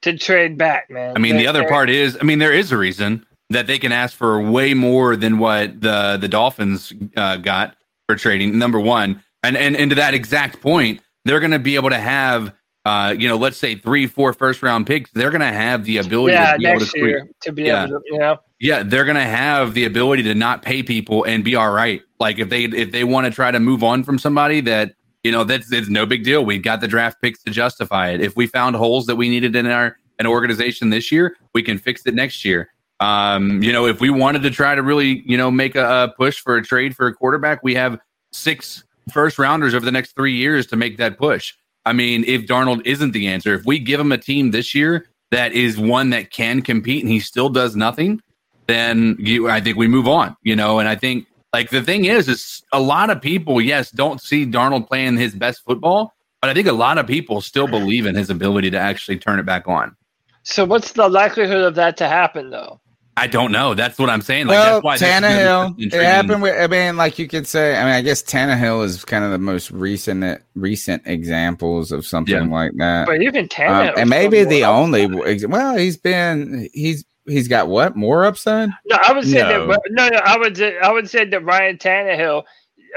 [0.02, 1.16] to trade back, man.
[1.16, 3.80] I mean, they're, the other part is, I mean, there is a reason that they
[3.80, 7.76] can ask for way more than what the the Dolphins uh, got
[8.08, 8.58] for trading.
[8.58, 12.00] Number one, and and and to that exact point, they're going to be able to
[12.00, 12.54] have
[12.86, 15.98] uh, you know, let's say three, four first round picks, they're going to have the
[15.98, 17.86] ability yeah, to be next able to, year to be yeah.
[17.86, 21.24] able to, you know, yeah, they're going to have the ability to not pay people
[21.26, 22.02] and be all right.
[22.20, 25.32] Like if they if they want to try to move on from somebody that you
[25.32, 26.46] know that's it's no big deal.
[26.46, 28.22] We've got the draft picks to justify it.
[28.22, 31.78] If we found holes that we needed in our an organization this year, we can
[31.78, 32.70] fix it next year.
[33.00, 36.14] Um, you know, if we wanted to try to really, you know, make a, a
[36.18, 37.98] push for a trade for a quarterback, we have
[38.34, 41.54] six first rounders over the next three years to make that push.
[41.86, 45.08] I mean, if Darnold isn't the answer, if we give him a team this year
[45.32, 48.22] that is one that can compete and he still does nothing,
[48.68, 52.06] then you, I think we move on, you know, and I think like the thing
[52.06, 56.50] is, is a lot of people, yes, don't see Darnold playing his best football, but
[56.50, 59.46] I think a lot of people still believe in his ability to actually turn it
[59.46, 59.96] back on.
[60.44, 62.80] So what's the likelihood of that to happen though?
[63.18, 63.74] I don't know.
[63.74, 64.48] That's what I'm saying.
[64.48, 65.92] Like well, that's why this is Tannehill.
[65.92, 66.58] such It happened with.
[66.58, 67.76] I mean, like you could say.
[67.76, 72.34] I mean, I guess Tannehill is kind of the most recent recent examples of something
[72.34, 72.56] Yeah.
[72.56, 73.08] like that.
[73.08, 75.06] But even Um, Tannehill, and maybe the only.
[75.46, 76.70] Well, he's been.
[76.74, 78.70] He's he's got what more upside?
[78.86, 79.68] No, I would say No.
[79.68, 79.82] that.
[79.92, 80.58] No, no, I would.
[80.58, 82.44] say- I would say that Ryan Tannehill,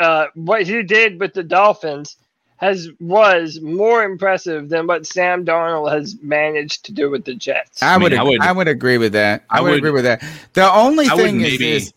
[0.01, 2.17] uh, what he did with the Dolphins,
[2.57, 7.83] has was more impressive than what Sam Darnold has managed to do with the Jets.
[7.83, 8.23] I, mean, would, I I
[8.53, 8.69] would- would.
[8.69, 9.45] agree with that.
[9.51, 10.23] I, I would, would- agree with that.
[10.53, 11.93] The only I would thing is, maybe- this,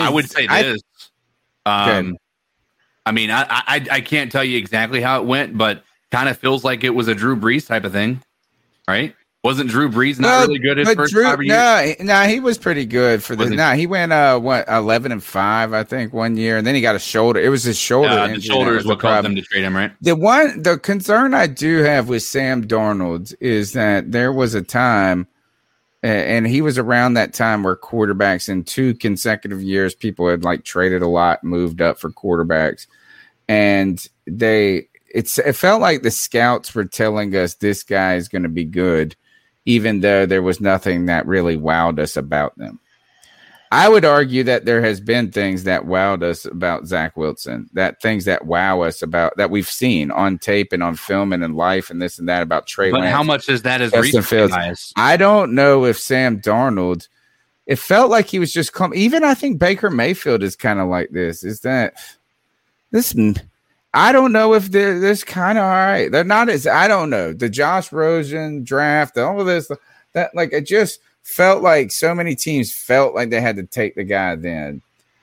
[0.00, 0.80] I would say I- this.
[1.64, 2.16] um,
[3.06, 6.36] I mean, I, I I can't tell you exactly how it went, but kind of
[6.36, 8.20] feels like it was a Drew Brees type of thing,
[8.88, 9.14] right?
[9.46, 11.48] Wasn't Drew Brees not Well, really good his first Drew, five years?
[11.56, 13.44] no, he- no, he was pretty good for the.
[13.44, 13.56] Was he?
[13.56, 16.80] No, he went uh what eleven and five, I think, one year, and then he
[16.80, 17.40] got a shoulder.
[17.40, 18.08] It was his shoulder.
[18.10, 19.92] Injury the shoulder is what caused them to trade him, right?
[20.00, 24.62] The one, the concern I do have with Sam Darnold is that there was a
[24.62, 25.28] time,
[26.02, 30.64] and he was around that time where quarterbacks in two consecutive years, people had like
[30.64, 32.86] traded a lot, moved up for quarterbacks,
[33.48, 38.42] and they, it's, it felt like the scouts were telling us this guy is going
[38.42, 39.14] to be good,
[39.66, 42.80] even though there was nothing that really wowed us about them.
[43.72, 48.00] I would argue that there has been things that wowed us about Zach Wilson, that
[48.00, 51.54] things that wow us about that we've seen on tape and on film and in
[51.54, 53.14] life and this and that about Trey But Lance.
[53.14, 54.24] how much is that as recent
[54.96, 57.08] I don't know if Sam Darnold.
[57.66, 58.94] It felt like he was just come.
[58.94, 61.42] Even I think Baker Mayfield is kind of like this.
[61.42, 61.94] Is that
[62.92, 63.16] this?
[63.96, 66.12] I don't know if they're this kind of all right.
[66.12, 69.70] They're not as I don't know the Josh Rosen draft, all of this.
[70.12, 73.94] That like it just felt like so many teams felt like they had to take
[73.94, 74.36] the guy.
[74.36, 74.82] Then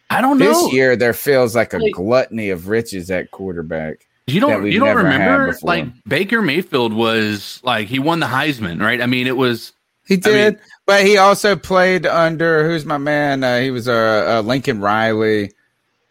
[0.09, 0.45] I don't know.
[0.47, 4.07] this year there feels like a Like- gluttony of riches at quarterback.
[4.27, 9.01] You don't you don't remember like Baker Mayfield was like he won the Heisman, right?
[9.01, 9.73] I mean, it was
[10.07, 13.43] He I did, mean- but he also played under who's my man?
[13.43, 15.51] Uh, he was uh, uh, Lincoln Riley.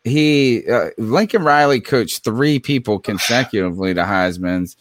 [0.05, 4.77] He uh, Lincoln Riley coached three people consecutively to Heisman's.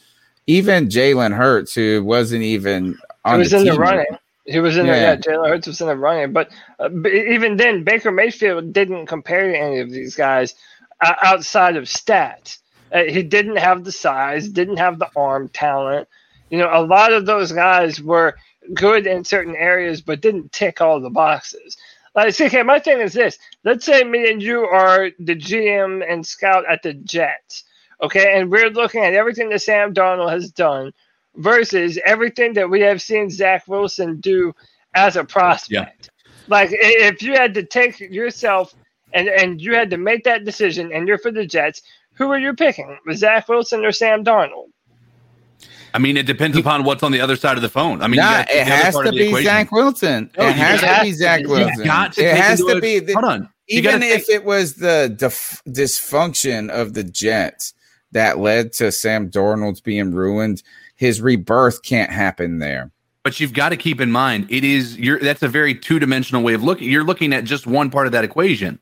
[0.48, 3.80] Even Jalen Hurts, who wasn't even he was the in the team.
[3.80, 4.06] running.
[4.46, 4.96] He was in Yeah.
[4.96, 5.16] the yeah.
[5.18, 6.50] Jalen Hurts was in the running, but,
[6.80, 10.56] uh, but even then, Baker Mayfield didn't compare to any of these guys
[11.02, 12.58] uh, outside of stats.
[12.92, 16.08] Uh, he didn't have the size, didn't have the arm talent.
[16.50, 18.36] You know, a lot of those guys were
[18.74, 21.78] good in certain areas, but didn't tick all the boxes.
[22.14, 26.04] Like, see, okay, my thing is this: let's say me and you are the GM
[26.08, 27.64] and scout at the Jets,
[28.02, 30.92] okay, and we're looking at everything that Sam Darnold has done
[31.36, 34.54] versus everything that we have seen Zach Wilson do
[34.94, 36.10] as a prospect.
[36.48, 38.74] Like, if you had to take yourself
[39.14, 41.82] and and you had to make that decision, and you're for the Jets,
[42.16, 42.98] who are you picking?
[43.14, 44.72] Zach Wilson or Sam Darnold?
[45.94, 48.02] I mean, it depends upon what's on the other side of the phone.
[48.02, 49.46] I mean, nah, it has to be equation.
[49.46, 50.32] Zach Wilson.
[50.38, 51.84] No, it has gotta- be Zach Wilson.
[51.84, 53.00] Got to it has to be.
[53.00, 53.50] The, hold on.
[53.68, 57.74] Even if take- it was the dif- dysfunction of the Jets
[58.12, 60.64] that led to Sam Darnold's being ruined,
[60.96, 62.92] his rebirth can't happen there.
[63.24, 66.42] But you've got to keep in mind it is you're that's a very two dimensional
[66.44, 66.90] way of looking.
[66.90, 68.80] You're looking at just one part of that equation.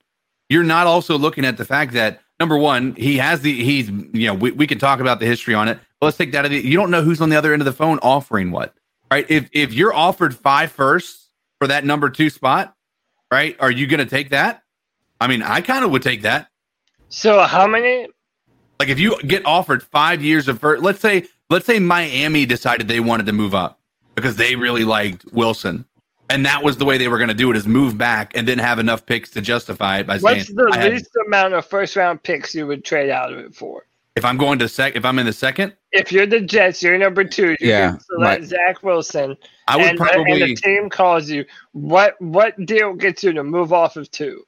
[0.48, 4.28] You're not also looking at the fact that number one, he has the he's you
[4.28, 5.80] know we, we can talk about the history on it.
[6.00, 6.40] But let's take that.
[6.40, 8.52] out of the- You don't know who's on the other end of the phone offering
[8.52, 8.74] what,
[9.12, 9.26] right?
[9.30, 11.28] If if you're offered five firsts
[11.60, 12.76] for that number two spot,
[13.32, 13.56] right?
[13.60, 14.64] Are you going to take that?
[15.20, 16.48] I mean, I kind of would take that.
[17.10, 18.08] So how many?
[18.80, 22.88] Like if you get offered five years of first, let's say let's say Miami decided
[22.88, 23.80] they wanted to move up
[24.16, 25.86] because they really liked Wilson,
[26.30, 28.48] and that was the way they were going to do it is move back and
[28.48, 31.54] then have enough picks to justify it by What's saying the I had- least amount
[31.54, 33.86] of first round picks you would trade out of it for?
[34.16, 36.98] if I'm going to sec if I'm in the second, If you're the Jets, you're
[36.98, 37.52] number two.
[37.52, 39.38] You Yeah, can select like- Zach Wilson.
[39.68, 41.46] I would and, and the team calls you.
[41.72, 44.44] What what deal gets you to move off of two?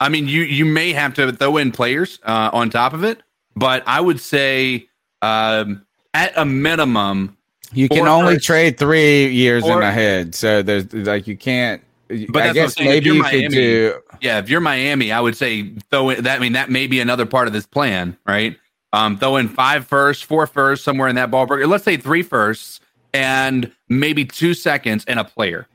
[0.00, 3.22] I mean, you you may have to throw in players uh, on top of it,
[3.54, 4.88] but I would say
[5.20, 7.36] um, at a minimum,
[7.74, 8.46] You can Or only first.
[8.46, 11.82] trade three years Or- in ahead, so there's like you can't.
[12.08, 13.94] But I that's what I'm guess saying, if maybe you're could Miami- do.
[14.20, 16.36] yeah, if you're Miami, I would say throw in that.
[16.36, 18.56] I mean, that may be another part of this plan, right?
[18.92, 21.66] Um, throw in five firsts, four firsts, somewhere in that ballpark.
[21.66, 22.80] Let's say three firsts
[23.14, 25.66] and maybe two seconds and a player.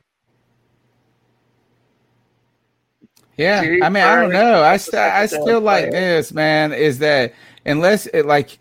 [3.36, 4.62] Yeah, I mean, I don't know.
[4.62, 6.72] I a st- I still like this, man.
[6.72, 7.34] Is that
[7.66, 8.58] unless it like.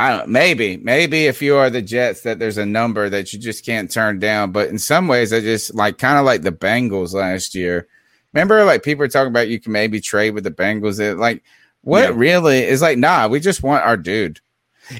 [0.00, 3.38] I don't maybe maybe if you are the Jets that there's a number that you
[3.38, 6.52] just can't turn down, but in some ways I just like kind of like the
[6.52, 7.86] Bengals last year.
[8.32, 11.00] Remember, like people are talking about you can maybe trade with the Bengals.
[11.00, 11.42] It, like
[11.82, 12.12] what Yeah.
[12.14, 12.96] really is like?
[12.96, 14.40] Nah, we just want our dude.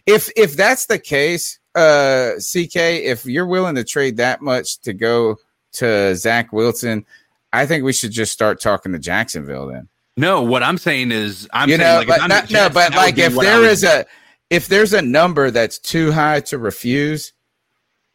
[0.04, 4.92] If if that's the case, uh, CK, if you're willing to trade that much to
[4.92, 5.36] go
[5.74, 7.06] to Zach Wilson,
[7.54, 9.88] I think we should just start talking to Jacksonville then.
[10.18, 12.52] No, what I'm saying is, I'm you saying know, like, if but I'm not, the
[12.54, 14.04] no, but like if there is a
[14.50, 17.32] if there's a number that's too high to refuse,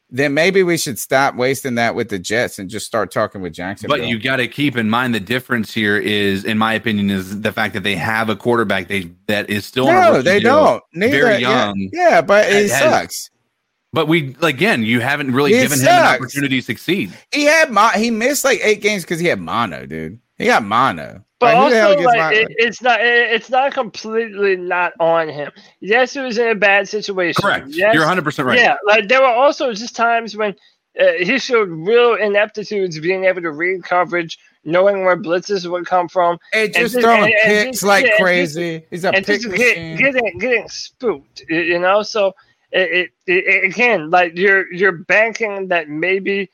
[0.10, 3.54] then maybe we should stop wasting that with the Jets and just start talking with
[3.54, 3.88] Jackson.
[3.88, 7.42] But you got to keep in mind the difference here is, in my opinion, is
[7.42, 10.84] the fact that they have a quarterback they that is still no, they deal, don't.
[10.94, 11.90] Neither, very young.
[11.92, 13.30] Yeah, but it Has- sucks.
[13.94, 17.14] But we again, you haven't really It given him an opportunity to succeed.
[17.32, 20.20] He had mo- he missed like eight games because he had mono, dude.
[20.38, 21.25] He got mono.
[21.40, 22.36] But Like, who the hell also, like, mono?
[22.38, 25.52] it, it's not it, it's not completely not on him.
[25.82, 27.42] Yes, he was in a bad situation.
[27.42, 27.68] Correct.
[27.70, 28.58] Yes, You're 100 percent right.
[28.58, 30.56] Yeah, like there were also just times when
[31.00, 36.08] uh, he showed real ineptitudes, being able to read coverage, knowing where blitzes would come
[36.08, 38.86] from, and and just just- throwing and- and picks just- like yeah, and crazy.
[38.90, 39.98] He's a and pick just get, machine.
[39.98, 41.44] getting getting spooked.
[41.50, 42.34] You know, so
[42.72, 46.50] it, it, it again, like you're you're banking that maybe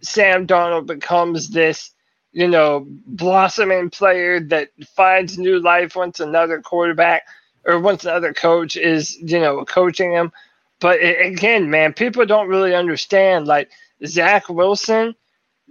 [0.00, 1.92] Sam Darnold becomes this,
[2.36, 7.22] you know, blossoming player that finds new life once another quarterback
[7.64, 10.30] or once another coach is, you know, coaching him.
[10.78, 13.46] But a- again, man, people don't really understand.
[13.46, 13.70] Like
[14.04, 15.14] Zach Wilson,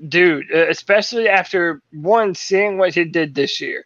[0.09, 3.85] dude, uh, especially after one seeing what he did this year,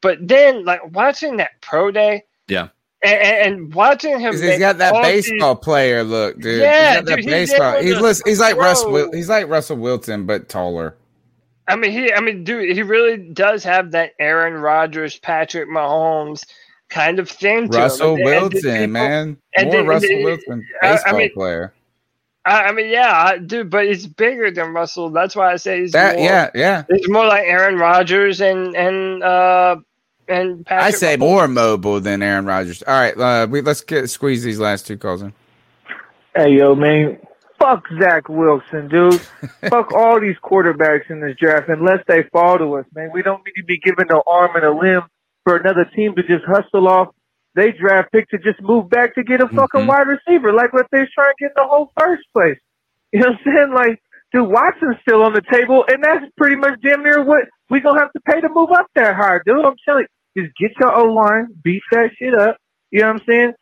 [0.00, 2.68] but then like watching that pro day, Yeah.
[3.02, 6.62] and, and, and watching him, he's got that all these- baseball player look, dude.
[6.62, 7.82] Yeah, he's got that dude, he's baseball.
[7.82, 8.82] He's he's like Russ.
[8.82, 8.92] throw.
[8.92, 10.96] Wil- he's like Russell Wilson, but taller.
[11.66, 16.44] I mean, he, I mean, dude, he really does have that Aaron Rodgers, Patrick Mahomes
[16.90, 17.70] kind of thing.
[17.70, 18.26] To Russell him.
[18.26, 21.32] And- and Wilson, people- man, and more then- Russell and- Wilson, I- I baseball mean,
[21.32, 21.72] player.
[22.46, 25.08] I, I mean, yeah, dude, but he's bigger than Russell.
[25.08, 26.84] That's why I say he's That more, yeah, yeah.
[26.90, 29.76] He's more like Aaron Rodgers and and uh
[30.28, 30.86] and Patrick.
[30.86, 32.82] I say more mobile than Aaron Rodgers.
[32.82, 35.32] All right, uh, we let's get squeeze these last two calls in.
[36.36, 37.18] Hey, yo, man.
[37.64, 39.20] Fuck Zach Wilson, dude.
[39.70, 43.10] Fuck all these quarterbacks in this draft unless they fall to us, man.
[43.14, 45.02] We don't need to be given no arm and a limb
[45.44, 47.08] for another team to just hustle off
[47.54, 49.86] they draft pick to just move back to get a fucking Mhm.
[49.86, 52.58] wide receiver, like what they're trying to get in the whole first place.
[53.12, 53.72] You know what I'm saying?
[53.72, 57.80] Like, dude, Watson's still on the table, and that's pretty much damn near what we
[57.80, 59.64] gonna have to pay to move up that high, dude.
[59.64, 60.04] I'm telling
[60.34, 62.56] you, just get your O line, beat that shit up.
[62.90, 63.52] You know what I'm saying?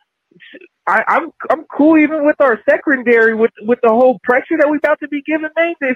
[0.85, 4.77] I, I'm I'm cool even with our secondary with with the whole pressure that we
[4.77, 5.49] about to be giving.
[5.55, 5.95] Man, this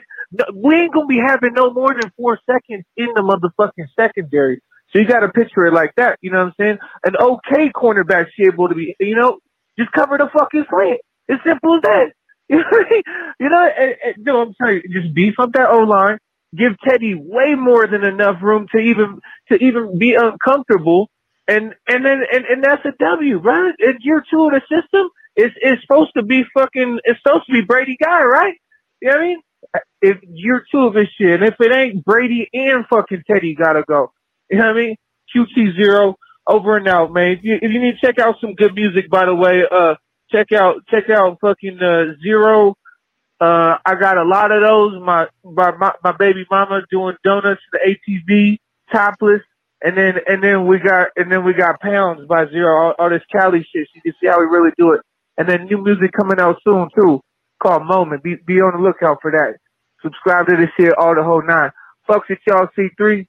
[0.54, 4.62] we ain't gonna be having no more than four seconds in the motherfucking secondary.
[4.92, 6.18] So you got to picture it like that.
[6.22, 6.78] You know what I'm saying?
[7.06, 8.96] An okay cornerback should be able to be.
[9.00, 9.40] You know,
[9.78, 11.02] just cover the fucking slant.
[11.28, 12.12] It's simple as that.
[12.50, 13.04] You know, what I mean?
[13.42, 16.18] you know, and, and, no, I'm you, just beef up that O line.
[16.56, 19.20] Give Teddy way more than enough room to even
[19.50, 21.10] to even be uncomfortable
[21.48, 23.74] and and then and, and that's a W, right?
[23.80, 27.53] In year two of the system, it's it's supposed to be fucking it's supposed to
[27.53, 28.56] be Brady guy, right?
[29.02, 29.41] You know what I mean?
[30.02, 33.84] If year two of this shit, and if it ain't Brady and fucking Teddy gotta
[33.88, 34.11] go.
[34.49, 34.95] You know what I mean?
[35.36, 36.15] QT zero
[36.48, 37.32] over and out, man.
[37.32, 39.95] If you, if you need to check out some good music, by the way, uh,
[40.32, 42.76] check out check out fucking uh, zero.
[43.40, 45.02] Uh, I got a lot of those.
[45.02, 47.95] My my my, my baby mama doing donuts to the
[48.30, 48.57] ATV
[48.91, 49.41] topless.
[49.84, 53.10] And then and then we got and then we got pounds by zero, all, all
[53.10, 53.88] this Cali shit.
[53.94, 55.02] You can see how we really do it.
[55.38, 57.22] And then new music coming out soon too,
[57.62, 58.24] called Moment.
[58.24, 59.58] Be be on the lookout for that.
[60.02, 61.70] Subscribe to this shit, all the whole nine.
[62.10, 63.28] Fucks with y'all C three.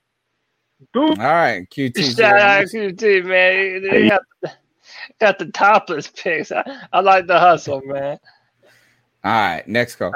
[0.95, 2.17] All right, QT.
[2.17, 3.83] Shout out QT, man.
[3.83, 4.23] They got,
[5.21, 6.53] got the topless pics.
[6.53, 8.19] I, I like the hustle, man.
[9.25, 10.15] All right, next call.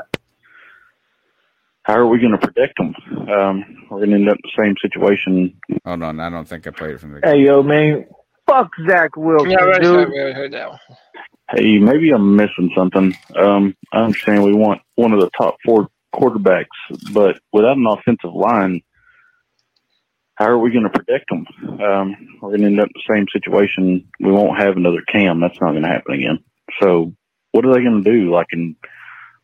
[1.85, 2.95] How are we going to protect them?
[3.29, 5.59] Um, we're going to end up in the same situation.
[5.85, 7.21] Hold on, I don't think I played it from the.
[7.25, 8.07] Hey yo, man.
[8.49, 10.09] Fuck Zach Wilson, Yeah, right, dude.
[10.09, 10.79] right, right, heard that one.
[11.55, 13.15] Hey, maybe I'm missing something.
[13.37, 16.67] Um, I understand we want one of the top four quarterbacks,
[17.13, 18.81] but without an offensive line,
[20.37, 21.47] how are we going to protect them?
[21.81, 24.09] Um, we're going to end up in the same situation.
[24.21, 25.41] We won't have another Cam.
[25.41, 26.39] That's not going to happen again.
[26.81, 27.13] So,
[27.53, 28.33] what are they going to do?
[28.33, 28.77] Like in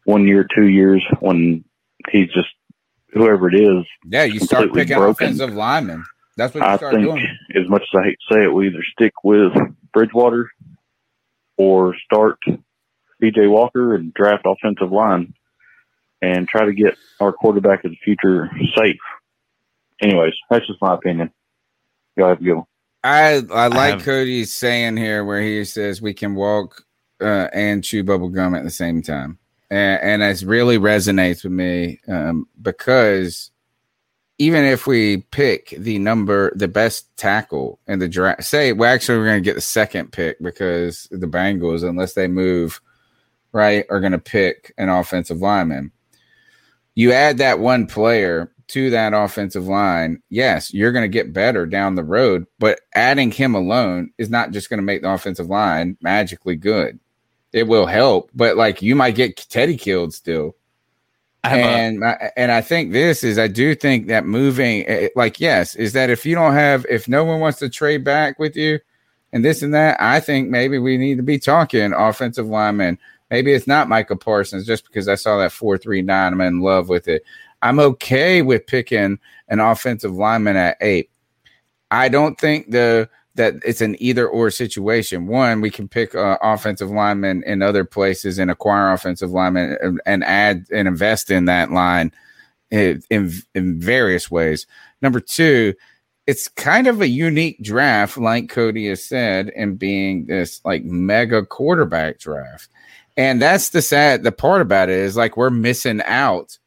[0.05, 1.65] one year, two years, when
[2.11, 2.49] he's just
[3.13, 3.85] whoever it is.
[4.05, 5.27] Yeah, you start picking broken.
[5.27, 6.05] offensive linemen.
[6.37, 7.27] That's what you I start think, doing.
[7.57, 9.53] as much as I hate to say it, we either stick with
[9.93, 10.51] Bridgewater
[11.57, 12.39] or start
[13.23, 15.35] PJ Walker and draft offensive line
[16.23, 18.97] and try to get our quarterback of the future safe.
[20.01, 21.33] Anyways, that's just my opinion.
[22.17, 22.65] Y'all have a good one.
[23.03, 26.83] I I like have- Cody's saying here where he says we can walk
[27.21, 29.39] uh, and chew bubble gum at the same time,
[29.71, 33.51] and, and it really resonates with me um, because
[34.39, 39.19] even if we pick the number, the best tackle in the draft, say well actually
[39.19, 42.81] we're going to get the second pick because the Bengals, unless they move
[43.53, 45.91] right, are going to pick an offensive lineman.
[46.95, 51.65] You add that one player to that offensive line, yes, you're going to get better
[51.65, 55.49] down the road, but adding him alone is not just going to make the offensive
[55.49, 57.01] line magically good.
[57.53, 60.55] It will help, but like you might get Teddy killed still.
[61.45, 65.77] And I, and I think this is I do think that moving eh, like yes
[65.77, 68.81] is that if you don't have if no one wants to trade back with you
[69.33, 72.99] and this and that I think maybe we need to be talking offensive lineman
[73.31, 76.61] maybe it's not Micah Parsons just because I saw that four three nine I'm in
[76.61, 77.23] love with it
[77.63, 79.19] I'm okay with picking
[79.49, 81.11] an offensive lineman at eight.
[81.91, 83.09] I don't think the
[83.39, 85.27] that it's an either or situation.
[85.27, 90.01] One, we can pick uh, offensive linemen in other places and acquire offensive linemen and,
[90.05, 92.13] and add and invest in that line
[92.71, 94.67] in, in in various ways.
[95.01, 95.75] Number two,
[96.27, 101.47] it's kind of a unique draft, like Cody has said, in being this like mega
[101.47, 102.69] quarterback draft.
[103.17, 106.59] And that's the sad the part about it is like we're missing out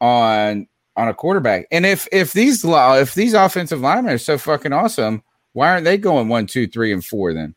[0.00, 0.66] on
[0.96, 1.66] on a quarterback.
[1.70, 5.22] And if if these law if these offensive linemen are so fucking awesome,
[5.52, 7.54] why aren't they going one, two, three, and four then?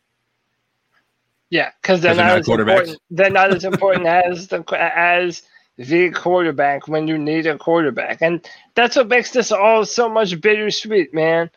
[1.50, 2.98] Yeah, because they're, not as important.
[3.10, 5.42] They're not as important as the as
[5.76, 10.40] the quarterback when you need a quarterback, and that's what makes this all so much
[10.40, 11.50] bittersweet, man.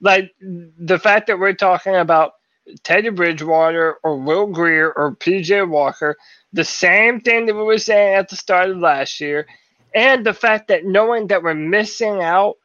[0.00, 2.32] Like the fact that we're talking about
[2.82, 6.16] Teddy Bridgewater or Will Grier or PJ Walker,
[6.54, 9.46] the same thing that we were saying at the start of last year,
[9.94, 12.56] and the fact that knowing that we're missing out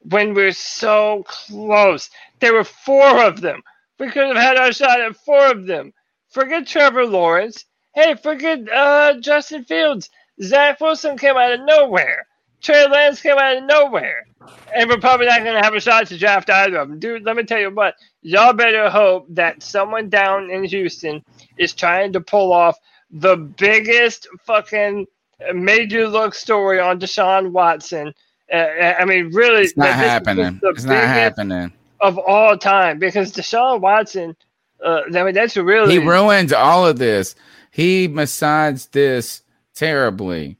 [0.00, 2.10] when we're so close.
[2.40, 3.62] There were four of them.
[3.98, 5.92] We could have had our shot at four of them.
[6.30, 7.64] Forget Trevor Lawrence.
[7.94, 10.10] Hey, forget uh, Justin Fields.
[10.42, 12.26] Zach Wilson came out of nowhere.
[12.60, 14.26] Trey Lance came out of nowhere.
[14.74, 16.98] And we're probably not going to have a shot to draft either of them.
[16.98, 17.94] Dude, let me tell you what.
[18.22, 21.24] Y'all better hope that someone down in Houston
[21.56, 22.78] is trying to pull off
[23.10, 25.06] the biggest fucking
[25.54, 28.12] major look story on Deshaun Watson.
[28.52, 30.60] Uh, I mean, really, it's not happening.
[30.62, 34.36] It's not happening of all time because Deshaun Watson.
[34.84, 37.34] Uh, I mean, that's really he ruined all of this.
[37.70, 39.42] He massaged this
[39.74, 40.56] terribly,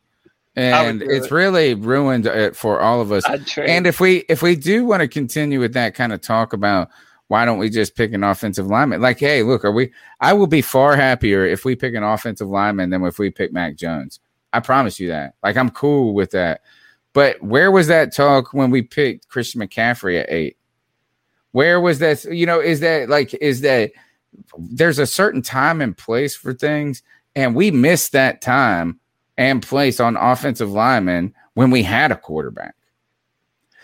[0.56, 1.32] and it's it.
[1.32, 3.24] really ruined it for all of us.
[3.56, 6.89] And if we if we do want to continue with that kind of talk about
[7.28, 9.01] why don't we just pick an offensive lineman?
[9.01, 9.93] Like, hey, look, are we?
[10.20, 13.52] I will be far happier if we pick an offensive lineman than if we pick
[13.52, 14.19] Mac Jones.
[14.52, 15.35] I promise you that.
[15.43, 16.62] Like, I'm cool with that.
[17.19, 20.57] But where was that talk when we picked Christian McCaffrey at eight?
[21.51, 22.23] Where was that?
[22.27, 23.90] You know, is that like, is that
[24.57, 27.03] there's a certain time and place for things,
[27.35, 29.01] and we missed that time
[29.36, 32.77] and place on offensive linemen when we had a quarterback.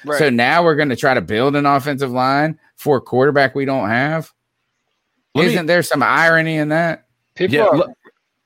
[0.05, 0.21] Right.
[0.21, 3.65] So now we're going to try to build an offensive line for a quarterback we
[3.65, 4.33] don't have.
[5.35, 7.09] Let Isn't me, there some irony in that?
[7.35, 7.95] People yeah, are,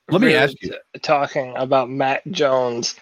[0.08, 2.96] let me ask you talking about Mac Jones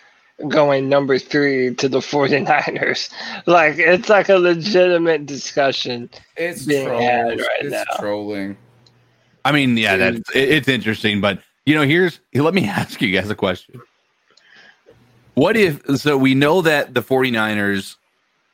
[0.48, 3.10] going number three to the 49ers.
[3.46, 6.10] Like it's like a legitimate discussion.
[6.36, 7.02] It's being trolls.
[7.02, 7.84] had right it's now.
[7.98, 8.56] trolling.
[9.44, 13.30] I mean, yeah, that's it's interesting, but you know, here's let me ask you guys
[13.30, 13.80] a question.
[15.34, 17.96] What if so we know that the 49ers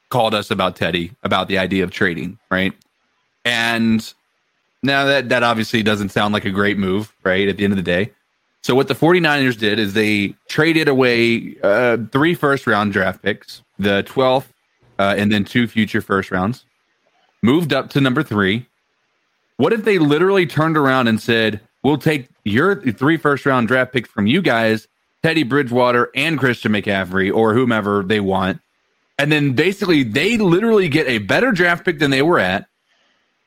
[0.09, 2.73] called us about Teddy, about the idea of trading, right?
[3.45, 4.13] And
[4.83, 7.49] now that that obviously doesn't sound like a great move, right?
[7.49, 8.13] At the end of the day.
[8.63, 13.63] So what the 49ers did is they traded away uh, three first round draft picks,
[13.79, 14.47] the 12th,
[14.99, 16.65] uh, and then two future first rounds,
[17.43, 18.67] moved up to number three.
[19.57, 23.93] What if they literally turned around and said, we'll take your three first round draft
[23.93, 24.87] picks from you guys,
[25.23, 28.61] Teddy Bridgewater and Christian McCaffrey or whomever they want.
[29.19, 32.67] And then basically they literally get a better draft pick than they were at.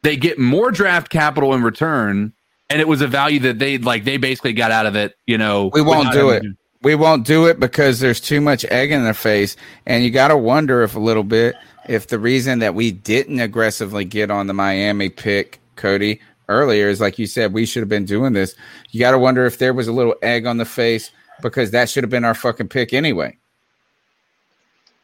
[0.03, 2.33] They get more draft capital in return
[2.69, 5.37] and it was a value that they like they basically got out of it you
[5.37, 6.43] know we won't do it.
[6.85, 9.57] we won't do it because there's too much egg in their face.
[9.87, 11.55] And you got to wonder if a little bit
[11.89, 17.01] if the reason that we didn't aggressively get on the miami pick cody earlier is
[17.01, 18.53] like you said we should have been doing this.
[18.91, 21.09] You got to wonder if there was a little egg on the face
[21.41, 23.35] because that should have been our fucking pick anyway.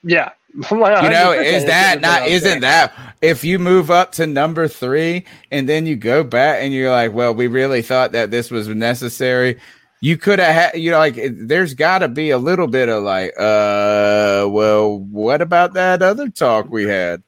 [0.04, 0.30] Yeah.
[0.70, 5.70] You know, is that not isn't that if you move up to number three and
[5.70, 9.60] then you go back and you're like, well, we really thought that this was necessary.
[10.02, 13.04] You could have had, you know, like there's got to be a little bit of
[13.04, 17.22] like, uh, well, what about that other talk we had?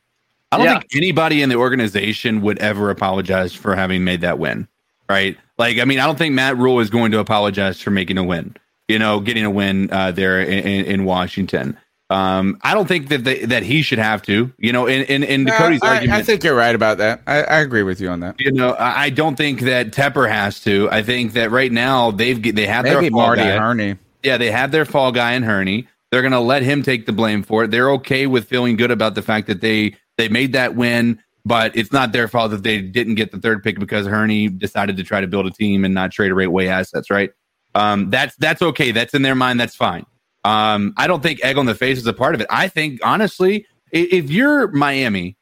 [0.51, 0.79] I don't yeah.
[0.79, 4.67] think anybody in the organization would ever apologize for having made that win,
[5.09, 5.37] right?
[5.57, 8.23] Like, I mean, I don't think Matt Rhule is going to apologize for making a
[8.23, 8.55] win.
[8.87, 11.77] You know, getting a win uh, there in, in Washington.
[12.13, 14.51] Um, I don't think that they, that he should have to.
[14.59, 17.23] You know, in in, in Cody's I, argument, I think you're right about that.
[17.25, 18.39] I, I, agree with you on that.
[18.39, 20.87] You know, I don't think that Tepper has to.
[20.91, 23.57] I think that right now they've they have Maybe their Marty guy.
[23.57, 23.97] Hurney.
[24.21, 25.87] Yeah, they have their fall guy in Hurney.
[26.11, 27.71] They're going to let him take the blame for it.
[27.71, 31.75] They're okay with feeling good about the fact that they they made that win, but
[31.75, 35.03] it's not their fault that they didn't get the third pick because Hurney decided to
[35.03, 37.09] try to build a team and not trade away assets.
[37.09, 37.31] Right?
[37.73, 38.91] Um, that's that's okay.
[38.91, 39.59] That's in their mind.
[39.59, 40.05] That's fine.
[40.43, 42.47] Um, I don't think egg on the face is a part of it.
[42.49, 45.37] I think honestly, if you're Miami,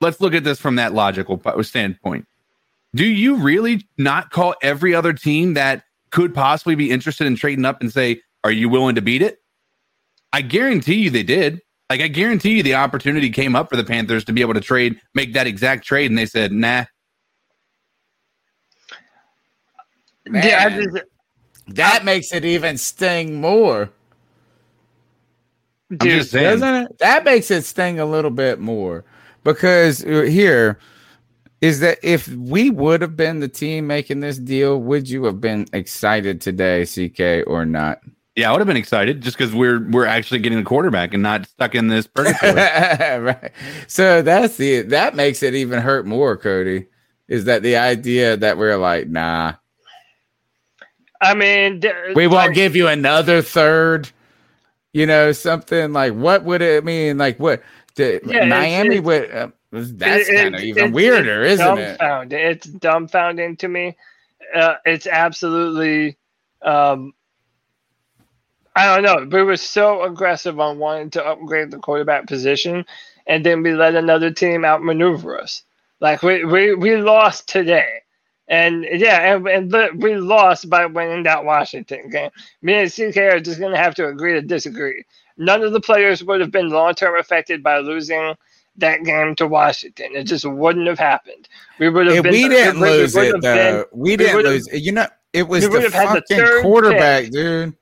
[0.00, 2.26] let's look at this from that logical standpoint.
[2.94, 7.64] Do you really not call every other team that could possibly be interested in trading
[7.64, 9.40] up and say, "Are you willing to beat it?"
[10.32, 11.60] I guarantee you they did.
[11.90, 14.60] Like I guarantee you the opportunity came up for the Panthers to be able to
[14.60, 16.86] trade, make that exact trade, and they said, nah.
[20.26, 21.04] Man, yeah, just,
[21.68, 23.90] that I, makes it even sting more.
[25.98, 26.98] Dude, doesn't it?
[26.98, 29.04] That makes it sting a little bit more
[29.44, 30.78] because uh, here
[31.60, 35.40] is that if we would have been the team making this deal, would you have
[35.40, 38.00] been excited today, CK, or not?
[38.36, 41.22] Yeah, I would have been excited just because we're we're actually getting a quarterback and
[41.22, 42.52] not stuck in this purgatory.
[43.20, 43.52] right.
[43.86, 46.86] So that's the that makes it even hurt more, Cody.
[47.28, 49.54] Is that the idea that we're like, nah.
[51.20, 51.80] I mean,
[52.14, 54.10] we won't like, give you another third.
[54.94, 57.18] You know, something like what would it mean?
[57.18, 57.62] Like what?
[57.96, 59.30] The, yeah, Miami it's, would.
[59.30, 62.32] Uh, that's kind of even weirder, it's isn't it?
[62.32, 63.96] It's dumbfounding to me.
[64.54, 66.16] Uh, it's absolutely.
[66.62, 67.12] Um,
[68.76, 69.36] I don't know.
[69.36, 72.86] We were so aggressive on wanting to upgrade the quarterback position,
[73.26, 75.64] and then we let another team outmaneuver us.
[76.00, 78.02] Like we we, we lost today,
[78.48, 82.30] and yeah, and, and we lost by winning that Washington game.
[82.62, 85.04] Me and CK are just gonna have to agree to disagree.
[85.36, 88.34] None of the players would have been long term affected by losing
[88.76, 90.10] that game to Washington.
[90.12, 91.48] It just wouldn't have happened.
[91.78, 92.22] We would have.
[92.22, 93.54] Been, we didn't we, lose uh, we it though.
[93.54, 94.68] Been, we didn't lose.
[94.72, 97.32] You know, it was the fucking quarterback, pick.
[97.32, 97.76] dude.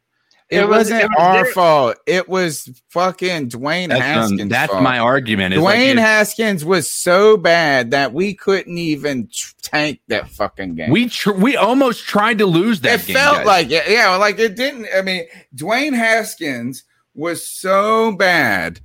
[0.53, 1.97] It, it wasn't was our their- fault.
[2.07, 4.41] It was fucking Dwayne that's, Haskins.
[4.43, 4.83] Um, that's fault.
[4.83, 5.55] my argument.
[5.55, 9.29] Dwayne like Haskins was so bad that we couldn't even
[9.63, 10.91] tank that fucking game.
[10.91, 12.99] We tr- we almost tried to lose that.
[12.99, 13.01] Game.
[13.01, 13.47] It game, felt guys.
[13.47, 13.89] like it.
[13.89, 14.87] Yeah, like it didn't.
[14.95, 15.25] I mean,
[15.57, 16.85] Dwayne Haskins
[17.15, 18.81] was so bad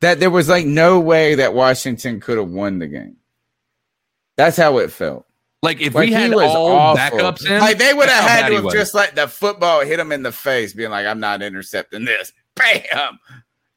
[0.00, 3.16] that there was like no way that Washington could have won the game.
[4.36, 5.24] That's how it felt.
[5.64, 7.18] Like if like we had all awful.
[7.18, 10.12] backups in, like they would have had to have just let the football hit him
[10.12, 13.18] in the face, being like, "I'm not intercepting this." Bam!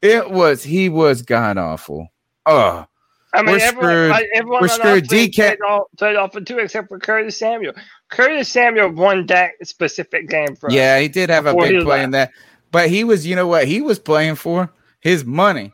[0.02, 2.08] It was he was god awful.
[2.44, 2.86] Oh,
[3.32, 4.28] I mean, we're everyone, screwed.
[4.34, 5.04] everyone we're screwed.
[5.04, 7.72] DK played, all, played off for two except for Curtis Samuel.
[8.10, 11.02] Curtis Samuel won that specific game for yeah, us.
[11.02, 12.04] he did have a big play left.
[12.04, 12.32] in that,
[12.70, 14.70] but he was, you know what, he was playing for
[15.00, 15.72] his money.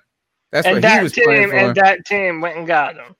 [0.52, 1.56] That's and what that he was team, playing for.
[1.56, 3.16] And that team went and got him.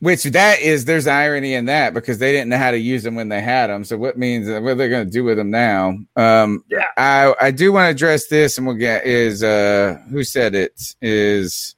[0.00, 3.16] Which that is, there's irony in that because they didn't know how to use them
[3.16, 3.84] when they had them.
[3.84, 5.98] So what means what they're going to do with them now?
[6.14, 10.22] Um, yeah, I I do want to address this, and we'll get is uh who
[10.22, 11.74] said it is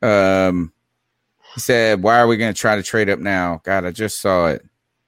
[0.00, 0.72] um
[1.56, 3.60] said why are we going to try to trade up now?
[3.62, 4.62] God, I just saw it.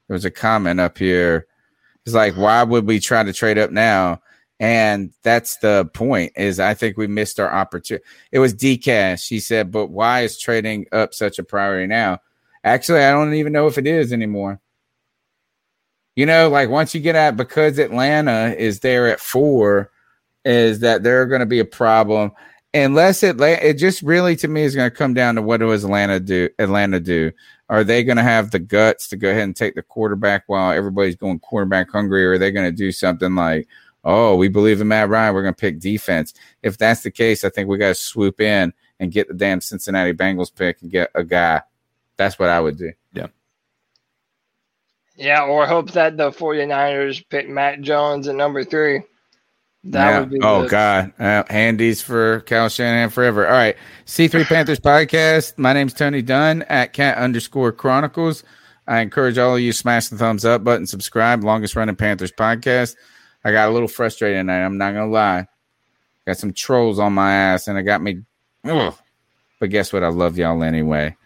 [0.08, 1.46] There was a comment up here.
[2.04, 4.20] It's like why would we try to trade up now?
[4.60, 8.04] And that's the point is I think we missed our opportunity.
[8.30, 9.26] It was Dcash.
[9.26, 12.20] He said, but why is trading up such a priority now?
[12.64, 14.60] Actually, I don't even know if it is anymore.
[16.14, 19.90] You know, like once you get at because Atlanta is there at four,
[20.44, 22.32] is that they're going to be a problem
[22.74, 25.84] unless it it just really to me is going to come down to what does
[25.84, 26.48] Atlanta do?
[26.58, 27.32] Atlanta do?
[27.68, 30.72] Are they going to have the guts to go ahead and take the quarterback while
[30.72, 33.66] everybody's going quarterback hungry, or are they going to do something like,
[34.04, 36.34] oh, we believe in Matt Ryan, we're going to pick defense?
[36.62, 39.60] If that's the case, I think we got to swoop in and get the damn
[39.60, 41.62] Cincinnati Bengals pick and get a guy
[42.22, 42.92] that's what I would do.
[43.12, 43.28] Yeah.
[45.16, 49.02] Yeah, or hope that the 49ers pick Mac Jones at number three.
[49.84, 50.20] That yeah.
[50.20, 51.12] would be oh, God.
[51.18, 53.46] Uh, handies for Kyle Shanahan forever.
[53.46, 53.76] All right.
[54.06, 55.58] C3 Panthers podcast.
[55.58, 58.44] My name's Tony Dunn at cat underscore chronicles.
[58.86, 61.44] I encourage all of you smash the thumbs up button, subscribe.
[61.44, 62.96] Longest running Panthers podcast.
[63.44, 64.64] I got a little frustrated tonight.
[64.64, 65.46] I'm not gonna lie.
[66.26, 68.22] Got some trolls on my ass, and it got me.
[68.64, 68.94] Ugh.
[69.58, 70.04] But guess what?
[70.04, 71.16] I love y'all anyway.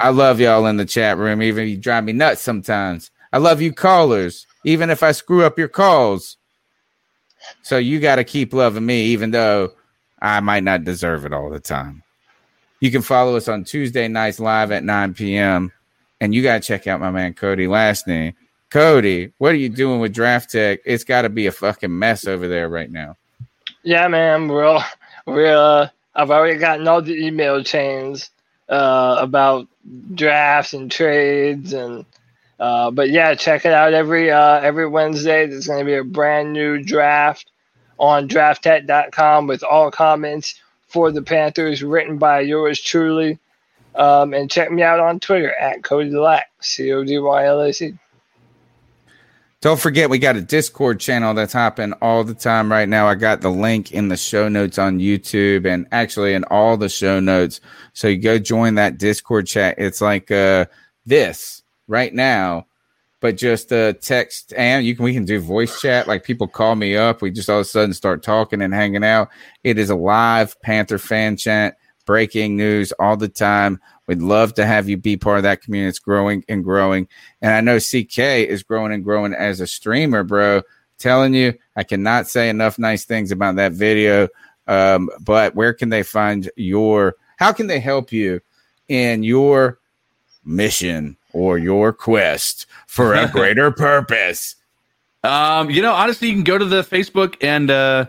[0.00, 3.10] I love y'all in the chat room, even if you drive me nuts sometimes.
[3.32, 6.36] I love you callers, even if I screw up your calls.
[7.62, 9.72] So you got to keep loving me, even though
[10.20, 12.02] I might not deserve it all the time.
[12.80, 15.72] You can follow us on Tuesday nights live at 9 p.m.
[16.20, 18.34] And you got to check out my man Cody Lastney.
[18.70, 20.78] Cody, what are you doing with DraftTek?
[20.84, 23.16] It's got to be a fucking mess over there right now.
[23.82, 24.48] Yeah, man.
[24.48, 24.84] We're all,
[25.26, 28.30] we're, uh, I've already gotten all the email chains
[28.68, 29.68] uh, about
[30.14, 32.04] drafts and trades and
[32.58, 35.46] uh, but yeah, check it out every uh, every Wednesday.
[35.46, 37.50] There's going to be a brand new draft
[37.98, 43.38] on drafttek.com with all comments for the Panthers written by yours truly.
[43.94, 47.60] Um, and check me out on Twitter at Cody Lack, C O D Y L
[47.60, 47.94] A C.
[49.64, 53.08] Don't forget, we got a Discord channel that's hopping all the time right now.
[53.08, 56.90] I got the link in the show notes on YouTube and actually in all the
[56.90, 57.62] show notes.
[57.94, 59.76] So you go join that Discord chat.
[59.78, 60.66] It's like uh,
[61.06, 62.66] this right now,
[63.20, 66.06] but just uh, text and you can we can do voice chat.
[66.06, 69.02] Like people call me up, we just all of a sudden start talking and hanging
[69.02, 69.30] out.
[69.62, 73.80] It is a live Panther fan chat, breaking news all the time.
[74.06, 75.88] We'd love to have you be part of that community.
[75.88, 77.08] It's growing and growing.
[77.40, 80.62] And I know CK is growing and growing as a streamer, bro.
[80.98, 84.28] Telling you, I cannot say enough nice things about that video.
[84.66, 88.40] Um, but where can they find your, how can they help you
[88.88, 89.78] in your
[90.44, 94.54] mission or your quest for a greater purpose?
[95.24, 98.06] Um, you know, honestly, you can go to the Facebook and uh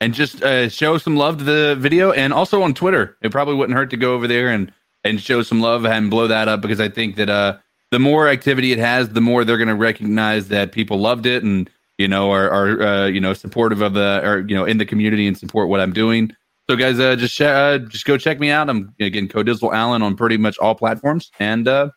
[0.00, 3.16] and just uh, show some love to the video, and also on Twitter.
[3.22, 4.72] It probably wouldn't hurt to go over there and
[5.06, 7.58] and show some love and blow that up because I think that uh
[7.90, 11.42] the more activity it has, the more they're going to recognize that people loved it
[11.42, 14.78] and you know are are uh, you know supportive of the or you know in
[14.78, 16.34] the community and support what I'm doing.
[16.68, 18.68] So guys, uh, just uh, just go check me out.
[18.68, 21.90] I'm again Codizzle Allen on pretty much all platforms, and uh,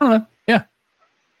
[0.00, 0.62] I don't know, yeah,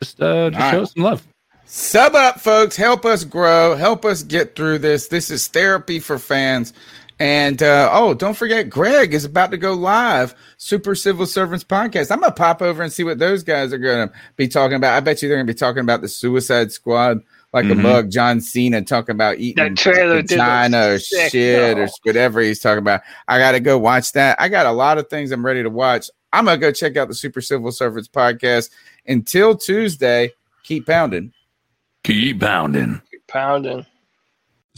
[0.02, 0.88] just uh, just All show right.
[0.88, 1.26] some love.
[1.66, 2.76] Sub up, folks.
[2.76, 3.76] Help us grow.
[3.76, 5.06] Help us get through this.
[5.06, 6.72] This is therapy for fans.
[7.20, 10.34] And uh, oh, don't forget, Greg is about to go live.
[10.56, 12.10] Super Civil Servants podcast.
[12.10, 14.94] I'm gonna pop over and see what those guys are gonna be talking about.
[14.94, 17.20] I bet you they're gonna be talking about the Suicide Squad,
[17.52, 17.82] like a Mhm.
[17.82, 18.10] mug.
[18.10, 21.82] John Cena talking about eating That trailer did China or sick, shit though.
[21.82, 23.02] or whatever he's talking about.
[23.28, 24.40] I gotta go watch that.
[24.40, 26.08] I got a lot of things I'm ready to watch.
[26.32, 28.70] I'm gonna go check out the Super Civil Servants podcast.
[29.06, 30.32] Until Tuesday,
[30.62, 31.32] keep pounding.
[32.02, 33.02] Keep pounding.
[33.28, 33.84] Pounding.